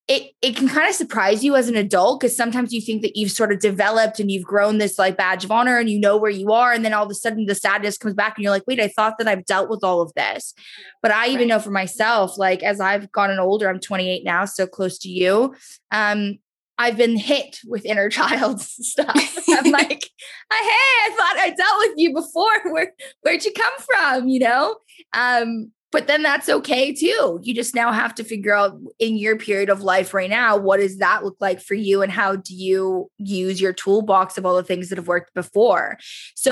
it 0.10 0.32
it 0.42 0.56
can 0.56 0.68
kind 0.68 0.90
of 0.90 0.96
surprise 0.96 1.44
you 1.44 1.56
as 1.56 1.70
an 1.70 1.76
adult 1.76 2.20
because 2.20 2.36
sometimes 2.36 2.74
you 2.74 2.82
think 2.82 3.04
that 3.04 3.16
you've 3.16 3.32
sort 3.32 3.54
of 3.54 3.60
developed 3.60 4.20
and 4.20 4.32
you've 4.32 4.44
grown 4.44 4.80
this 4.80 4.98
like 4.98 5.16
badge 5.16 5.46
of 5.46 5.52
honor 5.52 5.78
and 5.78 5.88
you 5.90 6.00
know 6.00 6.18
where 6.18 6.32
you 6.32 6.52
are 6.52 6.74
and 6.74 6.84
then 6.84 6.94
all 6.94 7.06
of 7.06 7.12
a 7.12 7.16
sudden 7.16 7.46
the 7.46 7.54
sadness 7.54 7.98
comes 7.98 8.16
back 8.16 8.36
and 8.36 8.44
you're 8.44 8.52
like 8.52 8.66
wait 8.66 8.80
i 8.80 8.88
thought 8.88 9.20
that 9.20 9.28
i've 9.28 9.46
dealt 9.46 9.70
with 9.70 9.84
all 9.84 10.02
of 10.02 10.12
this 10.16 10.56
but 11.04 11.12
i 11.12 11.28
even 11.28 11.42
right. 11.42 11.48
know 11.50 11.60
for 11.60 11.70
myself 11.70 12.40
like 12.40 12.64
as 12.64 12.82
i've 12.82 13.12
gotten 13.12 13.38
older 13.38 13.70
i'm 13.70 13.80
28 13.80 14.24
now 14.24 14.46
so 14.46 14.66
close 14.66 14.98
to 14.98 15.10
you 15.10 15.56
um 15.92 16.40
I've 16.80 16.96
been 16.96 17.18
hit 17.18 17.60
with 17.68 17.86
inner 17.86 18.10
child 18.20 18.62
stuff. 18.62 19.38
I'm 19.50 19.72
like, 19.72 20.04
hey, 20.04 20.10
I 20.52 21.16
thought 21.16 21.38
I 21.38 21.54
dealt 21.56 21.80
with 21.80 21.94
you 21.98 22.14
before. 22.14 22.50
Where 22.72 22.94
where'd 23.22 23.46
you 23.46 23.52
come 23.52 23.74
from? 23.78 24.30
You 24.30 24.40
know? 24.40 24.76
Um, 25.14 25.72
but 25.92 26.06
then 26.06 26.22
that's 26.22 26.48
okay 26.48 26.94
too. 26.94 27.40
You 27.42 27.54
just 27.56 27.74
now 27.74 27.92
have 27.92 28.14
to 28.16 28.24
figure 28.24 28.54
out 28.54 28.78
in 29.00 29.18
your 29.18 29.38
period 29.38 29.70
of 29.70 29.82
life 29.82 30.14
right 30.14 30.30
now, 30.30 30.56
what 30.56 30.80
does 30.80 31.00
that 31.00 31.24
look 31.24 31.38
like 31.40 31.60
for 31.60 31.74
you? 31.74 32.04
And 32.04 32.12
how 32.12 32.36
do 32.36 32.56
you 32.56 33.10
use 33.18 33.60
your 33.60 33.74
toolbox 33.74 34.38
of 34.38 34.46
all 34.46 34.56
the 34.56 34.64
things 34.64 34.90
that 34.90 35.00
have 35.00 35.08
worked 35.08 35.34
before? 35.34 35.98
So 36.36 36.52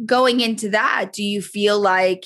right. 0.00 0.06
going 0.06 0.40
into 0.40 0.70
that, 0.70 1.10
do 1.12 1.22
you 1.22 1.42
feel 1.42 1.78
like 1.78 2.24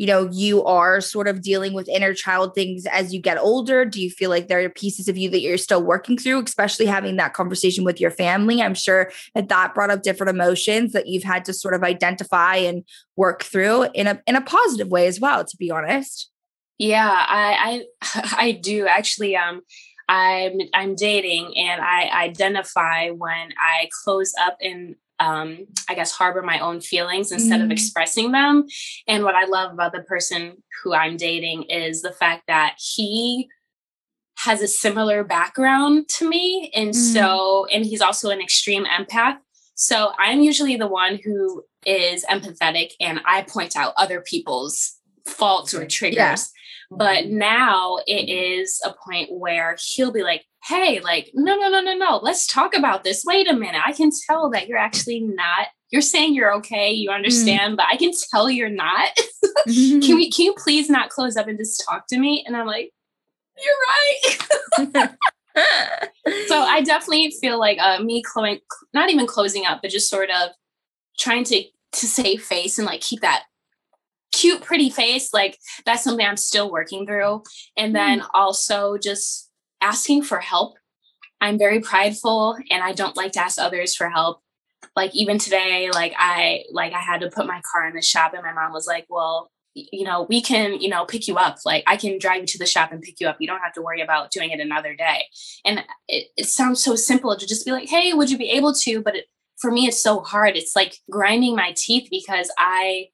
you 0.00 0.06
know 0.06 0.30
you 0.32 0.64
are 0.64 1.02
sort 1.02 1.28
of 1.28 1.42
dealing 1.42 1.74
with 1.74 1.86
inner 1.86 2.14
child 2.14 2.54
things 2.54 2.86
as 2.86 3.12
you 3.12 3.20
get 3.20 3.36
older? 3.36 3.84
Do 3.84 4.00
you 4.00 4.08
feel 4.08 4.30
like 4.30 4.48
there 4.48 4.64
are 4.64 4.70
pieces 4.70 5.08
of 5.08 5.18
you 5.18 5.28
that 5.28 5.42
you're 5.42 5.58
still 5.58 5.82
working 5.82 6.16
through 6.16 6.42
especially 6.42 6.86
having 6.86 7.16
that 7.16 7.34
conversation 7.34 7.84
with 7.84 8.00
your 8.00 8.10
family? 8.10 8.62
I'm 8.62 8.72
sure 8.72 9.12
that 9.34 9.50
that 9.50 9.74
brought 9.74 9.90
up 9.90 10.02
different 10.02 10.30
emotions 10.30 10.92
that 10.92 11.06
you've 11.06 11.22
had 11.22 11.44
to 11.44 11.52
sort 11.52 11.74
of 11.74 11.82
identify 11.82 12.56
and 12.56 12.82
work 13.16 13.42
through 13.42 13.88
in 13.92 14.06
a 14.06 14.22
in 14.26 14.36
a 14.36 14.40
positive 14.40 14.88
way 14.88 15.06
as 15.06 15.20
well 15.20 15.44
to 15.44 15.56
be 15.58 15.70
honest. 15.70 16.30
Yeah 16.78 17.10
i 17.28 17.84
i 18.02 18.34
i 18.46 18.52
do. 18.52 18.86
Actually 18.86 19.36
um 19.36 19.60
I'm 20.08 20.60
I'm 20.72 20.94
dating 20.94 21.58
and 21.58 21.82
I 21.82 22.08
identify 22.24 23.10
when 23.10 23.50
I 23.60 23.90
close 24.02 24.32
up 24.40 24.56
in 24.62 24.96
um, 25.20 25.66
I 25.88 25.94
guess, 25.94 26.10
harbor 26.10 26.42
my 26.42 26.58
own 26.58 26.80
feelings 26.80 27.30
instead 27.30 27.60
mm. 27.60 27.64
of 27.64 27.70
expressing 27.70 28.32
them. 28.32 28.66
And 29.06 29.22
what 29.22 29.34
I 29.34 29.44
love 29.44 29.72
about 29.72 29.92
the 29.92 30.02
person 30.02 30.62
who 30.82 30.94
I'm 30.94 31.16
dating 31.16 31.64
is 31.64 32.02
the 32.02 32.12
fact 32.12 32.44
that 32.48 32.76
he 32.78 33.48
has 34.38 34.62
a 34.62 34.68
similar 34.68 35.22
background 35.22 36.08
to 36.08 36.28
me. 36.28 36.72
And 36.74 36.90
mm. 36.90 36.94
so, 36.94 37.66
and 37.66 37.84
he's 37.84 38.00
also 38.00 38.30
an 38.30 38.40
extreme 38.40 38.86
empath. 38.86 39.36
So 39.74 40.12
I'm 40.18 40.40
usually 40.42 40.76
the 40.76 40.86
one 40.86 41.20
who 41.22 41.64
is 41.84 42.24
empathetic 42.24 42.92
and 43.00 43.20
I 43.24 43.42
point 43.42 43.76
out 43.76 43.92
other 43.96 44.22
people's 44.22 44.96
faults 45.26 45.74
or 45.74 45.86
triggers. 45.86 46.16
Yeah. 46.16 46.36
But 46.90 47.26
now 47.26 47.98
it 48.06 48.28
is 48.28 48.80
a 48.84 48.92
point 48.92 49.30
where 49.30 49.76
he'll 49.80 50.10
be 50.10 50.24
like, 50.24 50.44
hey, 50.64 51.00
like, 51.00 51.30
no, 51.34 51.56
no, 51.56 51.68
no, 51.68 51.80
no, 51.80 51.96
no, 51.96 52.18
let's 52.20 52.46
talk 52.46 52.76
about 52.76 53.04
this. 53.04 53.24
Wait 53.24 53.48
a 53.48 53.54
minute. 53.54 53.80
I 53.84 53.92
can 53.92 54.10
tell 54.26 54.50
that 54.50 54.66
you're 54.66 54.78
actually 54.78 55.20
not, 55.20 55.68
you're 55.90 56.02
saying 56.02 56.34
you're 56.34 56.52
okay, 56.54 56.90
you 56.90 57.08
mm-hmm. 57.08 57.16
understand, 57.16 57.74
mm. 57.74 57.76
but 57.76 57.86
I 57.90 57.96
can 57.96 58.10
tell 58.30 58.50
you're 58.50 58.68
not. 58.68 59.08
mm-hmm. 59.68 60.00
Can 60.06 60.16
we, 60.16 60.30
can 60.30 60.46
you 60.46 60.54
please 60.56 60.90
not 60.90 61.10
close 61.10 61.36
up 61.36 61.46
and 61.46 61.58
just 61.58 61.84
talk 61.88 62.06
to 62.08 62.18
me? 62.18 62.44
And 62.46 62.56
I'm 62.56 62.66
like, 62.66 62.90
you're 63.56 64.94
right. 64.96 65.10
so 66.48 66.60
I 66.60 66.82
definitely 66.82 67.32
feel 67.40 67.58
like 67.58 67.78
uh, 67.78 68.02
me 68.02 68.22
closing, 68.22 68.60
not 68.94 69.10
even 69.10 69.26
closing 69.26 69.66
up, 69.66 69.80
but 69.82 69.90
just 69.90 70.08
sort 70.08 70.30
of 70.30 70.50
trying 71.18 71.44
to 71.44 71.64
to 71.92 72.06
save 72.06 72.42
face 72.42 72.78
and 72.78 72.86
like 72.86 73.00
keep 73.00 73.20
that 73.20 73.44
cute, 74.32 74.62
pretty 74.62 74.90
face. 74.90 75.32
Like 75.32 75.58
that's 75.84 76.04
something 76.04 76.24
I'm 76.24 76.36
still 76.36 76.70
working 76.70 77.06
through. 77.06 77.42
And 77.76 77.94
then 77.94 78.20
mm. 78.20 78.26
also 78.34 78.98
just 78.98 79.50
asking 79.80 80.22
for 80.22 80.38
help. 80.38 80.76
I'm 81.40 81.58
very 81.58 81.80
prideful 81.80 82.58
and 82.70 82.82
I 82.82 82.92
don't 82.92 83.16
like 83.16 83.32
to 83.32 83.40
ask 83.40 83.58
others 83.58 83.94
for 83.94 84.10
help. 84.10 84.40
Like 84.94 85.14
even 85.14 85.38
today, 85.38 85.90
like 85.92 86.14
I 86.18 86.64
like 86.70 86.92
I 86.92 87.00
had 87.00 87.20
to 87.20 87.30
put 87.30 87.46
my 87.46 87.60
car 87.70 87.86
in 87.86 87.94
the 87.94 88.02
shop 88.02 88.34
and 88.34 88.42
my 88.42 88.52
mom 88.52 88.72
was 88.72 88.86
like, 88.86 89.06
"Well, 89.08 89.50
you 89.74 90.04
know, 90.04 90.26
we 90.28 90.42
can, 90.42 90.80
you 90.80 90.88
know, 90.88 91.04
pick 91.04 91.28
you 91.28 91.36
up. 91.36 91.58
Like 91.64 91.84
I 91.86 91.96
can 91.96 92.18
drive 92.18 92.40
you 92.40 92.46
to 92.46 92.58
the 92.58 92.66
shop 92.66 92.90
and 92.92 93.00
pick 93.00 93.20
you 93.20 93.28
up. 93.28 93.36
You 93.40 93.46
don't 93.46 93.60
have 93.60 93.72
to 93.74 93.82
worry 93.82 94.00
about 94.00 94.32
doing 94.32 94.50
it 94.50 94.60
another 94.60 94.94
day." 94.94 95.24
And 95.64 95.84
it, 96.08 96.28
it 96.36 96.46
sounds 96.46 96.82
so 96.82 96.96
simple 96.96 97.36
to 97.36 97.46
just 97.46 97.64
be 97.64 97.72
like, 97.72 97.88
"Hey, 97.88 98.12
would 98.12 98.30
you 98.30 98.38
be 98.38 98.50
able 98.50 98.74
to?" 98.74 99.02
But 99.02 99.16
it, 99.16 99.26
for 99.58 99.70
me 99.70 99.86
it's 99.86 100.02
so 100.02 100.20
hard. 100.20 100.56
It's 100.56 100.74
like 100.74 100.96
grinding 101.10 101.54
my 101.54 101.72
teeth 101.76 102.08
because 102.10 102.50
I 102.58 103.08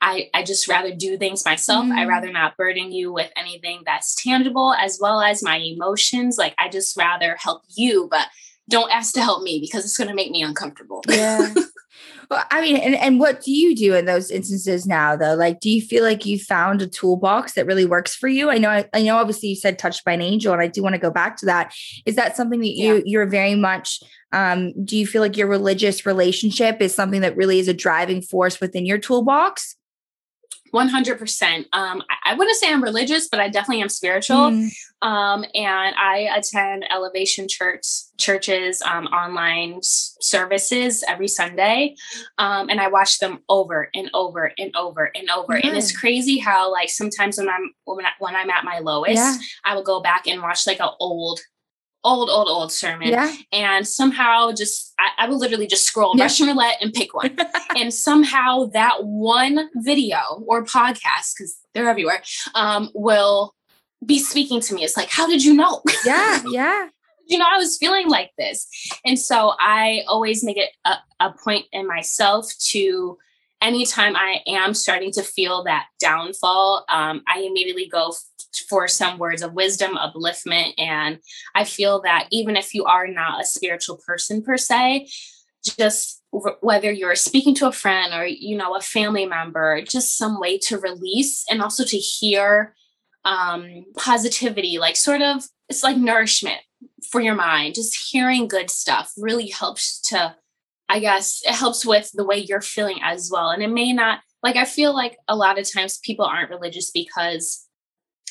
I, 0.00 0.28
I 0.34 0.42
just 0.42 0.68
rather 0.68 0.94
do 0.94 1.16
things 1.16 1.44
myself. 1.44 1.86
Mm. 1.86 1.92
I 1.92 2.04
rather 2.04 2.30
not 2.30 2.56
burden 2.56 2.92
you 2.92 3.12
with 3.12 3.30
anything 3.36 3.82
that's 3.86 4.14
tangible 4.14 4.74
as 4.74 4.98
well 5.00 5.20
as 5.20 5.42
my 5.42 5.56
emotions. 5.56 6.38
Like 6.38 6.54
I 6.58 6.68
just 6.68 6.96
rather 6.96 7.36
help 7.40 7.62
you, 7.76 8.08
but 8.10 8.28
don't 8.68 8.90
ask 8.92 9.14
to 9.14 9.22
help 9.22 9.42
me 9.42 9.58
because 9.60 9.84
it's 9.84 9.96
going 9.96 10.08
to 10.08 10.14
make 10.14 10.30
me 10.30 10.42
uncomfortable. 10.42 11.02
Yeah. 11.08 11.54
well, 12.30 12.44
I 12.50 12.60
mean, 12.60 12.76
and, 12.76 12.94
and 12.96 13.20
what 13.20 13.40
do 13.40 13.52
you 13.52 13.76
do 13.76 13.94
in 13.94 14.04
those 14.04 14.30
instances 14.30 14.86
now 14.86 15.16
though? 15.16 15.34
Like, 15.34 15.60
do 15.60 15.70
you 15.70 15.80
feel 15.80 16.02
like 16.02 16.26
you 16.26 16.38
found 16.38 16.82
a 16.82 16.86
toolbox 16.86 17.54
that 17.54 17.66
really 17.66 17.86
works 17.86 18.14
for 18.14 18.28
you? 18.28 18.50
I 18.50 18.58
know, 18.58 18.70
I, 18.70 18.88
I 18.92 19.02
know 19.02 19.16
obviously 19.16 19.50
you 19.50 19.56
said 19.56 19.78
touched 19.78 20.04
by 20.04 20.12
an 20.12 20.20
angel 20.20 20.52
and 20.52 20.60
I 20.60 20.66
do 20.66 20.82
want 20.82 20.94
to 20.94 21.00
go 21.00 21.10
back 21.10 21.36
to 21.38 21.46
that. 21.46 21.72
Is 22.04 22.16
that 22.16 22.36
something 22.36 22.60
that 22.60 22.74
you, 22.74 22.96
yeah. 22.96 23.02
you're 23.04 23.26
very 23.26 23.54
much, 23.54 24.00
um, 24.32 24.72
do 24.84 24.96
you 24.96 25.06
feel 25.06 25.22
like 25.22 25.36
your 25.36 25.48
religious 25.48 26.04
relationship 26.04 26.80
is 26.80 26.94
something 26.94 27.20
that 27.20 27.36
really 27.36 27.60
is 27.60 27.68
a 27.68 27.74
driving 27.74 28.20
force 28.20 28.60
within 28.60 28.84
your 28.84 28.98
toolbox? 28.98 29.76
100%. 30.76 31.56
Um, 31.72 32.02
I, 32.10 32.32
I 32.32 32.34
wouldn't 32.34 32.56
say 32.56 32.70
I'm 32.70 32.82
religious, 32.82 33.28
but 33.28 33.40
I 33.40 33.48
definitely 33.48 33.82
am 33.82 33.88
spiritual. 33.88 34.50
Mm. 34.50 34.70
Um, 35.02 35.44
and 35.54 35.94
I 35.96 36.28
attend 36.36 36.84
Elevation 36.90 37.48
Church 37.48 37.86
churches 38.18 38.82
um, 38.82 39.06
online 39.06 39.80
services 39.82 41.04
every 41.06 41.28
Sunday. 41.28 41.94
Um, 42.38 42.68
and 42.68 42.80
I 42.80 42.88
watch 42.88 43.18
them 43.18 43.40
over 43.48 43.88
and 43.94 44.10
over 44.14 44.52
and 44.58 44.74
over 44.76 45.10
and 45.14 45.30
over. 45.30 45.54
Mm. 45.54 45.64
And 45.64 45.76
it's 45.76 45.96
crazy 45.96 46.38
how 46.38 46.70
like 46.72 46.90
sometimes 46.90 47.38
when 47.38 47.48
I'm 47.48 47.72
when, 47.84 48.04
I, 48.04 48.10
when 48.18 48.36
I'm 48.36 48.50
at 48.50 48.64
my 48.64 48.78
lowest, 48.78 49.16
yeah. 49.16 49.36
I 49.64 49.74
will 49.74 49.82
go 49.82 50.00
back 50.00 50.26
and 50.26 50.42
watch 50.42 50.66
like 50.66 50.80
an 50.80 50.90
old 51.00 51.40
old, 52.06 52.30
old, 52.30 52.48
old 52.48 52.72
sermon. 52.72 53.08
Yeah. 53.08 53.34
And 53.52 53.86
somehow 53.86 54.52
just, 54.52 54.94
I, 54.98 55.24
I 55.24 55.28
will 55.28 55.38
literally 55.38 55.66
just 55.66 55.84
scroll 55.84 56.16
yeah. 56.16 56.24
Russian 56.24 56.46
roulette 56.46 56.76
and 56.80 56.92
pick 56.92 57.12
one. 57.12 57.36
and 57.76 57.92
somehow 57.92 58.66
that 58.72 59.04
one 59.04 59.68
video 59.74 60.18
or 60.46 60.64
podcast, 60.64 61.34
because 61.36 61.58
they're 61.74 61.88
everywhere, 61.88 62.22
um, 62.54 62.90
will 62.94 63.54
be 64.04 64.20
speaking 64.20 64.60
to 64.60 64.74
me. 64.74 64.84
It's 64.84 64.96
like, 64.96 65.10
how 65.10 65.26
did 65.26 65.44
you 65.44 65.52
know? 65.54 65.82
Yeah. 66.04 66.42
Yeah. 66.48 66.88
you 67.26 67.36
know, 67.38 67.46
I 67.50 67.56
was 67.56 67.76
feeling 67.78 68.08
like 68.08 68.30
this. 68.38 68.68
And 69.04 69.18
so 69.18 69.54
I 69.58 70.02
always 70.06 70.44
make 70.44 70.56
it 70.56 70.70
a, 70.84 70.94
a 71.18 71.34
point 71.42 71.66
in 71.72 71.88
myself 71.88 72.46
to 72.70 73.18
anytime 73.62 74.16
I 74.16 74.40
am 74.46 74.74
starting 74.74 75.12
to 75.12 75.22
feel 75.22 75.64
that 75.64 75.86
downfall, 76.00 76.84
um, 76.88 77.22
I 77.28 77.40
immediately 77.40 77.88
go 77.88 78.12
for 78.68 78.88
some 78.88 79.18
words 79.18 79.42
of 79.42 79.54
wisdom, 79.54 79.96
upliftment. 79.96 80.72
And 80.78 81.18
I 81.54 81.64
feel 81.64 82.00
that 82.02 82.28
even 82.30 82.56
if 82.56 82.74
you 82.74 82.84
are 82.84 83.06
not 83.06 83.40
a 83.40 83.46
spiritual 83.46 84.00
person 84.06 84.42
per 84.42 84.56
se, 84.56 85.08
just 85.62 86.22
whether 86.60 86.92
you're 86.92 87.14
speaking 87.14 87.54
to 87.54 87.68
a 87.68 87.72
friend 87.72 88.14
or 88.14 88.26
you 88.26 88.56
know 88.56 88.76
a 88.76 88.80
family 88.80 89.26
member 89.26 89.82
just 89.82 90.16
some 90.16 90.38
way 90.38 90.58
to 90.58 90.78
release 90.78 91.44
and 91.50 91.62
also 91.62 91.82
to 91.82 91.96
hear 91.96 92.74
um, 93.24 93.84
positivity 93.96 94.78
like 94.78 94.96
sort 94.96 95.22
of 95.22 95.44
it's 95.68 95.82
like 95.82 95.96
nourishment 95.96 96.60
for 97.10 97.20
your 97.20 97.34
mind 97.34 97.74
just 97.74 98.10
hearing 98.10 98.46
good 98.46 98.70
stuff 98.70 99.12
really 99.16 99.48
helps 99.48 100.00
to 100.00 100.36
i 100.88 100.98
guess 100.98 101.42
it 101.44 101.54
helps 101.54 101.84
with 101.84 102.10
the 102.14 102.24
way 102.24 102.38
you're 102.38 102.60
feeling 102.60 102.98
as 103.02 103.30
well 103.32 103.50
and 103.50 103.62
it 103.62 103.70
may 103.70 103.92
not 103.92 104.20
like 104.42 104.56
i 104.56 104.64
feel 104.64 104.94
like 104.94 105.16
a 105.28 105.36
lot 105.36 105.58
of 105.58 105.70
times 105.70 105.98
people 105.98 106.24
aren't 106.24 106.50
religious 106.50 106.90
because 106.90 107.66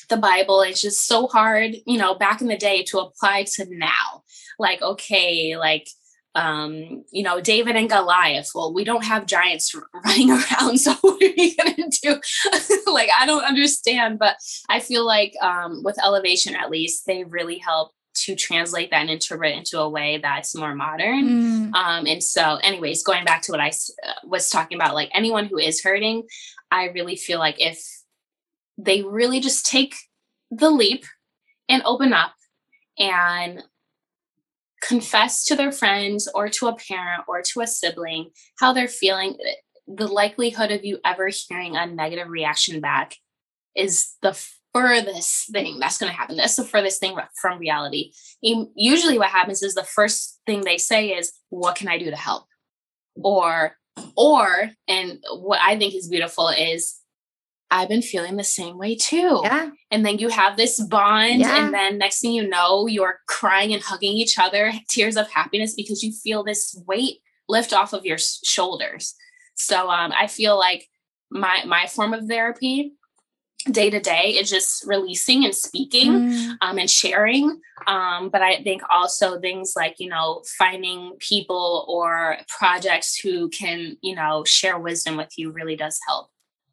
the 0.08 0.16
Bible 0.16 0.62
is 0.62 0.80
just 0.80 1.06
so 1.06 1.26
hard, 1.26 1.76
you 1.86 1.98
know, 1.98 2.14
back 2.14 2.40
in 2.40 2.48
the 2.48 2.56
day 2.56 2.82
to 2.84 2.98
apply 2.98 3.44
to 3.54 3.66
now. 3.70 4.22
Like, 4.58 4.82
okay, 4.82 5.56
like, 5.56 5.88
um, 6.34 7.04
you 7.10 7.22
know, 7.22 7.40
David 7.40 7.76
and 7.76 7.88
Goliath. 7.88 8.50
Well, 8.54 8.72
we 8.72 8.84
don't 8.84 9.04
have 9.04 9.26
giants 9.26 9.74
running 10.04 10.30
around, 10.30 10.78
so 10.78 10.94
what 11.00 11.22
are 11.22 11.32
we 11.36 11.56
gonna 11.56 11.88
do? 12.02 12.20
like, 12.92 13.10
I 13.18 13.26
don't 13.26 13.44
understand, 13.44 14.18
but 14.18 14.36
I 14.68 14.80
feel 14.80 15.04
like 15.04 15.34
um, 15.40 15.82
with 15.82 16.02
Elevation, 16.02 16.54
at 16.54 16.70
least, 16.70 17.06
they 17.06 17.24
really 17.24 17.58
help 17.58 17.92
to 18.24 18.34
translate 18.34 18.90
that 18.90 19.00
and 19.00 19.10
interpret 19.10 19.56
into 19.56 19.80
a 19.80 19.88
way 19.88 20.18
that's 20.22 20.54
more 20.54 20.74
modern. 20.74 21.70
Mm. 21.70 21.74
Um, 21.74 22.06
and 22.06 22.22
so, 22.22 22.56
anyways, 22.62 23.02
going 23.02 23.24
back 23.24 23.42
to 23.42 23.52
what 23.52 23.60
I 23.60 23.68
uh, 23.68 24.12
was 24.24 24.50
talking 24.50 24.76
about, 24.76 24.94
like 24.94 25.10
anyone 25.14 25.46
who 25.46 25.58
is 25.58 25.82
hurting, 25.82 26.24
I 26.70 26.86
really 26.86 27.16
feel 27.16 27.38
like 27.38 27.56
if 27.58 27.84
they 28.78 29.02
really 29.02 29.40
just 29.40 29.66
take 29.66 29.94
the 30.50 30.70
leap 30.70 31.04
and 31.68 31.82
open 31.84 32.12
up 32.12 32.34
and 32.98 33.62
confess 34.82 35.44
to 35.44 35.56
their 35.56 35.72
friends 35.72 36.28
or 36.34 36.48
to 36.48 36.66
a 36.68 36.76
parent 36.76 37.24
or 37.26 37.42
to 37.42 37.60
a 37.60 37.66
sibling 37.66 38.30
how 38.60 38.72
they're 38.72 38.88
feeling 38.88 39.36
the 39.88 40.06
likelihood 40.06 40.70
of 40.70 40.84
you 40.84 40.98
ever 41.04 41.28
hearing 41.28 41.76
a 41.76 41.86
negative 41.86 42.28
reaction 42.28 42.80
back 42.80 43.16
is 43.74 44.14
the 44.22 44.38
furthest 44.80 45.50
thing 45.52 45.78
that's 45.78 45.98
going 45.98 46.10
to 46.10 46.16
happen 46.16 46.36
that's 46.36 46.56
the 46.56 46.64
furthest 46.64 47.00
thing 47.00 47.16
from 47.40 47.58
reality 47.58 48.12
usually 48.42 49.18
what 49.18 49.28
happens 49.28 49.62
is 49.62 49.74
the 49.74 49.84
first 49.84 50.40
thing 50.46 50.62
they 50.62 50.78
say 50.78 51.08
is 51.08 51.32
what 51.50 51.76
can 51.76 51.88
i 51.88 51.98
do 51.98 52.10
to 52.10 52.16
help 52.16 52.44
or 53.16 53.76
or 54.16 54.70
and 54.88 55.18
what 55.34 55.60
i 55.62 55.76
think 55.78 55.94
is 55.94 56.08
beautiful 56.08 56.48
is 56.48 57.00
I've 57.70 57.88
been 57.88 58.02
feeling 58.02 58.36
the 58.36 58.44
same 58.44 58.78
way 58.78 58.94
too. 58.94 59.40
Yeah. 59.42 59.70
And 59.90 60.06
then 60.06 60.18
you 60.18 60.28
have 60.28 60.56
this 60.56 60.80
bond, 60.80 61.40
yeah. 61.40 61.64
and 61.64 61.74
then 61.74 61.98
next 61.98 62.20
thing 62.20 62.32
you 62.32 62.48
know, 62.48 62.86
you're 62.86 63.20
crying 63.26 63.72
and 63.72 63.82
hugging 63.82 64.12
each 64.12 64.38
other, 64.38 64.72
tears 64.88 65.16
of 65.16 65.28
happiness 65.30 65.74
because 65.74 66.02
you 66.02 66.12
feel 66.12 66.44
this 66.44 66.80
weight 66.86 67.18
lift 67.48 67.72
off 67.72 67.92
of 67.92 68.04
your 68.04 68.18
shoulders. 68.18 69.14
So 69.56 69.90
um, 69.90 70.12
I 70.16 70.26
feel 70.26 70.56
like 70.56 70.88
my 71.30 71.64
my 71.66 71.86
form 71.86 72.14
of 72.14 72.26
therapy 72.26 72.92
day 73.70 73.90
to 73.90 74.00
day 74.00 74.36
is 74.38 74.48
just 74.48 74.84
releasing 74.86 75.44
and 75.44 75.54
speaking 75.54 76.12
mm. 76.12 76.56
um, 76.60 76.78
and 76.78 76.90
sharing. 76.90 77.60
Um, 77.86 78.28
but 78.28 78.42
I 78.42 78.62
think 78.62 78.82
also 78.90 79.40
things 79.40 79.72
like, 79.76 79.96
you 79.98 80.08
know, 80.08 80.42
finding 80.58 81.16
people 81.18 81.84
or 81.88 82.38
projects 82.48 83.18
who 83.18 83.48
can, 83.48 83.96
you 84.02 84.14
know, 84.14 84.44
share 84.44 84.78
wisdom 84.78 85.16
with 85.16 85.30
you 85.36 85.50
really 85.50 85.76
does 85.76 85.98
help. 86.06 86.28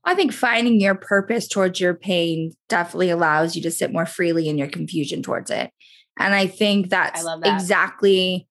I 0.05 0.15
think 0.15 0.34
finding 0.34 0.81
your 0.81 0.95
purpose 0.95 1.47
towards 1.47 1.79
your 1.79 1.93
pain 1.93 2.51
definitely 2.67 3.09
allows 3.09 3.55
you 3.55 3.61
to 3.63 3.71
sit 3.71 3.93
more 3.93 4.05
freely 4.05 4.49
in 4.49 4.57
your 4.57 4.67
confusion 4.67 5.23
towards 5.23 5.49
it. 5.49 5.71
And 6.19 6.36
I 6.36 6.47
think 6.47 6.89
that's 6.89 7.25
I 7.25 7.38
that. 7.39 7.53
exactly 7.55 8.47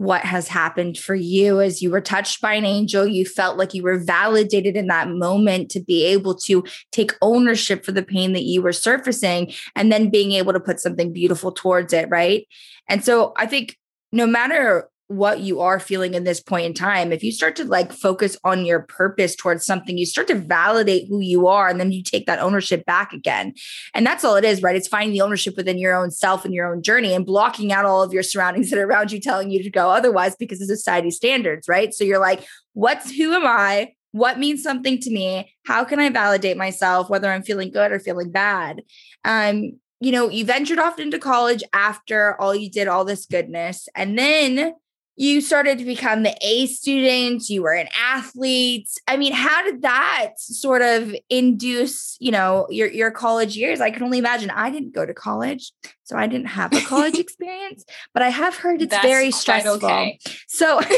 what 0.00 0.22
has 0.22 0.48
happened 0.48 0.96
for 0.96 1.14
you 1.14 1.60
as 1.60 1.82
you 1.82 1.90
were 1.90 2.00
touched 2.00 2.40
by 2.40 2.54
an 2.54 2.64
angel. 2.64 3.06
You 3.06 3.26
felt 3.26 3.58
like 3.58 3.74
you 3.74 3.82
were 3.82 3.98
validated 3.98 4.74
in 4.74 4.86
that 4.86 5.10
moment 5.10 5.70
to 5.72 5.80
be 5.80 6.06
able 6.06 6.34
to 6.36 6.64
take 6.90 7.12
ownership 7.20 7.84
for 7.84 7.92
the 7.92 8.02
pain 8.02 8.32
that 8.32 8.44
you 8.44 8.62
were 8.62 8.72
surfacing 8.72 9.52
and 9.76 9.92
then 9.92 10.08
being 10.08 10.32
able 10.32 10.54
to 10.54 10.58
put 10.58 10.80
something 10.80 11.12
beautiful 11.12 11.52
towards 11.52 11.92
it. 11.92 12.08
Right. 12.08 12.48
And 12.88 13.04
so 13.04 13.34
I 13.36 13.44
think 13.44 13.76
no 14.10 14.26
matter 14.26 14.88
what 15.10 15.40
you 15.40 15.58
are 15.58 15.80
feeling 15.80 16.14
in 16.14 16.22
this 16.22 16.40
point 16.40 16.66
in 16.66 16.72
time. 16.72 17.12
If 17.12 17.24
you 17.24 17.32
start 17.32 17.56
to 17.56 17.64
like 17.64 17.92
focus 17.92 18.36
on 18.44 18.64
your 18.64 18.82
purpose 18.82 19.34
towards 19.34 19.66
something 19.66 19.98
you 19.98 20.06
start 20.06 20.28
to 20.28 20.36
validate 20.36 21.08
who 21.08 21.18
you 21.18 21.48
are 21.48 21.68
and 21.68 21.80
then 21.80 21.90
you 21.90 22.00
take 22.00 22.26
that 22.26 22.38
ownership 22.38 22.86
back 22.86 23.12
again. 23.12 23.52
And 23.92 24.06
that's 24.06 24.22
all 24.22 24.36
it 24.36 24.44
is 24.44 24.62
right? 24.62 24.76
It's 24.76 24.86
finding 24.86 25.12
the 25.12 25.22
ownership 25.22 25.56
within 25.56 25.78
your 25.78 25.96
own 25.96 26.12
self 26.12 26.44
and 26.44 26.54
your 26.54 26.72
own 26.72 26.80
journey 26.80 27.12
and 27.12 27.26
blocking 27.26 27.72
out 27.72 27.84
all 27.84 28.04
of 28.04 28.12
your 28.12 28.22
surroundings 28.22 28.70
that 28.70 28.78
are 28.78 28.86
around 28.86 29.10
you 29.10 29.18
telling 29.18 29.50
you 29.50 29.60
to 29.64 29.68
go 29.68 29.90
otherwise 29.90 30.36
because 30.36 30.60
of 30.60 30.68
society 30.68 31.10
standards 31.10 31.66
right? 31.66 31.92
So 31.92 32.04
you're 32.04 32.20
like 32.20 32.46
what's 32.74 33.10
who 33.10 33.32
am 33.34 33.44
i? 33.44 33.94
What 34.12 34.38
means 34.38 34.62
something 34.62 35.00
to 35.00 35.10
me? 35.10 35.52
How 35.66 35.82
can 35.82 35.98
i 35.98 36.08
validate 36.08 36.56
myself 36.56 37.10
whether 37.10 37.32
i'm 37.32 37.42
feeling 37.42 37.72
good 37.72 37.90
or 37.90 37.98
feeling 37.98 38.30
bad? 38.30 38.82
Um 39.24 39.72
you 39.98 40.12
know 40.12 40.30
you 40.30 40.44
ventured 40.44 40.78
off 40.78 41.00
into 41.00 41.18
college 41.18 41.64
after 41.72 42.40
all 42.40 42.54
you 42.54 42.70
did 42.70 42.86
all 42.86 43.04
this 43.04 43.26
goodness 43.26 43.88
and 43.96 44.16
then 44.16 44.74
you 45.20 45.42
started 45.42 45.76
to 45.76 45.84
become 45.84 46.22
the 46.22 46.34
A 46.40 46.64
student, 46.64 47.50
you 47.50 47.62
were 47.62 47.74
an 47.74 47.88
athlete. 47.94 48.88
I 49.06 49.18
mean, 49.18 49.34
how 49.34 49.62
did 49.62 49.82
that 49.82 50.30
sort 50.38 50.80
of 50.80 51.14
induce, 51.28 52.16
you 52.20 52.32
know, 52.32 52.66
your 52.70 52.88
your 52.88 53.10
college 53.10 53.54
years? 53.54 53.82
I 53.82 53.90
can 53.90 54.02
only 54.02 54.16
imagine. 54.16 54.48
I 54.48 54.70
didn't 54.70 54.94
go 54.94 55.04
to 55.04 55.12
college, 55.12 55.72
so 56.04 56.16
I 56.16 56.26
didn't 56.26 56.46
have 56.46 56.72
a 56.72 56.80
college 56.80 57.18
experience, 57.18 57.84
but 58.14 58.22
I 58.22 58.30
have 58.30 58.56
heard 58.56 58.80
it's 58.80 58.92
That's 58.92 59.06
very 59.06 59.30
stressful. 59.30 59.84
Okay. 59.84 60.18
So 60.48 60.80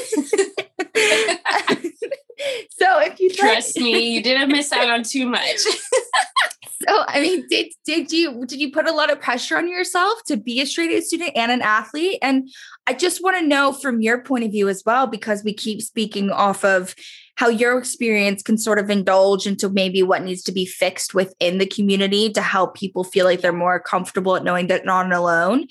So 2.70 2.98
if 3.00 3.20
you 3.20 3.30
trust 3.30 3.76
me, 3.78 4.14
you 4.14 4.22
didn't 4.22 4.50
miss 4.50 4.72
out 4.72 4.88
on 4.88 5.02
too 5.02 5.26
much. 5.26 5.56
so 5.58 7.04
I 7.06 7.20
mean, 7.20 7.46
did 7.48 7.72
did 7.84 8.12
you 8.12 8.44
did 8.46 8.60
you 8.60 8.72
put 8.72 8.88
a 8.88 8.92
lot 8.92 9.10
of 9.10 9.20
pressure 9.20 9.56
on 9.56 9.68
yourself 9.68 10.18
to 10.26 10.36
be 10.36 10.60
a 10.60 10.66
straight 10.66 10.90
A 10.90 11.02
student 11.02 11.32
and 11.36 11.52
an 11.52 11.62
athlete? 11.62 12.18
And 12.22 12.50
I 12.86 12.94
just 12.94 13.22
want 13.22 13.38
to 13.38 13.46
know 13.46 13.72
from 13.72 14.00
your 14.00 14.22
point 14.22 14.44
of 14.44 14.50
view 14.50 14.68
as 14.68 14.82
well, 14.84 15.06
because 15.06 15.44
we 15.44 15.54
keep 15.54 15.82
speaking 15.82 16.30
off 16.30 16.64
of 16.64 16.94
how 17.36 17.48
your 17.48 17.78
experience 17.78 18.42
can 18.42 18.58
sort 18.58 18.78
of 18.78 18.90
indulge 18.90 19.46
into 19.46 19.70
maybe 19.70 20.02
what 20.02 20.22
needs 20.22 20.42
to 20.42 20.52
be 20.52 20.66
fixed 20.66 21.14
within 21.14 21.58
the 21.58 21.66
community 21.66 22.30
to 22.30 22.42
help 22.42 22.74
people 22.74 23.04
feel 23.04 23.24
like 23.24 23.40
they're 23.40 23.52
more 23.52 23.80
comfortable 23.80 24.36
at 24.36 24.44
knowing 24.44 24.66
that 24.66 24.84
not 24.84 25.10
alone. 25.12 25.66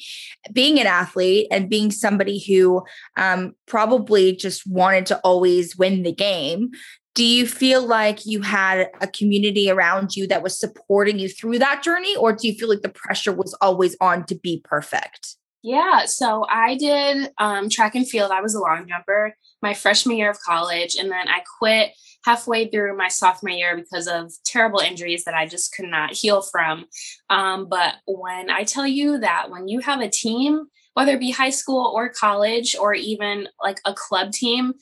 Being 0.52 0.80
an 0.80 0.88
athlete 0.88 1.48
and 1.52 1.70
being 1.70 1.92
somebody 1.92 2.40
who 2.40 2.84
um, 3.18 3.54
probably 3.68 4.36
just 4.36 4.66
wanted 4.66 5.06
to 5.08 5.20
always 5.20 5.78
win 5.78 6.04
the 6.04 6.14
game, 6.14 6.72
do 7.14 7.24
you 7.24 7.46
feel 7.46 7.86
like 7.86 8.26
you 8.26 8.42
had 8.42 8.90
a 9.02 9.08
community 9.08 9.70
around 9.70 10.16
you 10.16 10.28
that 10.28 10.42
was 10.42 10.58
supporting 10.58 11.20
you 11.20 11.28
through 11.28 11.60
that 11.60 11.84
journey 11.84 12.16
or 12.16 12.32
do 12.32 12.48
you 12.48 12.54
feel 12.54 12.70
like 12.70 12.82
the 12.82 12.90
pressure 12.90 13.34
was 13.34 13.54
always 13.62 13.98
on 14.00 14.26
to 14.26 14.36
be 14.36 14.62
perfect 14.64 15.36
yeah 15.64 16.06
so 16.06 16.46
i 16.50 16.76
did 16.76 17.32
um, 17.38 17.70
track 17.70 17.96
and 17.96 18.08
field 18.08 18.32
i 18.32 18.42
was 18.42 18.56
a 18.56 18.60
long 18.60 18.88
jumper 18.88 19.36
my 19.62 19.74
freshman 19.74 20.18
year 20.18 20.30
of 20.30 20.40
college 20.42 20.96
and 20.96 21.12
then 21.12 21.28
i 21.28 21.42
quit 21.60 21.92
halfway 22.24 22.68
through 22.68 22.96
my 22.96 23.08
sophomore 23.08 23.52
year 23.52 23.76
because 23.76 24.08
of 24.08 24.32
terrible 24.46 24.80
injuries 24.80 25.24
that 25.24 25.34
i 25.34 25.46
just 25.46 25.74
could 25.74 25.90
not 25.90 26.14
heal 26.14 26.42
from 26.42 26.86
um, 27.30 27.68
but 27.70 27.96
when 28.06 28.50
i 28.50 28.64
tell 28.64 28.88
you 28.88 29.20
that 29.20 29.50
when 29.50 29.68
you 29.68 29.80
have 29.80 30.02
a 30.02 30.10
team 30.10 30.66
whether 30.94 31.14
it 31.14 31.20
be 31.20 31.32
high 31.32 31.50
school 31.50 31.92
or 31.96 32.10
college 32.10 32.76
or 32.76 32.94
even 32.94 33.48
like 33.64 33.80
a 33.86 33.94
club 33.94 34.32
team 34.32 34.74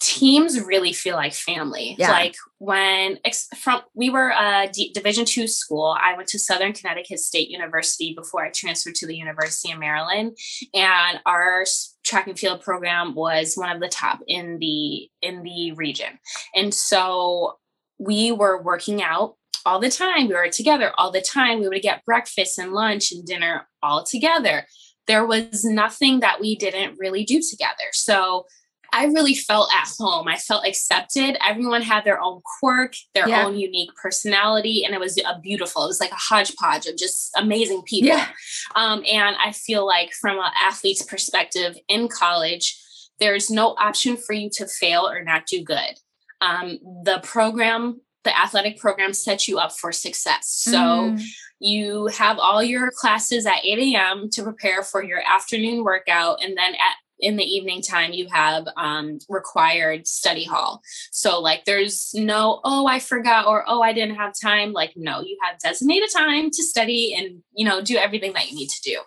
teams 0.00 0.60
really 0.60 0.92
feel 0.92 1.16
like 1.16 1.32
family. 1.32 1.96
Yeah. 1.98 2.10
Like 2.10 2.34
when 2.58 3.18
ex- 3.24 3.48
from 3.56 3.80
we 3.94 4.10
were 4.10 4.28
a 4.28 4.68
D, 4.72 4.92
Division 4.92 5.24
two 5.24 5.46
school, 5.46 5.96
I 5.98 6.14
went 6.16 6.28
to 6.28 6.38
Southern 6.38 6.72
Connecticut 6.72 7.18
State 7.18 7.48
University 7.48 8.14
before 8.14 8.44
I 8.44 8.50
transferred 8.50 8.94
to 8.96 9.06
the 9.06 9.16
University 9.16 9.72
of 9.72 9.78
Maryland, 9.78 10.36
and 10.74 11.20
our 11.24 11.64
track 12.04 12.26
and 12.26 12.38
field 12.38 12.60
program 12.60 13.14
was 13.14 13.54
one 13.54 13.74
of 13.74 13.80
the 13.80 13.88
top 13.88 14.20
in 14.26 14.58
the 14.58 15.08
in 15.22 15.42
the 15.42 15.72
region. 15.72 16.18
And 16.54 16.74
so 16.74 17.58
we 17.98 18.32
were 18.32 18.62
working 18.62 19.02
out 19.02 19.36
all 19.64 19.80
the 19.80 19.90
time. 19.90 20.28
We 20.28 20.34
were 20.34 20.48
together 20.48 20.92
all 20.98 21.10
the 21.10 21.22
time. 21.22 21.60
We 21.60 21.68
would 21.68 21.82
get 21.82 22.04
breakfast 22.04 22.58
and 22.58 22.72
lunch 22.72 23.12
and 23.12 23.24
dinner 23.24 23.66
all 23.82 24.04
together. 24.04 24.66
There 25.06 25.26
was 25.26 25.64
nothing 25.64 26.20
that 26.20 26.40
we 26.40 26.56
didn't 26.56 26.98
really 26.98 27.24
do 27.24 27.40
together. 27.40 27.88
So 27.92 28.46
I 28.92 29.06
really 29.06 29.34
felt 29.34 29.70
at 29.72 29.88
home. 29.98 30.28
I 30.28 30.36
felt 30.36 30.66
accepted. 30.66 31.36
Everyone 31.46 31.82
had 31.82 32.04
their 32.04 32.20
own 32.20 32.40
quirk, 32.60 32.94
their 33.14 33.28
yeah. 33.28 33.44
own 33.44 33.56
unique 33.56 33.90
personality, 33.94 34.84
and 34.84 34.94
it 34.94 35.00
was 35.00 35.18
a 35.18 35.38
beautiful. 35.40 35.84
It 35.84 35.88
was 35.88 36.00
like 36.00 36.12
a 36.12 36.16
hodgepodge 36.16 36.86
of 36.86 36.96
just 36.96 37.30
amazing 37.36 37.82
people. 37.82 38.08
Yeah. 38.08 38.28
Um, 38.74 39.02
and 39.10 39.36
I 39.44 39.52
feel 39.52 39.86
like 39.86 40.12
from 40.12 40.38
an 40.38 40.52
athlete's 40.62 41.02
perspective 41.02 41.76
in 41.88 42.08
college, 42.08 42.80
there's 43.20 43.50
no 43.50 43.74
option 43.78 44.16
for 44.16 44.32
you 44.32 44.50
to 44.54 44.66
fail 44.66 45.08
or 45.08 45.22
not 45.22 45.46
do 45.46 45.62
good. 45.62 45.98
Um, 46.40 46.78
the 47.04 47.20
program, 47.22 48.00
the 48.24 48.38
athletic 48.38 48.78
program, 48.78 49.12
sets 49.12 49.48
you 49.48 49.58
up 49.58 49.72
for 49.72 49.92
success. 49.92 50.48
So. 50.48 50.78
Mm. 50.78 51.22
You 51.58 52.08
have 52.08 52.38
all 52.38 52.62
your 52.62 52.90
classes 52.90 53.46
at 53.46 53.64
8 53.64 53.94
a.m. 53.94 54.28
to 54.32 54.42
prepare 54.42 54.82
for 54.82 55.02
your 55.02 55.22
afternoon 55.26 55.84
workout. 55.84 56.44
And 56.44 56.54
then 56.54 56.74
at 56.74 56.96
in 57.20 57.36
the 57.36 57.44
evening 57.44 57.80
time 57.80 58.12
you 58.12 58.28
have 58.30 58.66
um, 58.76 59.18
required 59.28 60.06
study 60.06 60.44
hall. 60.44 60.82
So 61.10 61.40
like 61.40 61.64
there's 61.64 62.12
no 62.14 62.60
oh 62.64 62.86
i 62.86 62.98
forgot 62.98 63.46
or 63.46 63.64
oh 63.66 63.82
i 63.82 63.92
didn't 63.92 64.16
have 64.16 64.32
time 64.40 64.72
like 64.72 64.92
no 64.96 65.20
you 65.20 65.36
have 65.42 65.58
designated 65.58 66.10
time 66.14 66.50
to 66.50 66.62
study 66.62 67.14
and 67.14 67.42
you 67.54 67.66
know 67.66 67.80
do 67.80 67.96
everything 67.96 68.32
that 68.34 68.50
you 68.50 68.56
need 68.56 68.68
to 68.68 68.82
do. 68.82 69.00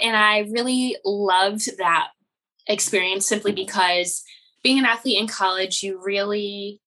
And 0.00 0.16
i 0.16 0.40
really 0.50 0.96
loved 1.04 1.76
that 1.78 2.08
experience 2.66 3.26
simply 3.26 3.52
because 3.52 4.22
being 4.62 4.78
an 4.78 4.84
athlete 4.84 5.18
in 5.18 5.26
college 5.26 5.82
you 5.82 6.00
really 6.02 6.80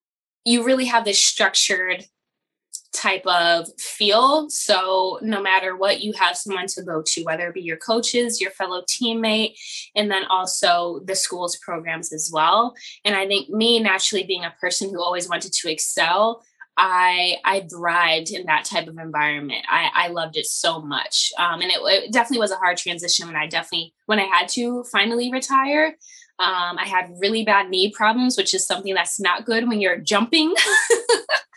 you 0.46 0.64
really 0.64 0.86
have 0.86 1.06
this 1.06 1.24
structured 1.24 2.06
type 2.94 3.26
of 3.26 3.68
feel. 3.80 4.50
So 4.50 5.20
no 5.22 5.42
matter 5.42 5.76
what, 5.76 6.02
you 6.02 6.14
have 6.14 6.38
someone 6.38 6.68
to 6.68 6.84
go 6.84 7.02
to, 7.06 7.24
whether 7.24 7.48
it 7.48 7.54
be 7.54 7.62
your 7.62 7.78
coaches, 7.78 8.42
your 8.42 8.52
fellow 8.52 8.84
teammate, 8.84 9.56
and 9.96 10.12
then 10.12 10.26
also 10.26 11.02
the 11.06 11.16
school's 11.16 11.58
programs 11.58 12.12
as 12.12 12.30
well. 12.32 12.74
And 13.06 13.16
I 13.16 13.28
think 13.28 13.50
me 13.50 13.80
naturally 13.80 14.24
being 14.24 14.44
a 14.44 14.56
person 14.60 14.90
who 14.90 15.02
always 15.02 15.30
wanted 15.30 15.54
to 15.54 15.72
excel, 15.72 16.44
I 16.78 17.38
I 17.44 17.68
thrived 17.70 18.32
in 18.32 18.46
that 18.46 18.66
type 18.66 18.88
of 18.88 18.98
environment. 18.98 19.66
I, 19.70 19.90
I 19.94 20.08
loved 20.08 20.38
it 20.38 20.46
so 20.46 20.82
much, 20.82 21.32
um, 21.38 21.62
and 21.62 21.70
it, 21.70 21.80
it, 21.82 22.14
definitely 22.14 22.40
was 22.40 22.52
a 22.52 22.56
hard 22.56 22.78
transition 22.78 23.28
when 23.28 23.36
I 23.36 23.48
definitely 23.48 23.94
when 24.06 24.20
I 24.20 24.24
had 24.24 24.48
to 24.50 24.84
finally 24.86 25.32
retire. 25.32 25.98
Um, 26.40 26.78
I 26.80 26.86
had 26.86 27.12
really 27.20 27.44
bad 27.44 27.70
knee 27.70 27.92
problems, 27.92 28.36
which 28.38 28.56
is 28.56 28.66
something 28.66 28.96
that's 28.96 29.20
not 29.20 29.46
good 29.46 29.68
when 29.68 29.80
you're 29.80 30.00
jumping. 30.00 30.56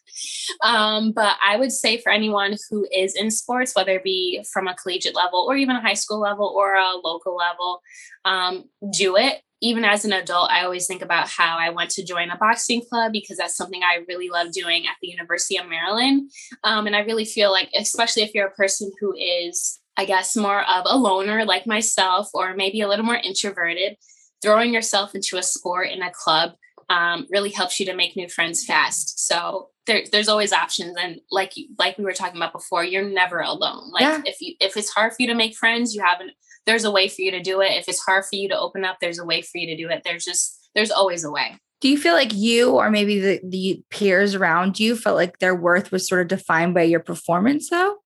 Um, 0.62 1.12
but 1.12 1.36
I 1.44 1.56
would 1.56 1.72
say 1.72 1.98
for 1.98 2.10
anyone 2.10 2.56
who 2.70 2.86
is 2.94 3.14
in 3.14 3.30
sports, 3.30 3.74
whether 3.74 3.96
it 3.96 4.04
be 4.04 4.44
from 4.52 4.68
a 4.68 4.74
collegiate 4.74 5.14
level 5.14 5.46
or 5.48 5.56
even 5.56 5.76
a 5.76 5.80
high 5.80 5.94
school 5.94 6.20
level 6.20 6.52
or 6.56 6.74
a 6.74 6.96
local 7.02 7.36
level, 7.36 7.80
um, 8.24 8.64
do 8.92 9.16
it. 9.16 9.40
Even 9.60 9.84
as 9.84 10.04
an 10.04 10.12
adult, 10.12 10.50
I 10.50 10.64
always 10.64 10.86
think 10.86 11.00
about 11.00 11.28
how 11.28 11.56
I 11.58 11.70
went 11.70 11.88
to 11.90 12.04
join 12.04 12.30
a 12.30 12.36
boxing 12.36 12.82
club 12.82 13.12
because 13.12 13.38
that's 13.38 13.56
something 13.56 13.82
I 13.82 14.04
really 14.08 14.28
love 14.28 14.52
doing 14.52 14.86
at 14.86 14.96
the 15.00 15.08
University 15.08 15.56
of 15.56 15.68
Maryland. 15.68 16.30
Um, 16.64 16.86
and 16.86 16.94
I 16.94 17.00
really 17.00 17.24
feel 17.24 17.50
like, 17.50 17.70
especially 17.74 18.22
if 18.22 18.34
you're 18.34 18.48
a 18.48 18.52
person 18.52 18.92
who 19.00 19.14
is, 19.14 19.80
I 19.96 20.04
guess, 20.04 20.36
more 20.36 20.68
of 20.68 20.84
a 20.86 20.98
loner 20.98 21.46
like 21.46 21.66
myself, 21.66 22.28
or 22.34 22.54
maybe 22.54 22.82
a 22.82 22.88
little 22.88 23.06
more 23.06 23.16
introverted, 23.16 23.96
throwing 24.42 24.74
yourself 24.74 25.14
into 25.14 25.38
a 25.38 25.42
sport 25.42 25.88
in 25.88 26.02
a 26.02 26.10
club 26.10 26.52
um, 26.89 27.26
really 27.30 27.51
helps 27.51 27.78
you 27.78 27.87
to 27.87 27.95
make 27.95 28.16
new 28.16 28.28
friends 28.28 28.64
fast. 28.64 29.26
So 29.26 29.70
there, 29.87 30.03
there's 30.11 30.28
always 30.28 30.53
options, 30.53 30.97
and 30.99 31.20
like 31.30 31.53
like 31.78 31.99
we 31.99 32.05
were 32.05 32.12
talking 32.12 32.37
about 32.37 32.53
before, 32.53 32.85
you're 32.85 33.09
never 33.09 33.41
alone. 33.41 33.91
Like 33.91 34.03
yeah. 34.03 34.22
if 34.24 34.41
you 34.41 34.55
if 34.61 34.76
it's 34.76 34.91
hard 34.91 35.12
for 35.12 35.16
you 35.20 35.28
to 35.28 35.35
make 35.35 35.57
friends, 35.57 35.95
you 35.95 36.03
haven't. 36.03 36.32
There's 36.66 36.85
a 36.85 36.91
way 36.91 37.09
for 37.09 37.20
you 37.20 37.30
to 37.32 37.43
do 37.43 37.61
it. 37.61 37.72
If 37.72 37.89
it's 37.89 38.01
hard 38.01 38.24
for 38.24 38.37
you 38.37 38.49
to 38.49 38.59
open 38.59 38.85
up, 38.85 38.97
there's 39.01 39.18
a 39.18 39.24
way 39.24 39.43
for 39.43 39.59
you 39.59 39.66
to 39.66 39.76
do 39.76 39.91
it. 39.91 40.03
There's 40.05 40.24
just 40.24 40.70
there's 40.74 40.91
always 40.91 41.24
a 41.24 41.30
way. 41.30 41.59
Do 41.80 41.91
you 41.91 41.99
feel 41.99 42.14
like 42.14 42.32
you 42.32 42.70
or 42.70 42.91
maybe 42.91 43.20
the 43.20 43.41
the 43.47 43.82
peers 43.91 44.35
around 44.35 44.80
you 44.80 44.97
felt 44.97 45.16
like 45.16 45.39
their 45.39 45.55
worth 45.55 45.93
was 45.93 46.09
sort 46.09 46.22
of 46.22 46.28
defined 46.28 46.74
by 46.74 46.82
your 46.82 47.01
performance 47.01 47.68
though? 47.68 47.97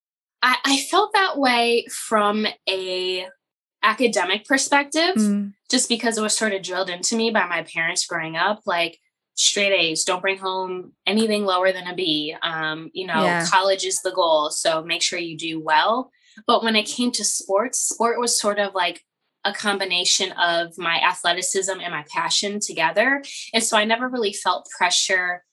I, 0.43 0.57
I 0.65 0.79
felt 0.91 1.13
that 1.15 1.39
way 1.39 1.87
from 1.91 2.47
a 2.69 3.27
academic 3.83 4.45
perspective, 4.45 5.15
mm. 5.17 5.53
just 5.71 5.89
because 5.89 6.19
it 6.19 6.23
was 6.23 6.37
sort 6.37 6.53
of 6.53 6.63
drilled 6.63 6.91
into 6.91 7.17
me 7.17 7.31
by 7.31 7.47
my 7.47 7.63
parents 7.63 8.07
growing 8.07 8.37
up. 8.37 8.61
Like 8.67 8.99
straight 9.35 9.73
A's, 9.73 10.05
don't 10.05 10.21
bring 10.23 10.39
home 10.39 10.93
anything 11.07 11.45
lower 11.45 11.73
than 11.73 11.87
a 11.87 11.95
B. 11.95 12.35
Um, 12.43 12.91
you 12.93 13.07
know, 13.07 13.23
yeah. 13.23 13.47
college 13.47 13.85
is 13.85 14.01
the 14.03 14.13
goal. 14.13 14.51
So 14.51 14.83
make 14.83 15.03
sure 15.03 15.19
you 15.19 15.37
do 15.37 15.61
well. 15.61 16.11
But 16.47 16.63
when 16.63 16.77
it 16.77 16.87
came 16.87 17.13
to 17.13 17.25
sports, 17.25 17.81
sport 17.81 18.19
was 18.19 18.39
sort 18.39 18.59
of 18.59 18.75
like 18.75 19.03
a 19.45 19.53
combination 19.53 20.33
of 20.33 20.77
my 20.77 21.01
athleticism 21.01 21.73
and 21.81 21.93
my 21.93 22.05
passion 22.13 22.61
together. 22.61 23.23
And 23.55 23.63
so 23.63 23.77
I 23.77 23.85
never 23.85 24.09
really 24.09 24.33
felt 24.33 24.69
pressure 24.77 25.45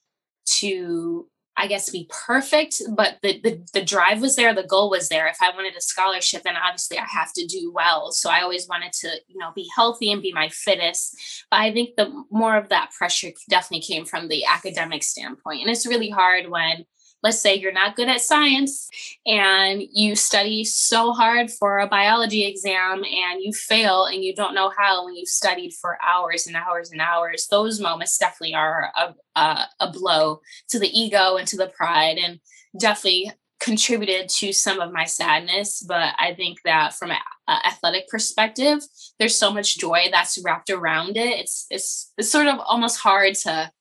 to 0.58 1.28
I 1.58 1.68
guess 1.68 1.90
be 1.90 2.10
perfect, 2.10 2.82
but 2.96 3.18
the, 3.22 3.40
the 3.42 3.62
the 3.74 3.86
drive 3.86 4.22
was 4.22 4.36
there, 4.36 4.54
the 4.54 4.64
goal 4.64 4.90
was 4.90 5.08
there. 5.08 5.28
If 5.28 5.38
I 5.42 5.52
wanted 5.52 5.76
a 5.76 5.82
scholarship, 5.82 6.44
then 6.44 6.58
obviously 6.58 6.98
I 6.98 7.06
have 7.06 7.32
to 7.34 7.46
do 7.46 7.72
well. 7.74 8.12
So 8.12 8.30
I 8.30 8.42
always 8.42 8.68
wanted 8.68 8.92
to, 8.94 9.10
you 9.28 9.38
know, 9.38 9.52
be 9.56 9.70
healthy 9.74 10.12
and 10.12 10.22
be 10.22 10.34
my 10.34 10.50
fittest. 10.50 11.16
But 11.50 11.62
I 11.62 11.72
think 11.72 11.96
the 11.96 12.12
more 12.30 12.58
of 12.58 12.70
that 12.70 12.92
pressure 12.92 13.32
definitely 13.50 13.86
came 13.86 14.06
from 14.06 14.28
the 14.28 14.44
academic 14.46 15.04
standpoint. 15.04 15.62
And 15.62 15.70
it's 15.70 15.88
really 15.88 16.10
hard 16.10 16.50
when 16.50 16.86
let's 17.26 17.42
say 17.42 17.56
you're 17.56 17.72
not 17.72 17.96
good 17.96 18.08
at 18.08 18.22
science 18.22 18.88
and 19.26 19.82
you 19.92 20.16
study 20.16 20.64
so 20.64 21.12
hard 21.12 21.50
for 21.50 21.80
a 21.80 21.88
biology 21.88 22.46
exam 22.46 23.04
and 23.04 23.42
you 23.42 23.52
fail 23.52 24.06
and 24.06 24.24
you 24.24 24.36
don't 24.36 24.54
know 24.54 24.72
how 24.78 25.04
when 25.04 25.16
you've 25.16 25.28
studied 25.28 25.74
for 25.74 25.98
hours 26.04 26.46
and 26.46 26.56
hours 26.56 26.92
and 26.92 27.02
hours 27.02 27.48
those 27.50 27.82
moments 27.82 28.16
definitely 28.20 28.54
are 28.54 28.92
a, 28.96 29.16
a, 29.40 29.68
a 29.80 29.92
blow 29.92 30.40
to 30.70 30.78
the 30.78 30.88
ego 30.98 31.36
and 31.38 31.48
to 31.48 31.58
the 31.58 31.66
pride 31.66 32.20
and 32.20 32.40
definitely 32.80 33.32
contributed 33.60 34.30
to 34.30 34.54
some 34.54 34.80
of 34.80 34.94
my 34.94 35.06
sadness. 35.06 35.84
But 35.88 36.14
i 36.20 36.36
think 36.36 36.60
that 36.66 36.94
from 36.94 37.10
an 37.10 37.18
athletic 37.48 38.08
perspective 38.08 38.80
there's 39.18 39.36
so 39.36 39.52
much 39.52 39.80
joy 39.80 40.10
that's 40.12 40.38
wrapped 40.44 40.70
around 40.70 41.18
it. 41.18 41.40
It's 41.40 41.66
it's 41.72 42.14
it's 42.20 42.30
sort 42.30 42.48
of 42.48 42.60
almost 42.60 43.00
hard 43.00 43.34
to 43.46 43.72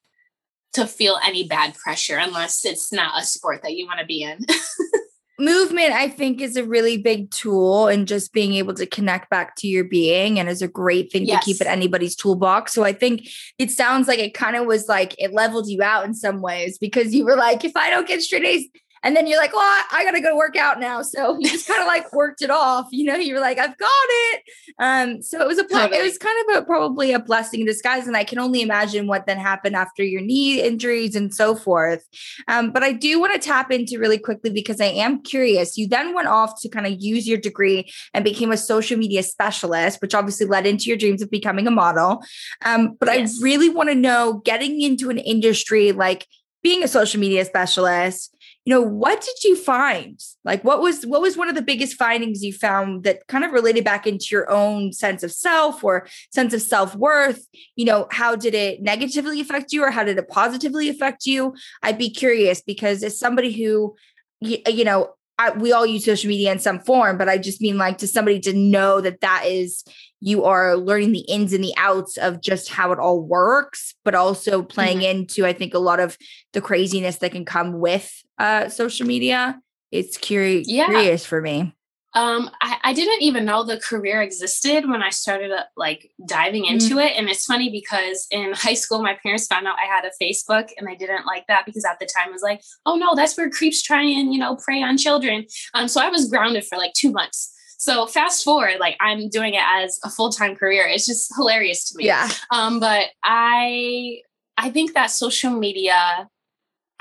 to 0.74 0.86
feel 0.86 1.18
any 1.24 1.46
bad 1.46 1.74
pressure 1.74 2.16
unless 2.16 2.64
it's 2.64 2.92
not 2.92 3.20
a 3.20 3.24
sport 3.24 3.62
that 3.62 3.74
you 3.74 3.86
want 3.86 4.00
to 4.00 4.06
be 4.06 4.22
in. 4.22 4.38
Movement, 5.38 5.92
I 5.92 6.08
think, 6.08 6.40
is 6.40 6.56
a 6.56 6.62
really 6.62 6.96
big 6.96 7.28
tool 7.32 7.88
and 7.88 8.06
just 8.06 8.32
being 8.32 8.54
able 8.54 8.74
to 8.74 8.86
connect 8.86 9.30
back 9.30 9.56
to 9.56 9.66
your 9.66 9.82
being 9.82 10.38
and 10.38 10.48
is 10.48 10.62
a 10.62 10.68
great 10.68 11.10
thing 11.10 11.26
yes. 11.26 11.44
to 11.44 11.44
keep 11.44 11.60
in 11.60 11.66
anybody's 11.66 12.14
toolbox. 12.14 12.72
So 12.72 12.84
I 12.84 12.92
think 12.92 13.26
it 13.58 13.72
sounds 13.72 14.06
like 14.06 14.20
it 14.20 14.32
kind 14.32 14.54
of 14.54 14.64
was 14.66 14.88
like 14.88 15.16
it 15.18 15.32
leveled 15.32 15.68
you 15.68 15.82
out 15.82 16.04
in 16.04 16.14
some 16.14 16.40
ways 16.40 16.78
because 16.78 17.12
you 17.12 17.24
were 17.24 17.36
like, 17.36 17.64
if 17.64 17.76
I 17.76 17.90
don't 17.90 18.06
get 18.06 18.22
straight 18.22 18.44
A's, 18.44 18.68
and 19.04 19.14
then 19.14 19.26
you're 19.26 19.38
like, 19.38 19.52
well, 19.52 19.62
I, 19.62 19.84
I 19.92 20.04
got 20.04 20.12
to 20.12 20.20
go 20.20 20.34
work 20.34 20.56
out 20.56 20.80
now. 20.80 21.02
So 21.02 21.36
you 21.40 21.48
just 21.48 21.68
kind 21.68 21.80
of 21.80 21.86
like 21.86 22.12
worked 22.12 22.42
it 22.42 22.50
off. 22.50 22.88
You 22.90 23.04
know, 23.04 23.16
you 23.16 23.34
were 23.34 23.40
like, 23.40 23.58
I've 23.58 23.76
got 23.76 23.88
it. 24.08 24.42
Um, 24.78 25.22
so 25.22 25.40
it 25.40 25.46
was 25.46 25.58
a, 25.58 25.64
totally. 25.64 25.98
it 25.98 26.02
was 26.02 26.18
kind 26.18 26.36
of 26.48 26.56
a, 26.56 26.66
probably 26.66 27.12
a 27.12 27.18
blessing 27.18 27.60
in 27.60 27.66
disguise. 27.66 28.06
And 28.06 28.16
I 28.16 28.24
can 28.24 28.38
only 28.38 28.62
imagine 28.62 29.06
what 29.06 29.26
then 29.26 29.38
happened 29.38 29.76
after 29.76 30.02
your 30.02 30.22
knee 30.22 30.62
injuries 30.62 31.14
and 31.14 31.32
so 31.32 31.54
forth. 31.54 32.04
Um, 32.48 32.72
but 32.72 32.82
I 32.82 32.92
do 32.92 33.20
want 33.20 33.34
to 33.34 33.38
tap 33.38 33.70
into 33.70 33.98
really 33.98 34.18
quickly 34.18 34.50
because 34.50 34.80
I 34.80 34.86
am 34.86 35.22
curious. 35.22 35.76
You 35.76 35.86
then 35.86 36.14
went 36.14 36.28
off 36.28 36.60
to 36.62 36.68
kind 36.68 36.86
of 36.86 36.94
use 36.98 37.28
your 37.28 37.38
degree 37.38 37.92
and 38.14 38.24
became 38.24 38.50
a 38.50 38.56
social 38.56 38.98
media 38.98 39.22
specialist, 39.22 40.00
which 40.00 40.14
obviously 40.14 40.46
led 40.46 40.66
into 40.66 40.86
your 40.86 40.96
dreams 40.96 41.20
of 41.20 41.30
becoming 41.30 41.66
a 41.66 41.70
model. 41.70 42.24
Um, 42.64 42.96
but 42.98 43.08
yes. 43.08 43.38
I 43.38 43.44
really 43.44 43.68
want 43.68 43.90
to 43.90 43.94
know 43.94 44.40
getting 44.44 44.80
into 44.80 45.10
an 45.10 45.18
industry 45.18 45.92
like 45.92 46.26
being 46.64 46.82
a 46.82 46.88
social 46.88 47.20
media 47.20 47.44
specialist 47.44 48.33
you 48.64 48.72
know 48.74 48.80
what 48.80 49.20
did 49.20 49.44
you 49.44 49.56
find? 49.56 50.18
Like 50.44 50.64
what 50.64 50.80
was 50.80 51.04
what 51.04 51.20
was 51.20 51.36
one 51.36 51.48
of 51.48 51.54
the 51.54 51.62
biggest 51.62 51.96
findings 51.96 52.42
you 52.42 52.52
found 52.52 53.04
that 53.04 53.26
kind 53.26 53.44
of 53.44 53.52
related 53.52 53.84
back 53.84 54.06
into 54.06 54.28
your 54.30 54.50
own 54.50 54.92
sense 54.92 55.22
of 55.22 55.32
self 55.32 55.84
or 55.84 56.06
sense 56.32 56.54
of 56.54 56.62
self-worth? 56.62 57.46
You 57.76 57.84
know 57.84 58.06
how 58.10 58.36
did 58.36 58.54
it 58.54 58.82
negatively 58.82 59.40
affect 59.40 59.72
you 59.72 59.82
or 59.84 59.90
how 59.90 60.02
did 60.02 60.16
it 60.16 60.28
positively 60.28 60.88
affect 60.88 61.26
you? 61.26 61.54
I'd 61.82 61.98
be 61.98 62.08
curious 62.08 62.62
because 62.62 63.02
as 63.02 63.18
somebody 63.18 63.52
who 63.52 63.96
you, 64.40 64.58
you 64.66 64.84
know 64.84 65.14
I, 65.38 65.50
we 65.50 65.72
all 65.72 65.84
use 65.84 66.04
social 66.04 66.28
media 66.28 66.52
in 66.52 66.58
some 66.58 66.78
form, 66.80 67.18
but 67.18 67.28
I 67.28 67.38
just 67.38 67.60
mean 67.60 67.76
like 67.76 67.98
to 67.98 68.06
somebody 68.06 68.38
to 68.40 68.52
know 68.52 69.00
that 69.00 69.20
that 69.20 69.44
is 69.46 69.84
you 70.20 70.44
are 70.44 70.76
learning 70.76 71.12
the 71.12 71.24
ins 71.28 71.52
and 71.52 71.62
the 71.62 71.74
outs 71.76 72.16
of 72.16 72.40
just 72.40 72.70
how 72.70 72.92
it 72.92 72.98
all 72.98 73.20
works, 73.20 73.94
but 74.04 74.14
also 74.14 74.62
playing 74.62 74.98
mm-hmm. 74.98 75.20
into 75.20 75.44
I 75.44 75.52
think 75.52 75.74
a 75.74 75.78
lot 75.78 76.00
of 76.00 76.16
the 76.52 76.60
craziness 76.60 77.18
that 77.18 77.32
can 77.32 77.44
come 77.44 77.78
with 77.78 78.12
uh, 78.38 78.68
social 78.68 79.06
media. 79.06 79.60
It's 79.90 80.16
curious, 80.16 80.68
yeah. 80.68 80.86
curious 80.86 81.24
for 81.26 81.40
me. 81.40 81.74
Um, 82.14 82.50
I, 82.60 82.78
I, 82.84 82.92
didn't 82.92 83.22
even 83.22 83.44
know 83.44 83.64
the 83.64 83.78
career 83.78 84.22
existed 84.22 84.88
when 84.88 85.02
I 85.02 85.10
started 85.10 85.50
uh, 85.50 85.64
like 85.76 86.12
diving 86.26 86.64
into 86.64 86.90
mm-hmm. 86.90 86.98
it. 87.00 87.16
And 87.16 87.28
it's 87.28 87.44
funny 87.44 87.70
because 87.70 88.28
in 88.30 88.52
high 88.54 88.74
school, 88.74 89.02
my 89.02 89.18
parents 89.22 89.48
found 89.48 89.66
out 89.66 89.76
I 89.78 89.86
had 89.86 90.04
a 90.04 90.22
Facebook 90.22 90.68
and 90.78 90.86
they 90.86 90.94
didn't 90.94 91.26
like 91.26 91.44
that 91.48 91.66
because 91.66 91.84
at 91.84 91.98
the 91.98 92.06
time 92.06 92.28
it 92.28 92.32
was 92.32 92.42
like, 92.42 92.62
oh 92.86 92.94
no, 92.94 93.14
that's 93.16 93.36
where 93.36 93.50
creeps 93.50 93.82
try 93.82 94.02
and, 94.02 94.32
you 94.32 94.38
know, 94.38 94.56
prey 94.56 94.82
on 94.82 94.96
children. 94.96 95.46
Um, 95.74 95.88
so 95.88 96.00
I 96.00 96.08
was 96.08 96.30
grounded 96.30 96.64
for 96.64 96.78
like 96.78 96.92
two 96.92 97.10
months. 97.10 97.52
So 97.78 98.06
fast 98.06 98.44
forward, 98.44 98.78
like 98.78 98.96
I'm 99.00 99.28
doing 99.28 99.54
it 99.54 99.62
as 99.62 99.98
a 100.04 100.10
full-time 100.10 100.54
career. 100.54 100.86
It's 100.86 101.06
just 101.06 101.34
hilarious 101.36 101.90
to 101.90 101.98
me. 101.98 102.06
Yeah. 102.06 102.30
Um, 102.50 102.80
but 102.80 103.08
I 103.22 104.20
I 104.56 104.70
think 104.70 104.94
that 104.94 105.10
social 105.10 105.50
media 105.50 106.28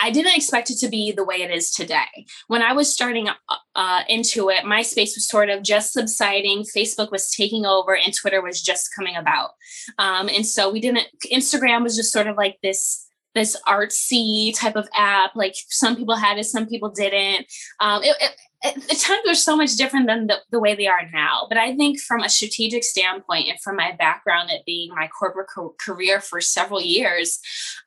I 0.04 0.10
didn't 0.10 0.36
expect 0.36 0.70
it 0.70 0.78
to 0.80 0.90
be 0.90 1.14
the 1.14 1.24
way 1.24 1.36
it 1.36 1.50
is 1.50 1.72
today. 1.72 2.26
When 2.48 2.62
I 2.62 2.74
was 2.74 2.92
starting 2.92 3.30
uh, 3.74 4.02
into 4.10 4.50
it, 4.50 4.66
MySpace 4.66 5.16
was 5.16 5.30
sort 5.30 5.50
of 5.50 5.64
just 5.64 5.94
subsiding, 5.94 6.66
Facebook 6.76 7.10
was 7.10 7.32
taking 7.32 7.66
over, 7.66 7.96
and 7.96 8.14
Twitter 8.14 8.42
was 8.42 8.62
just 8.62 8.90
coming 8.94 9.16
about. 9.16 9.52
Um, 9.98 10.28
and 10.28 10.46
so 10.46 10.70
we 10.70 10.82
didn't. 10.82 11.08
Instagram 11.32 11.84
was 11.84 11.96
just 11.96 12.12
sort 12.12 12.28
of 12.28 12.36
like 12.36 12.58
this 12.62 13.08
this 13.34 13.56
artsy 13.66 14.54
type 14.54 14.76
of 14.76 14.90
app. 14.94 15.38
Like 15.38 15.56
some 15.70 15.96
people 15.96 16.18
had 16.18 16.38
it, 16.38 16.48
some 16.48 16.68
people 16.68 16.90
didn't. 16.90 17.48
Um, 17.80 18.04
it, 18.04 18.18
it, 18.20 18.36
the 18.64 18.96
times 18.96 19.24
were 19.28 19.36
so 19.36 19.58
much 19.58 19.76
different 19.76 20.08
than 20.08 20.28
the, 20.28 20.38
the, 20.52 20.60
way 20.60 20.74
they 20.74 20.88
are 20.88 21.10
now. 21.12 21.46
But 21.50 21.58
I 21.58 21.76
think 21.76 22.00
from 22.00 22.22
a 22.22 22.30
strategic 22.30 22.84
standpoint 22.84 23.50
and 23.50 23.60
from 23.60 23.76
my 23.76 23.92
background 23.92 24.52
at 24.52 24.66
being 24.66 24.90
my 24.96 25.08
corporate 25.08 25.48
co- 25.54 25.76
career 25.80 26.22
for 26.22 26.40
several 26.40 26.82
years, 26.82 27.40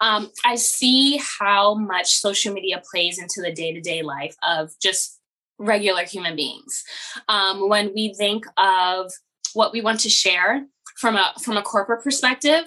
um, 0.03 0.31
I 0.45 0.57
see 0.57 1.19
how 1.39 1.75
much 1.75 2.17
social 2.17 2.53
media 2.53 2.83
plays 2.91 3.19
into 3.19 3.41
the 3.41 3.53
day 3.53 3.73
to 3.73 3.81
day 3.81 4.03
life 4.03 4.37
of 4.47 4.71
just 4.83 5.19
regular 5.59 6.05
human 6.05 6.37
beings. 6.37 6.85
Um, 7.29 7.71
when 7.71 7.93
we 7.95 8.13
think 8.13 8.45
of 8.59 9.11
what 9.55 9.73
we 9.73 9.81
want 9.81 10.01
to 10.01 10.11
share 10.11 10.67
from 11.01 11.17
a 11.17 11.33
from 11.43 11.57
a 11.57 11.63
corporate 11.63 12.05
perspective, 12.05 12.67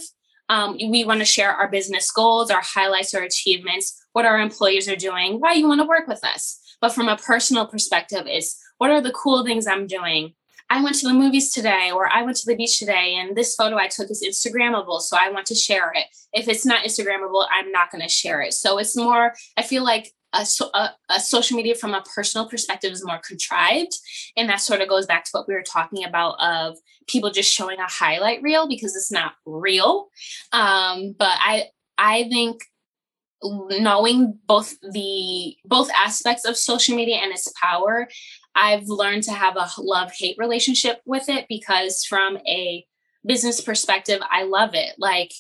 um, 0.50 0.78
we 0.78 1.06
want 1.06 1.20
to 1.20 1.26
share 1.26 1.52
our 1.52 1.70
business 1.70 2.10
goals, 2.10 2.50
our 2.50 2.64
highlights, 2.64 3.14
our 3.14 3.22
achievements, 3.22 4.04
what 4.14 4.26
our 4.26 4.40
employees 4.40 4.90
are 4.90 4.96
doing, 4.96 5.40
why 5.40 5.54
you 5.54 5.68
want 5.68 5.80
to 5.80 5.88
work 5.88 6.08
with 6.08 6.24
us. 6.24 6.60
But 6.82 6.94
from 6.94 7.08
a 7.10 7.18
personal 7.18 7.68
perspective, 7.68 8.28
is 8.28 8.58
what 8.78 8.92
are 8.92 9.02
the 9.02 9.12
cool 9.12 9.44
things 9.44 9.68
I'm 9.68 9.88
doing? 9.88 10.34
I 10.70 10.84
went 10.84 10.96
to 10.98 11.08
the 11.08 11.14
movies 11.14 11.52
today, 11.52 11.90
or 11.92 12.08
I 12.08 12.22
went 12.22 12.38
to 12.38 12.46
the 12.46 12.56
beach 12.56 12.78
today, 12.78 13.16
and 13.16 13.36
this 13.36 13.56
photo 13.56 13.78
I 13.78 13.88
took 13.88 14.12
is 14.12 14.24
Instagrammable, 14.24 15.02
so 15.02 15.18
I 15.20 15.32
want 15.32 15.48
to 15.48 15.56
share 15.56 15.92
it. 15.96 16.06
If 16.32 16.48
it's 16.48 16.66
not 16.66 16.84
Instagrammable, 16.84 17.48
I'm 17.52 17.72
not 17.72 17.92
going 17.92 18.04
to 18.04 18.10
share 18.10 18.42
it. 18.42 18.54
So 18.54 18.78
it's 18.78 18.96
more, 18.96 19.34
I 19.58 19.64
feel 19.64 19.84
like 19.84 20.14
a, 20.34 20.46
a, 20.76 20.90
a, 21.10 21.20
social 21.20 21.58
media 21.58 21.74
from 21.74 21.94
a 21.94 22.04
personal 22.04 22.48
perspective 22.48 22.92
is 22.92 23.06
more 23.06 23.20
contrived 23.20 23.98
and 24.38 24.48
that 24.50 24.62
sort 24.62 24.82
of 24.82 24.88
goes 24.88 25.06
back 25.06 25.24
to 25.26 25.32
what 25.32 25.48
we 25.48 25.56
were 25.56 25.64
talking 25.64 26.06
about 26.06 26.36
of 26.40 26.78
people 27.08 27.32
just 27.32 27.52
showing 27.52 27.80
a 27.80 27.88
highlight 27.88 28.42
reel 28.44 28.68
because 28.68 28.96
it's 28.96 29.12
not 29.12 29.34
real 29.46 30.08
um, 30.54 31.16
but 31.18 31.36
i 31.40 31.64
i 31.98 32.30
think 32.30 32.62
knowing 33.44 34.38
both 34.48 34.76
the 34.92 35.56
both 35.66 35.90
aspects 35.92 36.46
of 36.46 36.58
social 36.58 36.96
media 36.96 37.18
and 37.18 37.32
its 37.32 37.52
power 37.62 38.08
i've 38.56 38.88
learned 38.88 39.24
to 39.24 39.32
have 39.32 39.56
a 39.56 39.70
love 39.80 40.12
hate 40.18 40.36
relationship 40.38 41.02
with 41.06 41.30
it 41.30 41.46
because 41.48 42.04
from 42.04 42.38
a 42.48 42.86
business 43.26 43.62
perspective 43.62 44.20
i 44.30 44.44
love 44.44 44.72
it 44.74 44.94
like 44.98 45.32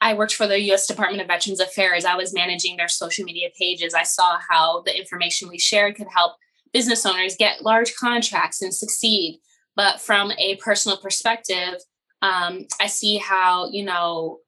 I 0.00 0.12
worked 0.12 0.34
for 0.34 0.46
the 0.46 0.60
US 0.70 0.86
Department 0.86 1.22
of 1.22 1.28
Veterans 1.28 1.60
Affairs. 1.60 2.04
I 2.04 2.14
was 2.14 2.34
managing 2.34 2.76
their 2.76 2.88
social 2.88 3.24
media 3.24 3.48
pages. 3.58 3.94
I 3.94 4.02
saw 4.02 4.38
how 4.50 4.82
the 4.82 4.94
information 4.94 5.48
we 5.48 5.58
shared 5.58 5.96
could 5.96 6.08
help 6.14 6.36
business 6.74 7.06
owners 7.06 7.36
get 7.38 7.62
large 7.62 7.94
contracts 7.96 8.60
and 8.60 8.74
succeed. 8.74 9.40
But 9.76 10.02
from 10.02 10.32
a 10.32 10.56
personal 10.56 10.98
perspective, 10.98 11.76
um, 12.20 12.66
I 12.80 12.86
see 12.86 13.16
how, 13.16 13.70
you 13.70 13.84
know, 13.84 14.40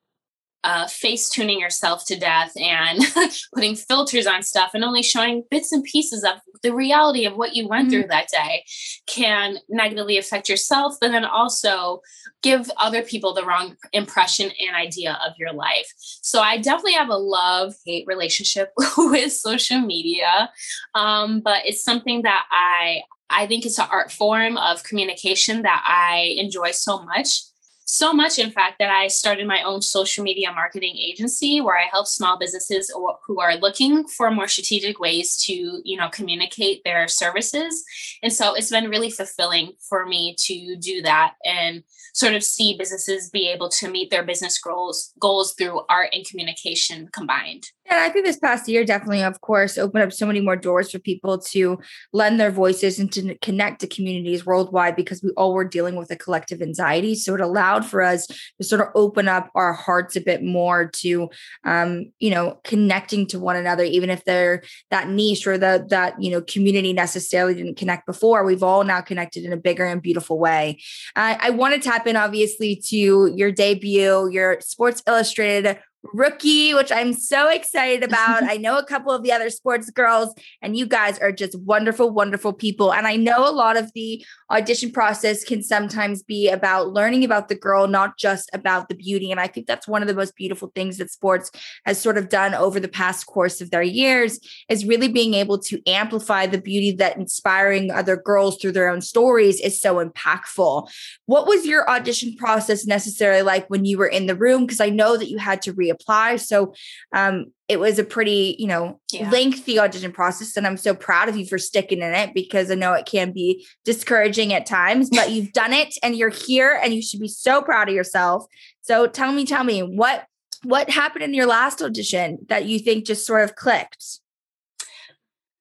uh, 0.66 0.84
face 0.88 1.28
tuning 1.28 1.60
yourself 1.60 2.04
to 2.04 2.18
death 2.18 2.52
and 2.60 3.00
putting 3.54 3.76
filters 3.76 4.26
on 4.26 4.42
stuff 4.42 4.72
and 4.74 4.82
only 4.82 5.02
showing 5.02 5.44
bits 5.48 5.70
and 5.70 5.84
pieces 5.84 6.24
of 6.24 6.40
the 6.64 6.74
reality 6.74 7.24
of 7.24 7.36
what 7.36 7.54
you 7.54 7.68
went 7.68 7.84
mm-hmm. 7.84 8.00
through 8.00 8.08
that 8.08 8.26
day 8.28 8.64
can 9.06 9.58
negatively 9.68 10.18
affect 10.18 10.48
yourself, 10.48 10.96
but 11.00 11.12
then 11.12 11.24
also 11.24 12.00
give 12.42 12.68
other 12.78 13.02
people 13.02 13.32
the 13.32 13.44
wrong 13.44 13.76
impression 13.92 14.50
and 14.66 14.74
idea 14.74 15.16
of 15.24 15.34
your 15.38 15.52
life. 15.52 15.86
So 15.98 16.40
I 16.40 16.58
definitely 16.58 16.94
have 16.94 17.10
a 17.10 17.16
love 17.16 17.74
hate 17.86 18.04
relationship 18.08 18.72
with 18.98 19.32
social 19.32 19.78
media, 19.78 20.50
um, 20.96 21.42
but 21.42 21.64
it's 21.64 21.84
something 21.84 22.22
that 22.22 22.44
I 22.50 23.02
I 23.28 23.46
think 23.46 23.66
it's 23.66 23.78
an 23.78 23.88
art 23.90 24.12
form 24.12 24.56
of 24.56 24.84
communication 24.84 25.62
that 25.62 25.84
I 25.84 26.36
enjoy 26.38 26.70
so 26.70 27.02
much 27.02 27.40
so 27.88 28.12
much, 28.12 28.38
in 28.40 28.50
fact, 28.50 28.80
that 28.80 28.90
I 28.90 29.06
started 29.06 29.46
my 29.46 29.62
own 29.62 29.80
social 29.80 30.24
media 30.24 30.50
marketing 30.52 30.96
agency 30.98 31.60
where 31.60 31.78
I 31.78 31.86
help 31.90 32.08
small 32.08 32.36
businesses 32.36 32.92
who 33.26 33.40
are 33.40 33.56
looking 33.56 34.08
for 34.08 34.28
more 34.32 34.48
strategic 34.48 34.98
ways 34.98 35.36
to, 35.44 35.80
you 35.84 35.96
know, 35.96 36.08
communicate 36.08 36.82
their 36.84 37.06
services. 37.06 37.84
And 38.24 38.32
so 38.32 38.54
it's 38.54 38.70
been 38.70 38.90
really 38.90 39.10
fulfilling 39.10 39.72
for 39.88 40.04
me 40.04 40.34
to 40.40 40.76
do 40.76 41.00
that 41.02 41.34
and 41.44 41.84
sort 42.12 42.34
of 42.34 42.42
see 42.42 42.76
businesses 42.76 43.30
be 43.30 43.48
able 43.48 43.68
to 43.68 43.88
meet 43.88 44.10
their 44.10 44.24
business 44.24 44.58
goals 44.58 45.12
goals 45.20 45.54
through 45.54 45.82
art 45.88 46.08
and 46.12 46.26
communication 46.26 47.08
combined. 47.12 47.70
And 47.88 48.00
I 48.00 48.08
think 48.08 48.26
this 48.26 48.38
past 48.38 48.68
year 48.68 48.84
definitely, 48.84 49.22
of 49.22 49.40
course, 49.40 49.78
opened 49.78 50.04
up 50.04 50.12
so 50.12 50.26
many 50.26 50.40
more 50.40 50.56
doors 50.56 50.90
for 50.90 50.98
people 50.98 51.38
to 51.38 51.78
lend 52.12 52.40
their 52.40 52.50
voices 52.50 52.98
and 52.98 53.10
to 53.12 53.36
connect 53.38 53.80
to 53.80 53.86
communities 53.86 54.44
worldwide 54.44 54.96
because 54.96 55.22
we 55.22 55.30
all 55.36 55.54
were 55.54 55.64
dealing 55.64 55.96
with 55.96 56.10
a 56.10 56.16
collective 56.16 56.60
anxiety. 56.60 57.14
So 57.14 57.34
it 57.34 57.40
allowed 57.40 57.86
for 57.86 58.02
us 58.02 58.26
to 58.26 58.62
sort 58.62 58.80
of 58.80 58.88
open 58.94 59.28
up 59.28 59.50
our 59.54 59.72
hearts 59.72 60.16
a 60.16 60.20
bit 60.20 60.42
more 60.42 60.88
to, 60.96 61.28
um, 61.64 62.12
you 62.18 62.30
know, 62.30 62.60
connecting 62.64 63.26
to 63.28 63.38
one 63.38 63.56
another, 63.56 63.84
even 63.84 64.10
if 64.10 64.24
they're 64.24 64.62
that 64.90 65.08
niche 65.08 65.46
or 65.46 65.58
that 65.58 65.88
that 65.90 66.20
you 66.20 66.30
know 66.30 66.42
community 66.42 66.92
necessarily 66.92 67.54
didn't 67.54 67.76
connect 67.76 68.06
before. 68.06 68.44
We've 68.44 68.62
all 68.62 68.84
now 68.84 69.00
connected 69.00 69.44
in 69.44 69.52
a 69.52 69.56
bigger 69.56 69.84
and 69.84 70.02
beautiful 70.02 70.38
way. 70.38 70.78
Uh, 71.14 71.36
I 71.40 71.50
want 71.50 71.74
to 71.74 71.80
tap 71.80 72.06
in, 72.06 72.16
obviously, 72.16 72.76
to 72.86 73.32
your 73.34 73.52
debut, 73.52 74.28
your 74.30 74.60
Sports 74.60 75.02
Illustrated 75.06 75.78
rookie, 76.12 76.74
which 76.74 76.92
I'm 76.92 77.12
so 77.12 77.48
excited 77.48 78.02
about. 78.02 78.42
I 78.44 78.56
know 78.56 78.78
a 78.78 78.84
couple 78.84 79.12
of 79.12 79.22
the 79.22 79.32
other 79.32 79.50
sports 79.50 79.90
girls, 79.90 80.34
and 80.62 80.76
you 80.76 80.86
guys 80.86 81.18
are 81.18 81.32
just 81.32 81.58
wonderful, 81.60 82.10
wonderful 82.10 82.52
people. 82.52 82.92
And 82.92 83.06
I 83.06 83.16
know 83.16 83.48
a 83.48 83.50
lot 83.50 83.76
of 83.76 83.92
the 83.94 84.24
audition 84.50 84.90
process 84.90 85.44
can 85.44 85.62
sometimes 85.62 86.22
be 86.22 86.48
about 86.48 86.92
learning 86.92 87.24
about 87.24 87.48
the 87.48 87.54
girl, 87.54 87.86
not 87.86 88.18
just 88.18 88.50
about 88.52 88.88
the 88.88 88.94
beauty. 88.94 89.30
And 89.30 89.40
I 89.40 89.46
think 89.46 89.66
that's 89.66 89.88
one 89.88 90.02
of 90.02 90.08
the 90.08 90.14
most 90.14 90.36
beautiful 90.36 90.70
things 90.74 90.98
that 90.98 91.10
sports 91.10 91.50
has 91.84 92.00
sort 92.00 92.18
of 92.18 92.28
done 92.28 92.54
over 92.54 92.80
the 92.80 92.88
past 92.88 93.26
course 93.26 93.60
of 93.60 93.70
their 93.70 93.82
years 93.82 94.38
is 94.68 94.86
really 94.86 95.08
being 95.08 95.34
able 95.34 95.58
to 95.58 95.80
amplify 95.88 96.46
the 96.46 96.60
beauty 96.60 96.92
that 96.92 97.16
inspiring 97.16 97.90
other 97.90 98.16
girls 98.16 98.58
through 98.60 98.72
their 98.72 98.88
own 98.88 99.00
stories 99.00 99.60
is 99.60 99.80
so 99.80 100.04
impactful. 100.04 100.88
What 101.26 101.46
was 101.46 101.66
your 101.66 101.88
audition 101.90 102.36
process 102.36 102.86
necessarily 102.86 103.42
like 103.42 103.68
when 103.68 103.84
you 103.84 103.98
were 103.98 104.06
in 104.06 104.26
the 104.26 104.36
room? 104.36 104.66
Because 104.66 104.80
I 104.80 104.90
know 104.90 105.16
that 105.16 105.30
you 105.30 105.38
had 105.38 105.62
to 105.62 105.72
reapply. 105.72 105.95
So 106.36 106.74
um, 107.12 107.46
it 107.68 107.80
was 107.80 107.98
a 107.98 108.04
pretty, 108.04 108.56
you 108.58 108.66
know, 108.66 109.00
yeah. 109.12 109.30
lengthy 109.30 109.78
audition 109.78 110.12
process. 110.12 110.56
And 110.56 110.66
I'm 110.66 110.76
so 110.76 110.94
proud 110.94 111.28
of 111.28 111.36
you 111.36 111.46
for 111.46 111.58
sticking 111.58 112.02
in 112.02 112.12
it 112.14 112.34
because 112.34 112.70
I 112.70 112.74
know 112.74 112.92
it 112.92 113.06
can 113.06 113.32
be 113.32 113.66
discouraging 113.84 114.52
at 114.52 114.66
times, 114.66 115.10
but 115.10 115.30
you've 115.30 115.52
done 115.52 115.72
it 115.72 115.94
and 116.02 116.16
you're 116.16 116.28
here 116.28 116.78
and 116.82 116.94
you 116.94 117.02
should 117.02 117.20
be 117.20 117.28
so 117.28 117.62
proud 117.62 117.88
of 117.88 117.94
yourself. 117.94 118.46
So 118.82 119.06
tell 119.06 119.32
me, 119.32 119.44
tell 119.44 119.64
me 119.64 119.80
what 119.80 120.26
what 120.62 120.90
happened 120.90 121.22
in 121.22 121.34
your 121.34 121.46
last 121.46 121.80
audition 121.80 122.38
that 122.48 122.64
you 122.64 122.78
think 122.78 123.06
just 123.06 123.26
sort 123.26 123.44
of 123.44 123.54
clicked? 123.54 124.20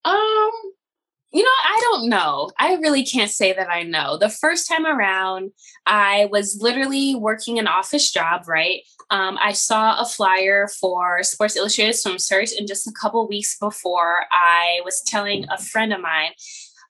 Um, 0.04 0.52
you 1.36 1.44
know, 1.44 1.50
I 1.50 1.80
don't 1.82 2.08
know. 2.08 2.50
I 2.58 2.76
really 2.76 3.04
can't 3.04 3.30
say 3.30 3.52
that 3.52 3.70
I 3.70 3.84
know. 3.84 4.18
The 4.18 4.30
first 4.30 4.70
time 4.70 4.86
around, 4.86 5.52
I 5.86 6.30
was 6.32 6.60
literally 6.62 7.14
working 7.14 7.60
an 7.60 7.68
office 7.68 8.10
job, 8.10 8.48
right? 8.48 8.84
Um, 9.10 9.38
I 9.42 9.52
saw 9.52 10.00
a 10.00 10.06
flyer 10.06 10.70
for 10.80 11.24
Sports 11.24 11.58
Illustrated 11.58 11.96
Swim 11.96 12.20
Search, 12.20 12.52
and 12.58 12.70
just 12.70 12.88
a 12.88 12.94
couple 12.94 13.28
weeks 13.28 13.58
before, 13.60 14.24
I 14.32 14.80
was 14.86 15.02
telling 15.02 15.46
a 15.50 15.58
friend 15.62 15.92
of 15.92 16.00
mine 16.00 16.32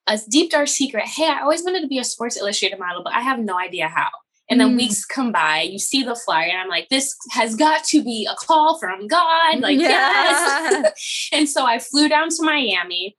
a 0.06 0.20
deep 0.30 0.52
dark 0.52 0.68
secret. 0.68 1.06
Hey, 1.06 1.28
I 1.28 1.42
always 1.42 1.64
wanted 1.64 1.82
to 1.82 1.88
be 1.88 1.98
a 1.98 2.04
Sports 2.04 2.38
Illustrated 2.38 2.78
model, 2.78 3.02
but 3.02 3.14
I 3.14 3.22
have 3.22 3.40
no 3.40 3.58
idea 3.58 3.88
how. 3.88 4.10
And 4.48 4.62
then 4.62 4.74
mm. 4.74 4.78
weeks 4.78 5.06
come 5.06 5.32
by, 5.32 5.62
you 5.62 5.80
see 5.80 6.04
the 6.04 6.14
flyer, 6.14 6.50
and 6.50 6.60
I'm 6.60 6.70
like, 6.70 6.90
this 6.90 7.16
has 7.32 7.56
got 7.56 7.84
to 7.86 8.04
be 8.04 8.28
a 8.32 8.36
call 8.36 8.78
from 8.78 9.08
God. 9.08 9.60
Like, 9.60 9.80
yeah. 9.80 9.90
yes. 9.90 11.30
and 11.34 11.50
so 11.50 11.66
I 11.66 11.80
flew 11.80 12.08
down 12.08 12.30
to 12.30 12.44
Miami. 12.44 13.18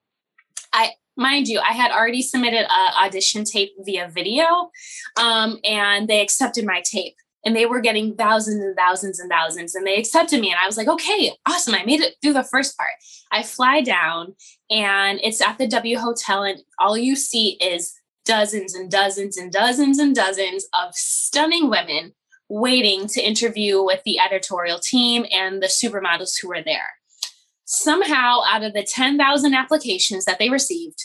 I 0.73 0.93
mind 1.17 1.49
you, 1.49 1.61
I 1.61 1.73
had 1.73 1.91
already 1.91 2.23
submitted 2.23 2.67
an 2.71 2.93
audition 3.03 3.45
tape 3.45 3.73
via 3.81 4.09
video, 4.09 4.71
um, 5.17 5.59
and 5.65 6.09
they 6.09 6.21
accepted 6.21 6.65
my 6.65 6.83
tape. 6.85 7.15
And 7.45 7.55
they 7.55 7.67
were 7.67 7.81
getting 7.81 8.17
thousands 8.17 8.61
and 8.61 8.77
thousands 8.77 9.21
and 9.21 9.31
thousands, 9.31 9.75
and 9.75 9.87
they 9.87 9.97
accepted 9.97 10.41
me. 10.41 10.51
And 10.51 10.59
I 10.61 10.67
was 10.67 10.77
like, 10.77 10.89
okay, 10.89 11.31
awesome. 11.47 11.75
I 11.77 11.85
made 11.85 12.01
it 12.01 12.15
through 12.21 12.33
the 12.33 12.43
first 12.43 12.77
part. 12.77 12.91
I 13.31 13.45
fly 13.45 13.83
down, 13.83 14.35
and 14.69 15.21
it's 15.23 15.41
at 15.41 15.57
the 15.57 15.69
W 15.69 15.99
Hotel, 15.99 16.43
and 16.43 16.61
all 16.81 16.99
you 16.99 17.15
see 17.15 17.57
is 17.61 17.95
dozens 18.25 18.75
and 18.75 18.91
dozens 18.91 19.37
and 19.37 19.53
dozens 19.53 19.99
and 19.99 20.15
dozens 20.15 20.67
of 20.75 20.93
stunning 20.95 21.71
women 21.71 22.13
waiting 22.49 23.07
to 23.09 23.21
interview 23.21 23.83
with 23.83 24.03
the 24.05 24.19
editorial 24.19 24.79
team 24.79 25.25
and 25.33 25.63
the 25.63 25.67
supermodels 25.67 26.33
who 26.41 26.49
were 26.49 26.63
there 26.63 26.89
somehow 27.67 28.41
out 28.49 28.63
of 28.63 28.73
the 28.73 28.83
10,000 28.83 29.55
applications 29.55 30.25
that 30.25 30.39
they 30.39 30.49
received, 30.49 31.05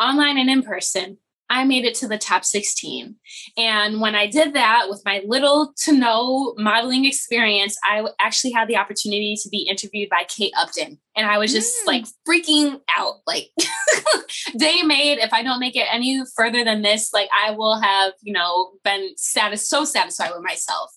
online 0.00 0.38
and 0.38 0.50
in 0.50 0.62
person, 0.62 1.18
I 1.50 1.64
made 1.64 1.84
it 1.84 1.96
to 1.96 2.08
the 2.08 2.16
top 2.16 2.44
16. 2.44 3.16
And 3.58 4.00
when 4.00 4.14
I 4.14 4.28
did 4.28 4.54
that 4.54 4.86
with 4.88 5.02
my 5.04 5.20
little 5.26 5.74
to 5.78 5.92
no 5.92 6.54
modeling 6.56 7.04
experience, 7.04 7.76
I 7.84 8.06
actually 8.20 8.52
had 8.52 8.68
the 8.68 8.76
opportunity 8.76 9.36
to 9.42 9.48
be 9.48 9.66
interviewed 9.68 10.08
by 10.08 10.24
Kate 10.28 10.52
Upton. 10.56 10.98
And 11.16 11.26
I 11.26 11.38
was 11.38 11.52
just 11.52 11.74
mm. 11.82 11.88
like 11.88 12.06
freaking 12.26 12.80
out. 12.96 13.16
Like, 13.26 13.48
day 14.56 14.82
made, 14.82 15.18
if 15.18 15.32
I 15.32 15.42
don't 15.42 15.58
make 15.58 15.74
it 15.74 15.88
any 15.90 16.22
further 16.36 16.64
than 16.64 16.82
this, 16.82 17.12
like 17.12 17.28
I 17.36 17.50
will 17.50 17.80
have, 17.80 18.12
you 18.22 18.32
know, 18.32 18.70
been 18.84 19.10
satis- 19.16 19.68
so 19.68 19.84
satisfied 19.84 20.30
with 20.32 20.44
myself. 20.44 20.90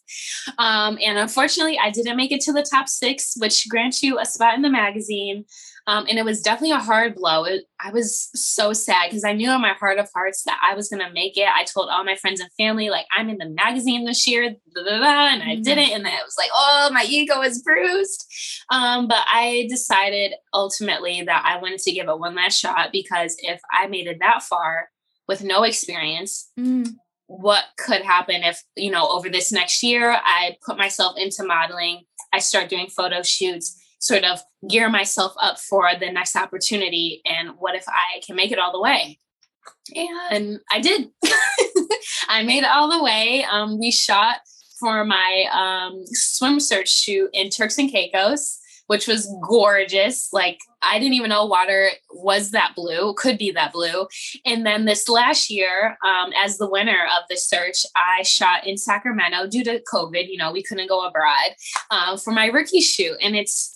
Um, 0.60 1.00
and 1.04 1.18
unfortunately, 1.18 1.80
I 1.80 1.90
didn't 1.90 2.16
make 2.16 2.32
it 2.32 2.42
to 2.42 2.54
the 2.54 2.66
top 2.70 2.88
six, 2.88 3.34
which 3.38 3.68
grants 3.70 4.04
you 4.04 4.20
a 4.20 4.26
spot 4.26 4.54
in 4.54 4.62
the 4.62 4.70
magazine. 4.70 5.46
Um, 5.86 6.06
and 6.10 6.18
it 6.18 6.24
was 6.24 6.42
definitely 6.42 6.72
a 6.72 6.80
hard 6.80 7.16
blow. 7.16 7.44
It, 7.44 7.66
I 7.80 7.92
was 7.92 8.30
so 8.34 8.72
sad 8.72 9.10
because 9.10 9.26
I 9.26 9.34
knew 9.34 9.52
in 9.52 9.62
my 9.62 9.74
heart 9.74 10.00
of 10.00 10.10
hearts 10.14 10.44
that 10.44 10.60
I 10.64 10.76
was 10.76 10.88
going 10.88 11.06
to 11.06 11.12
make 11.12 11.38
it. 11.38 11.48
I 11.54 11.66
told 11.66 11.90
all 11.90 12.06
my 12.06 12.16
friends 12.16 12.40
and 12.40 12.50
family, 12.58 12.90
like, 12.90 13.06
I'm 13.16 13.30
in 13.30 13.38
the 13.38 13.50
magazine 13.50 14.06
this 14.06 14.26
year, 14.26 14.56
blah, 14.74 14.84
blah, 14.84 14.98
blah, 14.98 15.28
and 15.28 15.44
I 15.44 15.56
mm-hmm. 15.56 15.64
didn't. 15.64 15.92
And 15.92 16.06
then 16.06 16.14
it 16.14 16.24
was 16.24 16.36
like, 16.38 16.52
oh, 16.54 16.90
my 16.94 17.06
ego 17.08 17.42
is 17.42 17.62
bruised. 17.62 18.26
Um, 18.70 19.08
but 19.08 19.26
I 19.28 19.68
decided 19.70 20.34
ultimately 20.54 21.22
that 21.24 21.44
I 21.46 21.62
wanted 21.62 21.80
to 21.80 21.92
give 21.92 22.08
it 22.08 22.20
one 22.20 22.36
last 22.36 22.58
shot 22.58 22.90
because 22.94 23.36
if 23.40 23.60
I 23.72 23.88
made 23.88 24.08
it 24.08 24.20
that 24.22 24.44
far 24.44 24.90
with 25.28 25.44
no 25.44 25.64
experience, 25.64 26.50
mm 26.58 26.96
what 27.28 27.66
could 27.78 28.02
happen 28.02 28.44
if 28.44 28.62
you 28.76 28.92
know 28.92 29.08
over 29.08 29.30
this 29.30 29.52
next 29.52 29.82
year 29.82 30.12
i 30.24 30.56
put 30.66 30.78
myself 30.78 31.16
into 31.18 31.44
modeling 31.44 32.02
i 32.34 32.38
start 32.38 32.70
doing 32.70 32.88
photo 32.88 33.24
shoots 33.24 33.82
sort 34.04 34.26
of 34.26 34.42
gear 34.70 34.90
myself 34.90 35.34
up 35.42 35.58
for 35.58 35.90
the 35.98 36.12
next 36.12 36.36
opportunity 36.36 37.22
and 37.26 37.52
what 37.58 37.74
if 37.74 37.86
I 37.88 38.20
can 38.26 38.36
make 38.36 38.52
it 38.52 38.60
all 38.60 38.74
the 38.74 38.82
way? 38.82 39.18
And 40.30 40.60
I 40.70 40.82
did. 40.82 41.10
I 42.28 42.44
made 42.44 42.64
it 42.64 42.70
all 42.70 42.92
the 42.92 43.02
way. 43.02 43.46
Um, 43.50 43.80
we 43.80 43.92
shot 43.92 44.38
for 44.78 45.06
my 45.06 45.46
um, 45.54 46.04
swim 46.08 46.60
search 46.60 46.90
shoot 46.90 47.30
in 47.32 47.50
Turks 47.50 47.78
and 47.78 47.90
Caicos, 47.90 48.60
which 48.88 49.08
was 49.08 49.34
gorgeous. 49.48 50.28
Like 50.34 50.60
I 50.82 51.00
didn't 51.00 51.14
even 51.14 51.30
know 51.30 51.46
water 51.46 51.88
was 52.12 52.52
that 52.52 52.74
blue, 52.76 53.14
could 53.14 53.38
be 53.38 53.52
that 53.52 53.72
blue. 53.72 54.08
And 54.46 54.66
then 54.66 54.84
this 54.84 55.08
last 55.08 55.50
year, 55.50 55.98
um, 56.06 56.32
as 56.44 56.58
the 56.58 56.70
winner 56.70 57.08
of 57.18 57.24
the 57.30 57.38
search, 57.38 57.86
I 57.96 58.24
shot 58.24 58.68
in 58.68 58.78
Sacramento 58.78 59.48
due 59.48 59.64
to 59.64 59.82
COVID. 59.94 60.28
You 60.28 60.38
know, 60.38 60.52
we 60.52 60.64
couldn't 60.64 60.90
go 60.90 61.06
abroad 61.06 61.52
uh, 61.90 62.18
for 62.18 62.32
my 62.32 62.48
rookie 62.48 62.82
shoot, 62.82 63.16
and 63.22 63.38
it's 63.38 63.73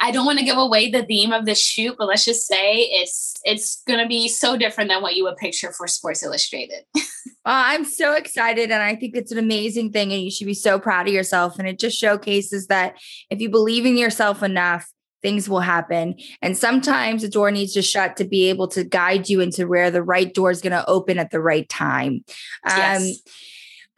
I 0.00 0.10
don't 0.10 0.26
want 0.26 0.38
to 0.38 0.44
give 0.44 0.56
away 0.56 0.90
the 0.90 1.04
theme 1.04 1.32
of 1.32 1.46
the 1.46 1.54
shoot, 1.54 1.96
but 1.98 2.06
let's 2.06 2.24
just 2.24 2.46
say 2.46 2.78
it's 2.78 3.34
it's 3.44 3.82
going 3.86 4.00
to 4.00 4.06
be 4.06 4.28
so 4.28 4.56
different 4.56 4.90
than 4.90 5.02
what 5.02 5.16
you 5.16 5.24
would 5.24 5.36
picture 5.36 5.72
for 5.72 5.86
Sports 5.86 6.22
Illustrated. 6.22 6.84
well, 6.94 7.04
I'm 7.44 7.84
so 7.84 8.14
excited, 8.14 8.70
and 8.70 8.82
I 8.82 8.96
think 8.96 9.16
it's 9.16 9.32
an 9.32 9.38
amazing 9.38 9.92
thing, 9.92 10.12
and 10.12 10.22
you 10.22 10.30
should 10.30 10.46
be 10.46 10.54
so 10.54 10.78
proud 10.78 11.08
of 11.08 11.14
yourself. 11.14 11.58
And 11.58 11.68
it 11.68 11.78
just 11.78 11.98
showcases 11.98 12.66
that 12.68 12.96
if 13.30 13.40
you 13.40 13.48
believe 13.48 13.86
in 13.86 13.96
yourself 13.96 14.42
enough, 14.42 14.90
things 15.22 15.48
will 15.48 15.60
happen. 15.60 16.14
And 16.42 16.56
sometimes 16.56 17.22
the 17.22 17.28
door 17.28 17.50
needs 17.50 17.72
to 17.74 17.82
shut 17.82 18.16
to 18.16 18.24
be 18.24 18.48
able 18.48 18.68
to 18.68 18.84
guide 18.84 19.28
you 19.28 19.40
into 19.40 19.66
where 19.66 19.90
the 19.90 20.02
right 20.02 20.32
door 20.32 20.50
is 20.50 20.60
going 20.60 20.72
to 20.72 20.88
open 20.88 21.18
at 21.18 21.30
the 21.30 21.40
right 21.40 21.68
time. 21.68 22.24
Um, 22.64 22.76
yes 22.76 23.20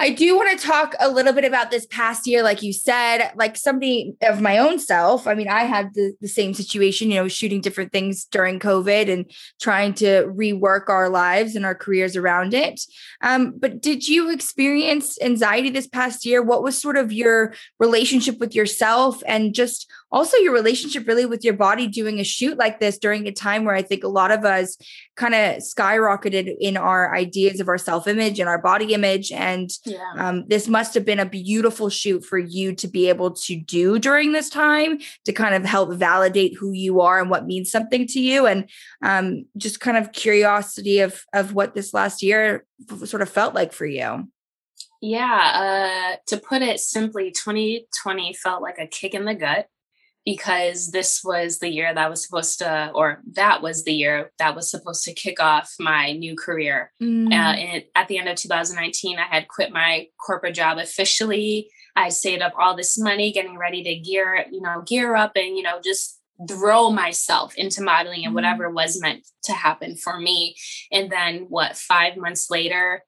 I 0.01 0.11
do 0.11 0.37
want 0.37 0.57
to 0.57 0.65
talk 0.65 0.95
a 1.01 1.11
little 1.11 1.33
bit 1.33 1.45
about 1.45 1.73
this 1.73 1.85
past 1.87 2.27
year. 2.27 2.45
Like 2.45 2.63
you 2.63 2.73
said, 2.73 3.33
like 3.35 3.57
somebody 3.57 4.15
of 4.23 4.41
my 4.41 4.59
own 4.59 4.79
self. 4.79 5.27
I 5.27 5.35
mean, 5.35 5.49
I 5.49 5.65
had 5.65 5.93
the, 5.95 6.13
the 6.21 6.29
same 6.29 6.55
situation, 6.55 7.11
you 7.11 7.17
know, 7.17 7.27
shooting 7.27 7.61
different 7.61 7.91
things 7.91 8.25
during 8.25 8.61
COVID 8.61 9.13
and 9.13 9.29
trying 9.61 9.95
to 9.95 10.29
rework 10.29 10.89
our 10.89 11.09
lives 11.09 11.57
and 11.57 11.65
our 11.65 11.75
careers 11.75 12.17
around 12.17 12.55
it. 12.55 12.81
Um, 13.23 13.55
but 13.59 13.83
did 13.83 14.07
you 14.07 14.31
experience 14.31 15.21
anxiety 15.21 15.71
this 15.71 15.89
past 15.89 16.25
year? 16.25 16.43
What 16.43 16.63
was 16.63 16.81
sort 16.81 16.97
of 16.97 17.13
your 17.13 17.55
relationship 17.81 18.39
with 18.39 18.55
yourself 18.55 19.21
and 19.27 19.53
just 19.53 19.91
also 20.11 20.37
your 20.39 20.53
relationship 20.53 21.07
really 21.07 21.27
with 21.27 21.45
your 21.45 21.55
body 21.55 21.87
doing 21.87 22.19
a 22.19 22.25
shoot 22.25 22.57
like 22.57 22.81
this 22.81 22.99
during 22.99 23.27
a 23.27 23.33
time 23.33 23.65
where 23.65 23.75
I 23.75 23.83
think 23.83 24.05
a 24.05 24.09
lot 24.09 24.31
of 24.31 24.45
us 24.45 24.77
kind 25.17 25.35
of 25.35 25.57
skyrocketed 25.57 26.57
in 26.61 26.77
our 26.77 27.15
ideas 27.15 27.61
of 27.61 27.69
our 27.69 27.79
self 27.79 28.07
image 28.07 28.41
and 28.41 28.49
our 28.49 28.61
body 28.61 28.95
image. 28.95 29.31
And 29.33 29.71
yeah. 29.85 30.13
um, 30.17 30.45
this 30.49 30.69
must 30.69 30.95
have 30.95 31.05
been 31.05 31.21
a 31.21 31.27
beautiful 31.27 31.91
shoot 31.91 32.25
for 32.25 32.39
you 32.39 32.75
to 32.77 32.89
be 32.89 33.09
able 33.09 33.33
to 33.33 33.57
do 33.57 33.99
during 33.99 34.33
this 34.33 34.49
time 34.49 34.99
to 35.27 35.33
kind 35.33 35.55
of 35.55 35.65
help 35.65 35.93
validate 35.95 36.57
who 36.57 36.73
you 36.73 37.01
are 37.01 37.21
and 37.21 37.31
what 37.31 37.47
means 37.47 37.71
something 37.71 38.07
to 38.09 38.21
you. 38.21 38.47
And 38.47 38.69
um, 39.03 39.45
just 39.57 39.81
kind 39.81 39.97
of 39.97 40.13
curiosity 40.13 41.01
of, 41.01 41.25
of 41.35 41.55
what 41.55 41.75
this 41.75 41.93
last 41.93 42.23
year 42.23 42.65
sort 43.05 43.23
of 43.23 43.29
felt 43.29 43.55
like 43.55 43.73
for 43.73 43.87
you. 43.87 44.29
Yeah, 45.01 46.13
uh, 46.15 46.17
to 46.27 46.39
put 46.39 46.63
it 46.63 46.81
simply, 46.81 47.31
2020 47.31 48.35
felt 48.35 48.63
like 48.63 48.79
a 48.81 48.87
kick 48.87 49.15
in 49.15 49.25
the 49.27 49.35
gut 49.35 49.69
because 50.29 50.91
this 50.91 51.25
was 51.25 51.59
the 51.59 51.71
year 51.71 51.95
that 51.95 52.11
was 52.11 52.23
supposed 52.23 52.59
to, 52.59 52.91
or 52.95 53.23
that 53.33 53.63
was 53.63 53.85
the 53.85 53.95
year 53.95 54.31
that 54.39 54.55
was 54.55 54.71
supposed 54.71 55.03
to 55.03 55.15
kick 55.15 55.41
off 55.41 55.75
my 55.81 56.13
new 56.13 56.37
career. 56.37 56.93
Mm. 57.03 57.29
Uh, 57.29 57.57
and 57.57 57.85
at 57.95 58.09
the 58.09 58.19
end 58.19 58.29
of 58.29 58.37
2019, 58.37 59.19
I 59.19 59.23
had 59.23 59.49
quit 59.49 59.73
my 59.73 60.09
corporate 60.21 60.55
job 60.55 60.77
officially. 60.77 61.71
I 61.97 62.11
saved 62.11 62.43
up 62.43 62.53
all 62.59 62.77
this 62.77 62.99
money, 62.99 63.33
getting 63.33 63.57
ready 63.57 63.83
to 63.85 63.97
gear, 63.97 64.45
you 64.53 64.61
know, 64.61 64.83
gear 64.83 65.17
up 65.17 65.33
and, 65.35 65.57
you 65.57 65.63
know, 65.63 65.81
just 65.83 66.21
throw 66.47 66.91
myself 66.91 67.55
into 67.57 67.83
modeling 67.83 68.27
and 68.27 68.35
whatever 68.35 68.69
mm. 68.69 68.75
was 68.75 69.01
meant 69.01 69.27
to 69.45 69.55
happen 69.55 69.97
for 69.97 70.21
me. 70.21 70.57
And 70.93 71.11
then 71.11 71.47
what, 71.49 71.75
five 71.75 72.19
months 72.19 72.51
later, 72.51 73.03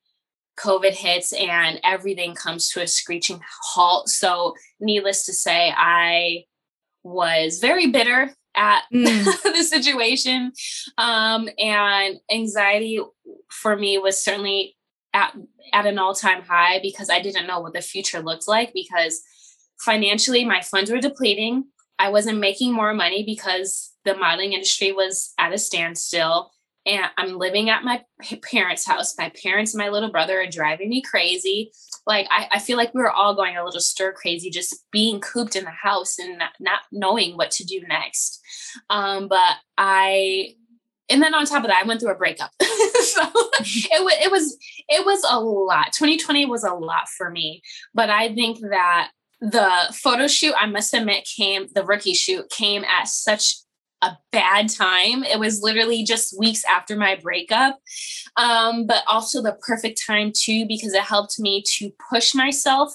COVID 0.58 0.92
hits 0.92 1.34
and 1.34 1.80
everything 1.84 2.34
comes 2.34 2.70
to 2.70 2.80
a 2.80 2.86
screeching 2.86 3.42
halt. 3.74 4.08
So, 4.08 4.54
needless 4.80 5.26
to 5.26 5.34
say, 5.34 5.70
I 5.76 6.44
was 7.02 7.58
very 7.58 7.88
bitter 7.88 8.34
at 8.54 8.82
mm. 8.92 9.24
the 9.42 9.62
situation. 9.62 10.52
Um, 10.98 11.48
and 11.58 12.16
anxiety 12.30 13.00
for 13.50 13.76
me 13.76 13.98
was 13.98 14.22
certainly 14.22 14.76
at, 15.12 15.34
at 15.72 15.86
an 15.86 15.98
all 15.98 16.14
time 16.14 16.42
high 16.42 16.80
because 16.80 17.10
I 17.10 17.20
didn't 17.20 17.46
know 17.46 17.60
what 17.60 17.72
the 17.72 17.80
future 17.80 18.20
looked 18.20 18.48
like 18.48 18.72
because 18.72 19.22
financially 19.80 20.44
my 20.44 20.60
funds 20.60 20.90
were 20.90 21.00
depleting. 21.00 21.64
I 21.98 22.10
wasn't 22.10 22.38
making 22.38 22.72
more 22.72 22.94
money 22.94 23.24
because 23.24 23.92
the 24.04 24.16
modeling 24.16 24.52
industry 24.52 24.92
was 24.92 25.32
at 25.38 25.52
a 25.52 25.58
standstill. 25.58 26.50
And 26.86 27.04
I'm 27.18 27.36
living 27.36 27.68
at 27.68 27.84
my 27.84 28.02
parents' 28.42 28.86
house. 28.86 29.14
My 29.18 29.30
parents 29.42 29.74
and 29.74 29.82
my 29.82 29.90
little 29.90 30.10
brother 30.10 30.40
are 30.40 30.46
driving 30.46 30.88
me 30.88 31.02
crazy 31.02 31.72
like 32.06 32.26
I, 32.30 32.48
I 32.52 32.58
feel 32.58 32.76
like 32.76 32.94
we 32.94 33.00
were 33.00 33.10
all 33.10 33.34
going 33.34 33.56
a 33.56 33.64
little 33.64 33.80
stir 33.80 34.12
crazy 34.12 34.50
just 34.50 34.84
being 34.90 35.20
cooped 35.20 35.56
in 35.56 35.64
the 35.64 35.70
house 35.70 36.18
and 36.18 36.38
not, 36.38 36.52
not 36.60 36.80
knowing 36.92 37.36
what 37.36 37.50
to 37.52 37.64
do 37.64 37.80
next. 37.88 38.40
Um 38.88 39.28
but 39.28 39.56
i 39.78 40.54
and 41.08 41.22
then 41.22 41.34
on 41.34 41.44
top 41.44 41.64
of 41.64 41.68
that 41.68 41.82
i 41.82 41.86
went 41.86 42.00
through 42.00 42.12
a 42.12 42.16
breakup. 42.16 42.50
So 43.00 43.22
it, 43.60 44.04
was 44.04 44.14
it 44.20 44.30
was 44.30 44.58
it 44.88 45.06
was 45.06 45.24
a 45.28 45.40
lot. 45.40 45.92
2020 45.94 46.46
was 46.46 46.64
a 46.64 46.74
lot 46.74 47.08
for 47.16 47.30
me. 47.30 47.62
But 47.94 48.10
i 48.10 48.32
think 48.34 48.60
that 48.60 49.10
the 49.40 49.70
photo 49.94 50.26
shoot 50.26 50.54
i 50.58 50.66
must 50.66 50.92
admit 50.92 51.26
came 51.36 51.66
the 51.74 51.82
rookie 51.84 52.12
shoot 52.12 52.50
came 52.50 52.84
at 52.84 53.08
such 53.08 53.56
a 54.02 54.16
bad 54.32 54.68
time. 54.68 55.24
It 55.24 55.38
was 55.38 55.62
literally 55.62 56.04
just 56.04 56.38
weeks 56.38 56.62
after 56.64 56.96
my 56.96 57.16
breakup, 57.16 57.78
um, 58.36 58.86
but 58.86 59.02
also 59.06 59.42
the 59.42 59.58
perfect 59.66 60.02
time 60.06 60.32
too, 60.34 60.66
because 60.66 60.94
it 60.94 61.02
helped 61.02 61.38
me 61.38 61.62
to 61.78 61.90
push 62.10 62.34
myself 62.34 62.94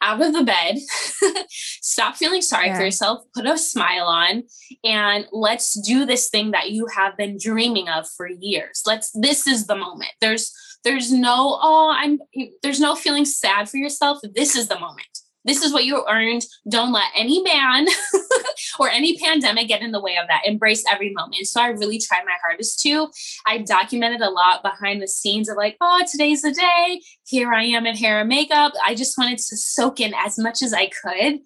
out 0.00 0.20
of 0.20 0.32
the 0.32 0.42
bed, 0.42 0.78
stop 1.48 2.16
feeling 2.16 2.42
sorry 2.42 2.66
yeah. 2.66 2.76
for 2.76 2.84
yourself, 2.84 3.22
put 3.34 3.46
a 3.46 3.56
smile 3.56 4.06
on, 4.06 4.42
and 4.82 5.26
let's 5.30 5.80
do 5.86 6.04
this 6.04 6.28
thing 6.28 6.50
that 6.50 6.72
you 6.72 6.86
have 6.94 7.16
been 7.16 7.38
dreaming 7.40 7.88
of 7.88 8.08
for 8.16 8.28
years. 8.28 8.82
Let's, 8.84 9.12
this 9.12 9.46
is 9.46 9.66
the 9.66 9.76
moment. 9.76 10.10
There's, 10.20 10.52
there's 10.82 11.12
no, 11.12 11.58
oh, 11.62 11.94
I'm, 11.94 12.18
there's 12.64 12.80
no 12.80 12.96
feeling 12.96 13.24
sad 13.24 13.68
for 13.68 13.76
yourself. 13.76 14.18
This 14.34 14.56
is 14.56 14.66
the 14.66 14.80
moment 14.80 15.06
this 15.44 15.62
is 15.62 15.72
what 15.72 15.84
you 15.84 16.04
earned. 16.08 16.44
Don't 16.68 16.92
let 16.92 17.10
any 17.16 17.42
man 17.42 17.86
or 18.78 18.88
any 18.88 19.18
pandemic 19.18 19.68
get 19.68 19.82
in 19.82 19.92
the 19.92 20.00
way 20.00 20.16
of 20.16 20.28
that. 20.28 20.42
Embrace 20.46 20.84
every 20.90 21.12
moment. 21.12 21.46
So 21.46 21.60
I 21.60 21.68
really 21.68 21.98
tried 21.98 22.24
my 22.24 22.36
hardest 22.44 22.80
to. 22.80 23.08
I 23.46 23.58
documented 23.58 24.20
a 24.20 24.30
lot 24.30 24.62
behind 24.62 25.02
the 25.02 25.08
scenes 25.08 25.48
of 25.48 25.56
like, 25.56 25.76
oh, 25.80 26.04
today's 26.10 26.42
the 26.42 26.52
day. 26.52 27.00
Here 27.32 27.50
I 27.50 27.64
am 27.64 27.86
in 27.86 27.96
hair 27.96 28.20
and 28.20 28.28
makeup. 28.28 28.74
I 28.84 28.94
just 28.94 29.16
wanted 29.16 29.38
to 29.38 29.56
soak 29.56 30.00
in 30.00 30.12
as 30.14 30.38
much 30.38 30.60
as 30.60 30.74
I 30.74 30.90
could. 30.90 31.40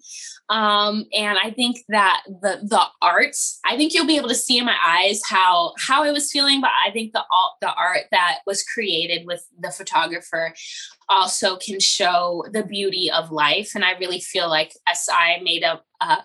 Um, 0.49 1.05
and 1.13 1.37
I 1.41 1.51
think 1.51 1.77
that 1.87 2.23
the 2.27 2.59
the 2.61 2.83
art, 3.01 3.37
I 3.65 3.77
think 3.77 3.93
you'll 3.93 4.05
be 4.05 4.17
able 4.17 4.27
to 4.27 4.35
see 4.35 4.57
in 4.57 4.65
my 4.65 4.75
eyes 4.85 5.21
how 5.25 5.73
how 5.77 6.03
I 6.03 6.11
was 6.11 6.29
feeling, 6.29 6.59
but 6.59 6.71
I 6.85 6.91
think 6.91 7.13
the 7.13 7.23
the 7.61 7.73
art 7.73 8.03
that 8.11 8.39
was 8.45 8.63
created 8.63 9.25
with 9.25 9.47
the 9.57 9.71
photographer 9.71 10.53
also 11.07 11.55
can 11.55 11.79
show 11.79 12.43
the 12.51 12.63
beauty 12.63 13.09
of 13.09 13.31
life. 13.31 13.71
And 13.73 13.85
I 13.85 13.91
really 13.91 14.19
feel 14.19 14.49
like 14.49 14.73
SI 14.93 15.41
made 15.41 15.63
a, 15.63 15.81
uh, 16.01 16.21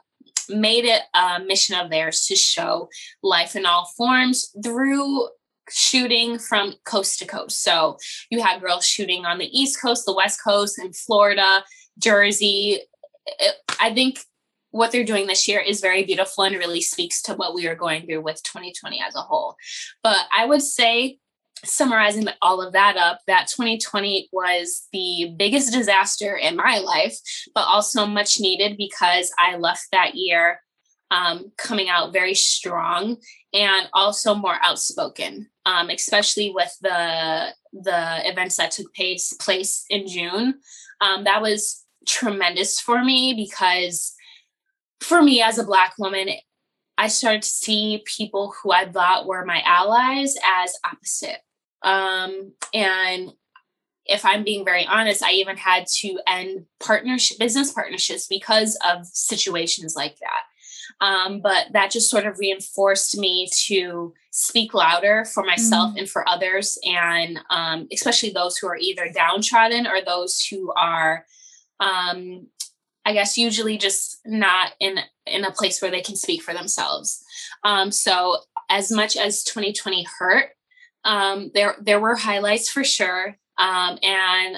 made 0.49 0.87
it 0.87 1.03
a 1.15 1.39
mission 1.39 1.77
of 1.79 1.89
theirs 1.89 2.27
to 2.27 2.35
show 2.35 2.89
life 3.23 3.55
in 3.55 3.65
all 3.65 3.93
forms 3.97 4.53
through 4.65 5.29
shooting 5.71 6.39
from 6.39 6.75
coast 6.85 7.19
to 7.19 7.27
coast. 7.27 7.63
So 7.63 7.97
you 8.31 8.43
had 8.43 8.61
girls 8.61 8.87
shooting 8.87 9.25
on 9.25 9.39
the 9.39 9.47
East 9.47 9.81
Coast, 9.81 10.05
the 10.07 10.15
West 10.15 10.41
Coast, 10.43 10.79
and 10.79 10.95
Florida, 10.95 11.65
Jersey. 11.99 12.81
I 13.81 13.95
think 13.95 14.21
what 14.71 14.91
they're 14.91 15.05
doing 15.05 15.27
this 15.27 15.47
year 15.47 15.61
is 15.61 15.81
very 15.81 16.03
beautiful 16.03 16.45
and 16.45 16.57
really 16.57 16.81
speaks 16.81 17.23
to 17.23 17.35
what 17.35 17.55
we 17.55 17.67
are 17.69 17.75
going 17.75 18.07
through 18.07 18.23
with 18.23 18.43
2020 18.43 19.01
as 19.07 19.15
a 19.15 19.21
whole. 19.21 19.55
But 20.03 20.27
I 20.35 20.47
would 20.47 20.63
say 20.63 21.19
summarizing 21.65 22.27
all 22.41 22.61
of 22.61 22.73
that 22.73 22.97
up, 22.97 23.21
that 23.27 23.49
2020 23.49 24.29
was 24.33 24.89
the 24.93 25.35
biggest 25.37 25.73
disaster 25.73 26.37
in 26.37 26.57
my 26.57 26.79
life, 26.79 27.17
but 27.55 27.63
also 27.63 28.07
much 28.07 28.41
needed 28.41 28.77
because 28.77 29.31
I 29.39 29.57
left 29.57 29.87
that 29.93 30.15
year 30.15 30.61
um, 31.11 31.53
coming 31.59 31.89
out 31.89 32.13
very 32.13 32.35
strong 32.35 33.19
and 33.53 33.89
also 33.93 34.35
more 34.35 34.57
outspoken, 34.63 35.49
um, 35.67 35.91
especially 35.91 36.51
with 36.55 36.77
the 36.81 37.49
the 37.73 38.29
events 38.29 38.57
that 38.57 38.71
took 38.71 38.93
place 38.95 39.33
place 39.35 39.85
in 39.91 40.07
June. 40.07 40.55
Um, 41.01 41.25
that 41.25 41.43
was 41.43 41.85
tremendous 42.07 42.81
for 42.81 43.05
me 43.05 43.35
because 43.35 44.15
for 45.01 45.23
me 45.23 45.41
as 45.43 45.59
a 45.59 45.65
black 45.65 45.95
woman 45.99 46.29
I 46.99 47.09
started 47.09 47.43
to 47.43 47.49
see 47.49 48.05
people 48.07 48.55
who 48.63 48.71
I 48.71 48.89
thought 48.89 49.27
were 49.27 49.45
my 49.45 49.63
allies 49.65 50.37
as 50.47 50.75
opposite. 50.85 51.39
Um, 51.83 52.53
and 52.73 53.33
if 54.07 54.25
I'm 54.25 54.45
being 54.45 54.65
very 54.65 54.87
honest, 54.87 55.23
I 55.23 55.33
even 55.33 55.57
had 55.57 55.87
to 55.99 56.19
end 56.27 56.67
partnership 56.81 57.39
business 57.39 57.73
partnerships 57.73 58.27
because 58.27 58.79
of 58.89 59.07
situations 59.07 59.97
like 59.97 60.19
that. 60.21 60.43
Um, 61.01 61.41
but 61.41 61.67
that 61.73 61.91
just 61.91 62.11
sort 62.11 62.27
of 62.27 62.39
reinforced 62.39 63.17
me 63.19 63.49
to 63.67 64.15
speak 64.31 64.75
louder 64.75 65.25
for 65.25 65.45
myself 65.45 65.91
mm-hmm. 65.91 65.99
and 65.99 66.11
for 66.11 66.29
others, 66.29 66.79
and 66.85 67.39
um, 67.51 67.89
especially 67.93 68.31
those 68.31 68.57
who 68.57 68.67
are 68.67 68.77
either 68.77 69.11
downtrodden 69.15 69.87
or 69.87 70.03
those 70.03 70.45
who 70.45 70.73
are, 70.73 71.27
um, 71.81 72.47
I 73.05 73.13
guess, 73.13 73.37
usually 73.37 73.79
just 73.79 74.21
not 74.25 74.73
in 74.81 74.99
in 75.27 75.45
a 75.45 75.53
place 75.53 75.81
where 75.81 75.91
they 75.91 76.01
can 76.01 76.17
speak 76.17 76.43
for 76.43 76.55
themselves. 76.55 77.23
Um, 77.65 77.93
so 77.93 78.39
as 78.69 78.91
much 78.91 79.17
as 79.17 79.45
2020 79.45 80.07
hurt, 80.19 80.51
um, 81.05 81.51
there 81.55 81.77
there 81.81 82.01
were 82.01 82.17
highlights 82.17 82.71
for 82.71 82.85
sure, 82.85 83.37
um, 83.59 83.99
and 84.03 84.57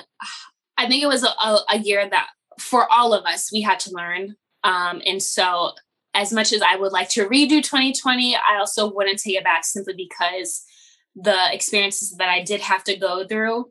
I 0.76 0.88
think 0.88 1.02
it 1.02 1.08
was 1.08 1.24
a, 1.24 1.28
a, 1.28 1.58
a, 1.70 1.78
year 1.78 2.08
that 2.08 2.28
for 2.58 2.90
all 2.90 3.12
of 3.14 3.24
us 3.24 3.52
we 3.52 3.60
had 3.60 3.80
to 3.80 3.92
learn. 3.92 4.36
Um, 4.62 5.02
and 5.06 5.22
so, 5.22 5.72
as 6.14 6.32
much 6.32 6.52
as 6.52 6.62
I 6.62 6.76
would 6.76 6.92
like 6.92 7.08
to 7.10 7.28
redo 7.28 7.62
2020, 7.62 8.36
I 8.36 8.58
also 8.58 8.92
wouldn't 8.92 9.18
take 9.18 9.36
it 9.36 9.44
back 9.44 9.64
simply 9.64 9.94
because 9.96 10.64
the 11.16 11.52
experiences 11.52 12.16
that 12.18 12.28
I 12.28 12.42
did 12.42 12.60
have 12.60 12.84
to 12.84 12.96
go 12.96 13.26
through 13.26 13.66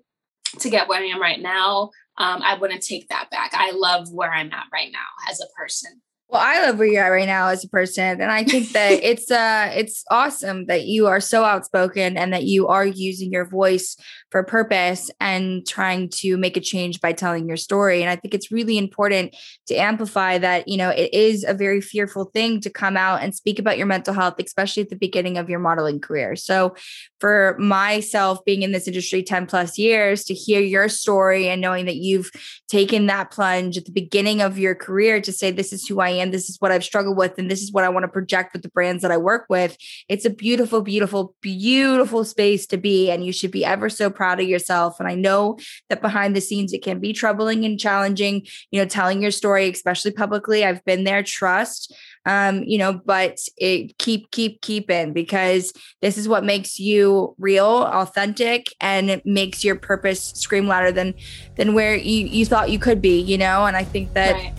to 0.60 0.70
get 0.70 0.88
where 0.88 1.02
I 1.02 1.06
am 1.06 1.22
right 1.22 1.42
now. 1.42 1.92
Um, 2.18 2.42
I 2.44 2.58
wouldn't 2.58 2.84
take 2.84 3.10
that 3.10 3.30
back. 3.32 3.52
I 3.54 3.72
love 3.72 4.12
where 4.12 4.32
I'm 4.32 4.52
at 4.52 4.68
right 4.72 4.92
now 4.92 5.32
as 5.32 5.40
a 5.40 5.48
person. 5.58 6.02
Well, 6.30 6.42
I 6.44 6.66
love 6.66 6.80
where 6.80 6.88
you're 6.88 7.04
at 7.04 7.10
right 7.10 7.28
now 7.28 7.50
as 7.50 7.64
a 7.64 7.70
person. 7.70 8.20
And 8.20 8.32
I 8.32 8.44
think 8.44 8.70
that 8.72 8.92
it's 9.04 9.30
uh 9.30 9.72
it's 9.76 10.04
awesome 10.10 10.66
that 10.66 10.86
you 10.86 11.08
are 11.08 11.20
so 11.20 11.44
outspoken 11.44 12.18
and 12.18 12.34
that 12.34 12.44
you 12.44 12.68
are 12.68 12.86
using 12.86 13.32
your 13.32 13.46
voice 13.46 13.96
for 14.34 14.40
a 14.40 14.44
purpose 14.44 15.12
and 15.20 15.64
trying 15.68 16.10
to 16.10 16.38
make 16.38 16.58
a 16.58 16.60
change 16.60 17.00
by 17.00 17.14
telling 17.14 17.48
your 17.48 17.56
story. 17.56 18.02
And 18.02 18.10
I 18.10 18.16
think 18.16 18.34
it's 18.34 18.52
really 18.52 18.80
important 18.80 19.36
to 19.68 19.76
amplify 19.76 20.40
that, 20.40 20.68
you 20.68 20.76
know, 20.76 20.90
it 20.90 21.14
is 21.14 21.44
a 21.44 21.54
very 21.54 21.82
fearful 21.82 22.26
thing 22.26 22.60
to 22.62 22.72
come 22.72 22.98
out 22.98 23.22
and 23.22 23.36
speak 23.36 23.60
about 23.60 23.78
your 23.78 23.86
mental 23.86 24.12
health, 24.12 24.34
especially 24.44 24.82
at 24.82 24.90
the 24.90 24.96
beginning 24.96 25.38
of 25.38 25.52
your 25.52 25.60
modeling 25.60 26.00
career. 26.00 26.36
So 26.36 26.76
for 27.20 27.56
myself 27.60 28.44
being 28.44 28.64
in 28.64 28.72
this 28.72 28.88
industry 28.88 29.22
10 29.22 29.46
plus 29.46 29.78
years 29.78 30.24
to 30.24 30.34
hear 30.34 30.62
your 30.62 30.90
story 30.90 31.48
and 31.48 31.62
knowing 31.62 31.86
that 31.86 31.98
you've 31.98 32.32
taken 32.68 33.06
that 33.06 33.30
plunge 33.30 33.78
at 33.78 33.86
the 33.86 33.92
beginning 33.92 34.42
of 34.42 34.58
your 34.58 34.74
career 34.74 35.22
to 35.22 35.32
say, 35.32 35.52
this 35.52 35.72
is 35.72 35.86
who 35.86 36.00
I 36.00 36.10
am, 36.10 36.32
this 36.32 36.50
is 36.50 36.58
what 36.60 36.72
I've 36.72 36.84
struggled 36.84 37.18
with, 37.18 37.38
and 37.38 37.52
this 37.52 37.62
is 37.62 37.72
what 37.72 37.84
I 37.84 37.90
want 37.90 38.04
to 38.04 38.08
project 38.08 38.54
with 38.54 38.64
the 38.64 38.70
brands 38.70 39.04
that 39.04 39.12
I 39.12 39.18
work 39.18 39.46
with. 39.48 39.78
It's 40.10 40.26
a 40.26 40.32
beautiful, 40.32 40.82
beautiful, 40.82 41.36
beautiful 41.40 42.26
space 42.26 42.66
to 42.68 42.78
be. 42.78 43.12
And 43.12 43.24
you 43.24 43.32
should 43.32 43.52
be 43.52 43.64
ever 43.64 43.90
so 43.90 44.10
proud 44.10 44.23
proud 44.24 44.40
of 44.40 44.48
yourself. 44.48 45.02
And 45.02 45.10
I 45.10 45.16
know 45.16 45.58
that 45.90 46.02
behind 46.02 46.34
the 46.34 46.40
scenes, 46.40 46.72
it 46.72 46.82
can 46.82 47.02
be 47.02 47.12
troubling 47.12 47.66
and 47.66 47.78
challenging, 47.78 48.46
you 48.72 48.80
know, 48.80 48.88
telling 48.88 49.22
your 49.22 49.32
story, 49.32 49.70
especially 49.70 50.12
publicly. 50.12 50.64
I've 50.64 50.86
been 50.86 51.04
there, 51.04 51.24
trust. 51.24 51.94
Um, 52.26 52.64
you 52.64 52.78
know, 52.78 53.02
but 53.06 53.38
it 53.58 53.98
keep, 53.98 54.32
keep, 54.32 54.62
keep 54.62 54.90
in 54.90 55.12
because 55.12 55.74
this 56.02 56.18
is 56.18 56.30
what 56.30 56.46
makes 56.46 56.80
you 56.80 57.36
real, 57.38 57.84
authentic, 57.84 58.68
and 58.80 59.10
it 59.10 59.26
makes 59.26 59.62
your 59.62 59.76
purpose 59.76 60.32
scream 60.36 60.68
louder 60.68 60.94
than 60.94 61.16
than 61.58 61.74
where 61.74 61.94
you, 61.94 62.26
you 62.26 62.46
thought 62.46 62.70
you 62.70 62.80
could 62.80 63.02
be, 63.02 63.20
you 63.20 63.38
know. 63.38 63.66
And 63.66 63.76
I 63.76 63.84
think 63.84 64.14
that 64.14 64.36
right. 64.36 64.54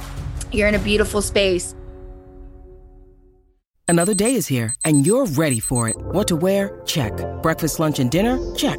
you're 0.53 0.69
in 0.69 0.75
a 0.75 0.79
beautiful 0.79 1.23
space. 1.23 1.75
Another 3.89 4.13
day 4.13 4.35
is 4.35 4.47
here 4.47 4.75
and 4.85 5.07
you're 5.07 5.25
ready 5.25 5.61
for 5.61 5.89
it. 5.89 5.97
What 5.97 6.29
to 6.29 6.37
wear? 6.37 6.83
Check. 6.85 7.15
Breakfast, 7.43 7.81
lunch, 7.81 7.99
and 7.99 8.11
dinner? 8.11 8.37
Check. 8.57 8.79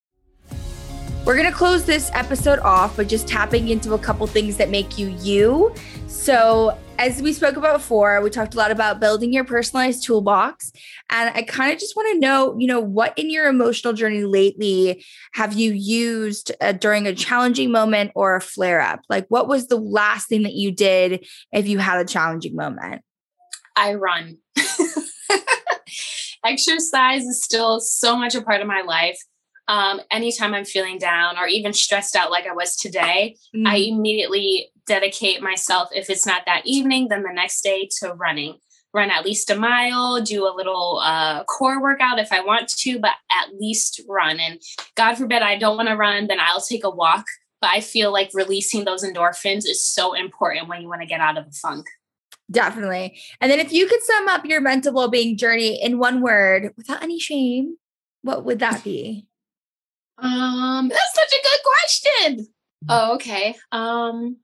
We're 1.23 1.35
going 1.35 1.47
to 1.47 1.55
close 1.55 1.85
this 1.85 2.09
episode 2.15 2.57
off 2.59 2.97
by 2.97 3.03
just 3.03 3.27
tapping 3.27 3.67
into 3.67 3.93
a 3.93 3.99
couple 3.99 4.25
things 4.25 4.57
that 4.57 4.71
make 4.71 4.97
you 4.97 5.09
you. 5.21 5.71
So, 6.07 6.75
as 6.97 7.21
we 7.21 7.31
spoke 7.31 7.57
about 7.57 7.77
before, 7.77 8.19
we 8.21 8.31
talked 8.31 8.55
a 8.55 8.57
lot 8.57 8.71
about 8.71 8.99
building 8.99 9.31
your 9.31 9.43
personalized 9.43 10.03
toolbox. 10.03 10.71
And 11.11 11.29
I 11.35 11.43
kind 11.43 11.71
of 11.71 11.79
just 11.79 11.95
want 11.95 12.11
to 12.13 12.19
know, 12.19 12.55
you 12.57 12.65
know, 12.65 12.79
what 12.79 13.15
in 13.19 13.29
your 13.29 13.47
emotional 13.47 13.93
journey 13.93 14.23
lately 14.23 15.05
have 15.33 15.53
you 15.53 15.73
used 15.73 16.51
uh, 16.59 16.71
during 16.71 17.05
a 17.05 17.13
challenging 17.13 17.71
moment 17.71 18.11
or 18.15 18.35
a 18.35 18.41
flare 18.41 18.81
up? 18.81 19.01
Like, 19.07 19.27
what 19.29 19.47
was 19.47 19.67
the 19.67 19.77
last 19.77 20.27
thing 20.27 20.41
that 20.41 20.53
you 20.53 20.71
did 20.71 21.27
if 21.51 21.67
you 21.67 21.77
had 21.77 21.99
a 21.99 22.05
challenging 22.05 22.55
moment? 22.55 23.03
I 23.75 23.93
run. 23.93 24.37
Exercise 26.43 27.21
is 27.25 27.43
still 27.43 27.79
so 27.79 28.15
much 28.15 28.33
a 28.33 28.41
part 28.41 28.61
of 28.61 28.67
my 28.67 28.81
life 28.81 29.19
um, 29.67 30.01
anytime 30.11 30.53
I'm 30.53 30.65
feeling 30.65 30.97
down 30.97 31.37
or 31.37 31.47
even 31.47 31.73
stressed 31.73 32.15
out 32.15 32.31
like 32.31 32.45
I 32.45 32.53
was 32.53 32.75
today, 32.75 33.37
mm. 33.55 33.67
I 33.67 33.77
immediately 33.77 34.69
dedicate 34.85 35.41
myself, 35.41 35.89
if 35.93 36.09
it's 36.09 36.25
not 36.25 36.43
that 36.45 36.63
evening, 36.65 37.07
then 37.07 37.23
the 37.23 37.33
next 37.33 37.61
day 37.61 37.87
to 37.99 38.13
running. 38.13 38.57
Run 38.93 39.09
at 39.09 39.23
least 39.23 39.49
a 39.49 39.55
mile, 39.55 40.21
do 40.21 40.45
a 40.45 40.53
little 40.53 40.99
uh, 41.01 41.45
core 41.45 41.81
workout 41.81 42.19
if 42.19 42.33
I 42.33 42.41
want 42.41 42.67
to, 42.67 42.99
but 42.99 43.13
at 43.31 43.55
least 43.57 44.01
run. 44.09 44.37
And 44.39 44.59
God 44.95 45.15
forbid 45.15 45.41
I 45.41 45.57
don't 45.57 45.77
want 45.77 45.87
to 45.87 45.95
run, 45.95 46.27
then 46.27 46.41
I'll 46.41 46.59
take 46.59 46.83
a 46.83 46.89
walk. 46.89 47.23
But 47.61 47.69
I 47.69 47.79
feel 47.79 48.11
like 48.11 48.31
releasing 48.33 48.83
those 48.83 49.05
endorphins 49.05 49.59
is 49.59 49.85
so 49.85 50.13
important 50.13 50.67
when 50.67 50.81
you 50.81 50.89
want 50.89 51.01
to 51.01 51.07
get 51.07 51.21
out 51.21 51.37
of 51.37 51.45
a 51.47 51.51
funk. 51.51 51.87
Definitely. 52.51 53.17
And 53.39 53.49
then 53.49 53.59
if 53.59 53.71
you 53.71 53.87
could 53.87 54.03
sum 54.03 54.27
up 54.27 54.45
your 54.45 54.59
mental 54.59 54.93
well 54.93 55.07
being 55.07 55.37
journey 55.37 55.81
in 55.81 55.97
one 55.97 56.21
word 56.21 56.73
without 56.75 57.01
any 57.01 57.17
shame, 57.17 57.77
what 58.23 58.43
would 58.43 58.59
that 58.59 58.83
be? 58.83 59.27
Um, 60.21 60.87
that's 60.87 61.15
such 61.15 61.33
a 61.33 61.43
good 61.43 61.59
question. 61.63 62.47
Oh, 62.89 63.15
okay. 63.15 63.55
Um, 63.71 64.37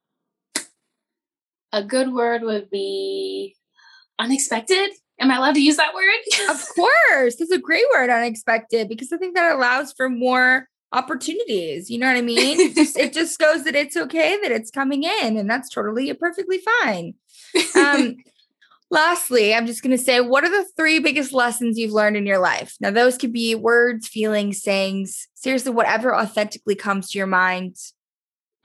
a 1.72 1.84
good 1.84 2.12
word 2.12 2.42
would 2.44 2.70
be 2.70 3.56
unexpected. 4.20 4.90
Am 5.20 5.32
I 5.32 5.38
allowed 5.38 5.56
to 5.56 5.64
use 5.64 5.78
that 5.78 5.94
word? 5.94 6.50
of 6.50 6.64
course. 6.76 7.36
That's 7.36 7.52
a 7.52 7.60
great 7.60 7.86
word, 7.94 8.10
unexpected, 8.10 8.90
because 8.90 9.12
I 9.12 9.18
think 9.18 9.36
that 9.36 9.56
allows 9.56 9.94
for 9.94 10.10
more 10.10 10.68
opportunities. 10.92 11.90
You 11.90 12.00
know 12.00 12.08
what 12.08 12.18
I 12.18 12.22
mean? 12.22 12.60
It 12.60 12.76
just, 12.76 12.98
it 12.98 13.14
just 13.14 13.40
goes 13.40 13.64
that 13.64 13.76
it's 13.76 13.98
okay 13.98 14.38
that 14.42 14.52
it's 14.52 14.72
coming 14.72 15.04
in, 15.04 15.38
and 15.38 15.50
that's 15.50 15.70
totally 15.70 16.14
perfectly 16.14 16.60
fine. 16.60 17.14
Um, 17.76 18.16
lastly, 18.90 19.54
I'm 19.54 19.68
just 19.68 19.84
going 19.84 19.96
to 19.96 20.04
say, 20.04 20.22
what 20.22 20.44
are 20.44 20.50
the 20.50 20.68
three 20.76 21.00
biggest 21.00 21.34
lessons 21.34 21.78
you've 21.78 21.92
learned 21.92 22.18
in 22.18 22.26
your 22.26 22.40
life? 22.40 22.76
Now, 22.80 22.92
those 22.92 23.18
could 23.18 23.34
be 23.34 23.56
words, 23.56 24.08
feelings, 24.08 24.62
sayings, 24.62 25.28
seriously, 25.34 25.72
whatever 25.72 26.16
authentically 26.16 26.76
comes 26.76 27.12
to 27.12 27.18
your 27.18 27.28
mind, 27.28 27.76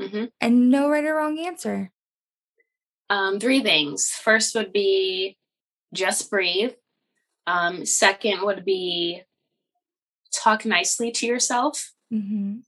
mm-hmm. 0.01 0.27
and 0.41 0.71
no 0.71 0.89
right 0.89 1.05
or 1.05 1.15
wrong 1.15 1.39
answer. 1.39 1.91
Um, 3.11 3.41
three 3.41 3.63
things. 3.63 4.09
First 4.09 4.55
would 4.55 4.73
be 4.73 5.37
just 5.93 6.31
breathe. 6.31 6.73
Um, 7.47 7.85
second 7.85 8.43
would 8.43 8.65
be 8.65 9.23
talk 10.33 10.65
nicely 10.65 11.11
to 11.13 11.27
yourself. 11.27 11.93
Mm-hmm. 12.13 12.61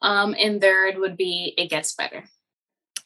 Um, 0.00 0.34
and 0.38 0.60
third 0.60 0.98
would 0.98 1.16
be 1.16 1.54
it 1.58 1.68
gets 1.68 1.94
better. 1.94 2.24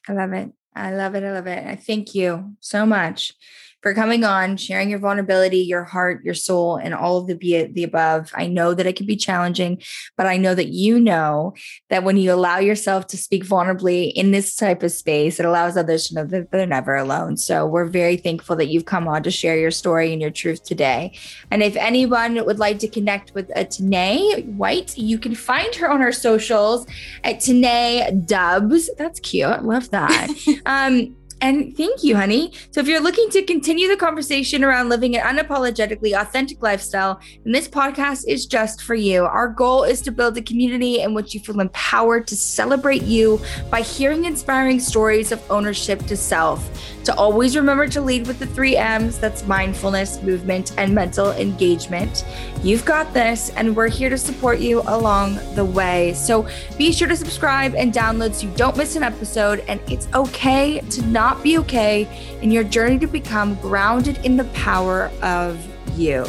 I 0.08 0.12
love 0.12 0.32
it. 0.32 0.52
I 0.74 0.92
love 0.92 1.14
it. 1.14 1.24
I 1.24 1.32
love 1.32 1.46
it. 1.46 1.66
I 1.66 1.76
thank 1.76 2.14
you 2.14 2.56
so 2.60 2.86
much 2.86 3.34
for 3.82 3.94
coming 3.94 4.24
on, 4.24 4.56
sharing 4.56 4.88
your 4.88 5.00
vulnerability, 5.00 5.58
your 5.58 5.84
heart, 5.84 6.24
your 6.24 6.34
soul, 6.34 6.76
and 6.76 6.94
all 6.94 7.18
of 7.18 7.26
the 7.26 7.34
be 7.34 7.64
the 7.64 7.82
above. 7.84 8.30
I 8.34 8.46
know 8.46 8.74
that 8.74 8.86
it 8.86 8.96
can 8.96 9.06
be 9.06 9.16
challenging, 9.16 9.82
but 10.16 10.26
I 10.26 10.36
know 10.36 10.54
that 10.54 10.68
you 10.68 11.00
know 11.00 11.54
that 11.90 12.04
when 12.04 12.16
you 12.16 12.32
allow 12.32 12.58
yourself 12.58 13.08
to 13.08 13.16
speak 13.16 13.44
vulnerably 13.44 14.12
in 14.12 14.30
this 14.30 14.54
type 14.54 14.82
of 14.82 14.92
space, 14.92 15.40
it 15.40 15.46
allows 15.46 15.76
others 15.76 16.08
to 16.08 16.14
know 16.14 16.24
that 16.24 16.50
they're 16.52 16.66
never 16.66 16.94
alone. 16.94 17.36
So 17.36 17.66
we're 17.66 17.86
very 17.86 18.16
thankful 18.16 18.56
that 18.56 18.68
you've 18.68 18.84
come 18.84 19.08
on 19.08 19.24
to 19.24 19.30
share 19.30 19.58
your 19.58 19.72
story 19.72 20.12
and 20.12 20.22
your 20.22 20.30
truth 20.30 20.62
today. 20.62 21.18
And 21.50 21.62
if 21.62 21.76
anyone 21.76 22.44
would 22.44 22.58
like 22.60 22.78
to 22.80 22.88
connect 22.88 23.34
with 23.34 23.50
a 23.56 23.64
Tanaye 23.64 24.46
White, 24.54 24.96
you 24.96 25.18
can 25.18 25.34
find 25.34 25.74
her 25.74 25.90
on 25.90 26.00
her 26.00 26.12
socials 26.12 26.86
at 27.24 27.36
Tanaye 27.36 28.26
Dubs. 28.26 28.88
That's 28.96 29.18
cute. 29.20 29.48
I 29.48 29.60
love 29.60 29.90
that. 29.90 30.28
um, 30.66 31.16
and 31.42 31.76
thank 31.76 32.04
you, 32.04 32.14
honey. 32.14 32.52
So, 32.70 32.80
if 32.80 32.86
you're 32.86 33.00
looking 33.00 33.28
to 33.30 33.42
continue 33.42 33.88
the 33.88 33.96
conversation 33.96 34.62
around 34.62 34.88
living 34.88 35.16
an 35.16 35.36
unapologetically 35.36 36.18
authentic 36.18 36.62
lifestyle, 36.62 37.20
then 37.42 37.52
this 37.52 37.66
podcast 37.66 38.28
is 38.28 38.46
just 38.46 38.82
for 38.82 38.94
you. 38.94 39.24
Our 39.24 39.48
goal 39.48 39.82
is 39.82 40.00
to 40.02 40.12
build 40.12 40.38
a 40.38 40.42
community 40.42 41.00
in 41.00 41.14
which 41.14 41.34
you 41.34 41.40
feel 41.40 41.58
empowered 41.58 42.28
to 42.28 42.36
celebrate 42.36 43.02
you 43.02 43.40
by 43.70 43.82
hearing 43.82 44.24
inspiring 44.24 44.78
stories 44.78 45.32
of 45.32 45.42
ownership 45.50 46.06
to 46.06 46.16
self 46.16 46.70
to 47.04 47.14
always 47.16 47.56
remember 47.56 47.88
to 47.88 48.00
lead 48.00 48.26
with 48.26 48.38
the 48.38 48.46
three 48.46 48.76
M's 48.76 49.18
that's 49.18 49.46
mindfulness, 49.46 50.22
movement, 50.22 50.72
and 50.78 50.94
mental 50.94 51.32
engagement. 51.32 52.24
You've 52.62 52.84
got 52.84 53.12
this, 53.12 53.50
and 53.50 53.74
we're 53.74 53.88
here 53.88 54.08
to 54.08 54.18
support 54.18 54.60
you 54.60 54.82
along 54.82 55.40
the 55.54 55.64
way. 55.64 56.14
So 56.14 56.46
be 56.78 56.92
sure 56.92 57.08
to 57.08 57.16
subscribe 57.16 57.74
and 57.74 57.92
download 57.92 58.34
so 58.34 58.46
you 58.46 58.52
don't 58.56 58.76
miss 58.76 58.96
an 58.96 59.02
episode. 59.02 59.64
And 59.68 59.80
it's 59.90 60.06
okay 60.14 60.80
to 60.80 61.02
not 61.06 61.31
be 61.40 61.56
okay 61.58 62.08
in 62.42 62.50
your 62.50 62.64
journey 62.64 62.98
to 62.98 63.06
become 63.06 63.54
grounded 63.56 64.18
in 64.24 64.36
the 64.36 64.44
power 64.46 65.10
of 65.22 65.64
you. 65.96 66.26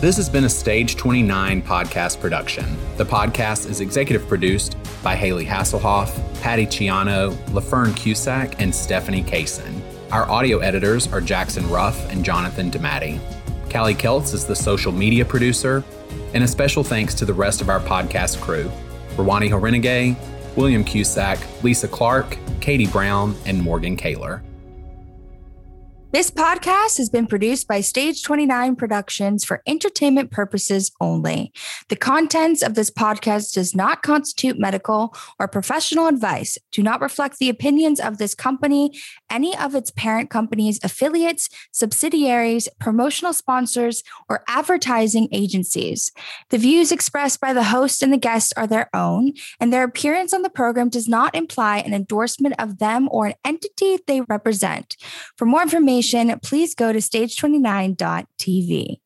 This 0.00 0.16
has 0.16 0.28
been 0.28 0.44
a 0.44 0.48
Stage 0.48 0.96
29 0.96 1.62
podcast 1.62 2.20
production. 2.20 2.76
The 2.96 3.04
podcast 3.04 3.68
is 3.68 3.80
executive 3.80 4.26
produced 4.26 4.76
by 5.02 5.14
Hayley 5.14 5.46
Hasselhoff, 5.46 6.10
Patty 6.42 6.66
Ciano, 6.66 7.32
LaFern 7.50 7.94
Cusack, 7.96 8.60
and 8.60 8.74
Stephanie 8.74 9.22
Kaysen. 9.22 9.80
Our 10.10 10.28
audio 10.28 10.58
editors 10.58 11.12
are 11.12 11.20
Jackson 11.20 11.68
Ruff 11.70 12.10
and 12.10 12.24
Jonathan 12.24 12.70
DeMatti. 12.70 13.20
Callie 13.72 13.94
Keltz 13.94 14.34
is 14.34 14.44
the 14.44 14.56
social 14.56 14.92
media 14.92 15.24
producer, 15.24 15.84
and 16.34 16.44
a 16.44 16.48
special 16.48 16.84
thanks 16.84 17.14
to 17.14 17.24
the 17.24 17.32
rest 17.32 17.60
of 17.60 17.70
our 17.70 17.80
podcast 17.80 18.40
crew 18.40 18.70
Rawani 19.16 19.50
Horenegay, 19.50 20.16
William 20.56 20.84
Cusack, 20.84 21.38
Lisa 21.62 21.88
Clark, 21.88 22.36
Katie 22.60 22.86
Brown, 22.86 23.34
and 23.46 23.62
Morgan 23.62 23.96
Kaler. 23.96 24.42
This 26.12 26.30
podcast 26.30 26.98
has 26.98 27.08
been 27.08 27.26
produced 27.26 27.66
by 27.66 27.80
Stage 27.80 28.22
29 28.22 28.76
Productions 28.76 29.46
for 29.46 29.62
entertainment 29.66 30.30
purposes 30.30 30.92
only. 31.00 31.54
The 31.88 31.96
contents 31.96 32.60
of 32.60 32.74
this 32.74 32.90
podcast 32.90 33.54
does 33.54 33.74
not 33.74 34.02
constitute 34.02 34.58
medical 34.58 35.16
or 35.40 35.48
professional 35.48 36.08
advice, 36.08 36.58
do 36.70 36.82
not 36.82 37.00
reflect 37.00 37.38
the 37.38 37.48
opinions 37.48 37.98
of 37.98 38.18
this 38.18 38.34
company, 38.34 38.92
any 39.32 39.56
of 39.56 39.74
its 39.74 39.90
parent 39.90 40.30
companies, 40.30 40.78
affiliates, 40.84 41.48
subsidiaries, 41.72 42.68
promotional 42.78 43.32
sponsors, 43.32 44.04
or 44.28 44.44
advertising 44.46 45.28
agencies. 45.32 46.12
The 46.50 46.58
views 46.58 46.92
expressed 46.92 47.40
by 47.40 47.52
the 47.52 47.64
host 47.64 48.02
and 48.02 48.12
the 48.12 48.18
guests 48.18 48.52
are 48.56 48.68
their 48.68 48.88
own, 48.94 49.32
and 49.58 49.72
their 49.72 49.82
appearance 49.82 50.32
on 50.32 50.42
the 50.42 50.50
program 50.50 50.88
does 50.88 51.08
not 51.08 51.34
imply 51.34 51.78
an 51.78 51.94
endorsement 51.94 52.54
of 52.58 52.78
them 52.78 53.08
or 53.10 53.26
an 53.26 53.34
entity 53.44 53.98
they 54.06 54.20
represent. 54.20 54.96
For 55.36 55.46
more 55.46 55.62
information, 55.62 56.38
please 56.40 56.74
go 56.74 56.92
to 56.92 56.98
stage29.tv. 56.98 59.01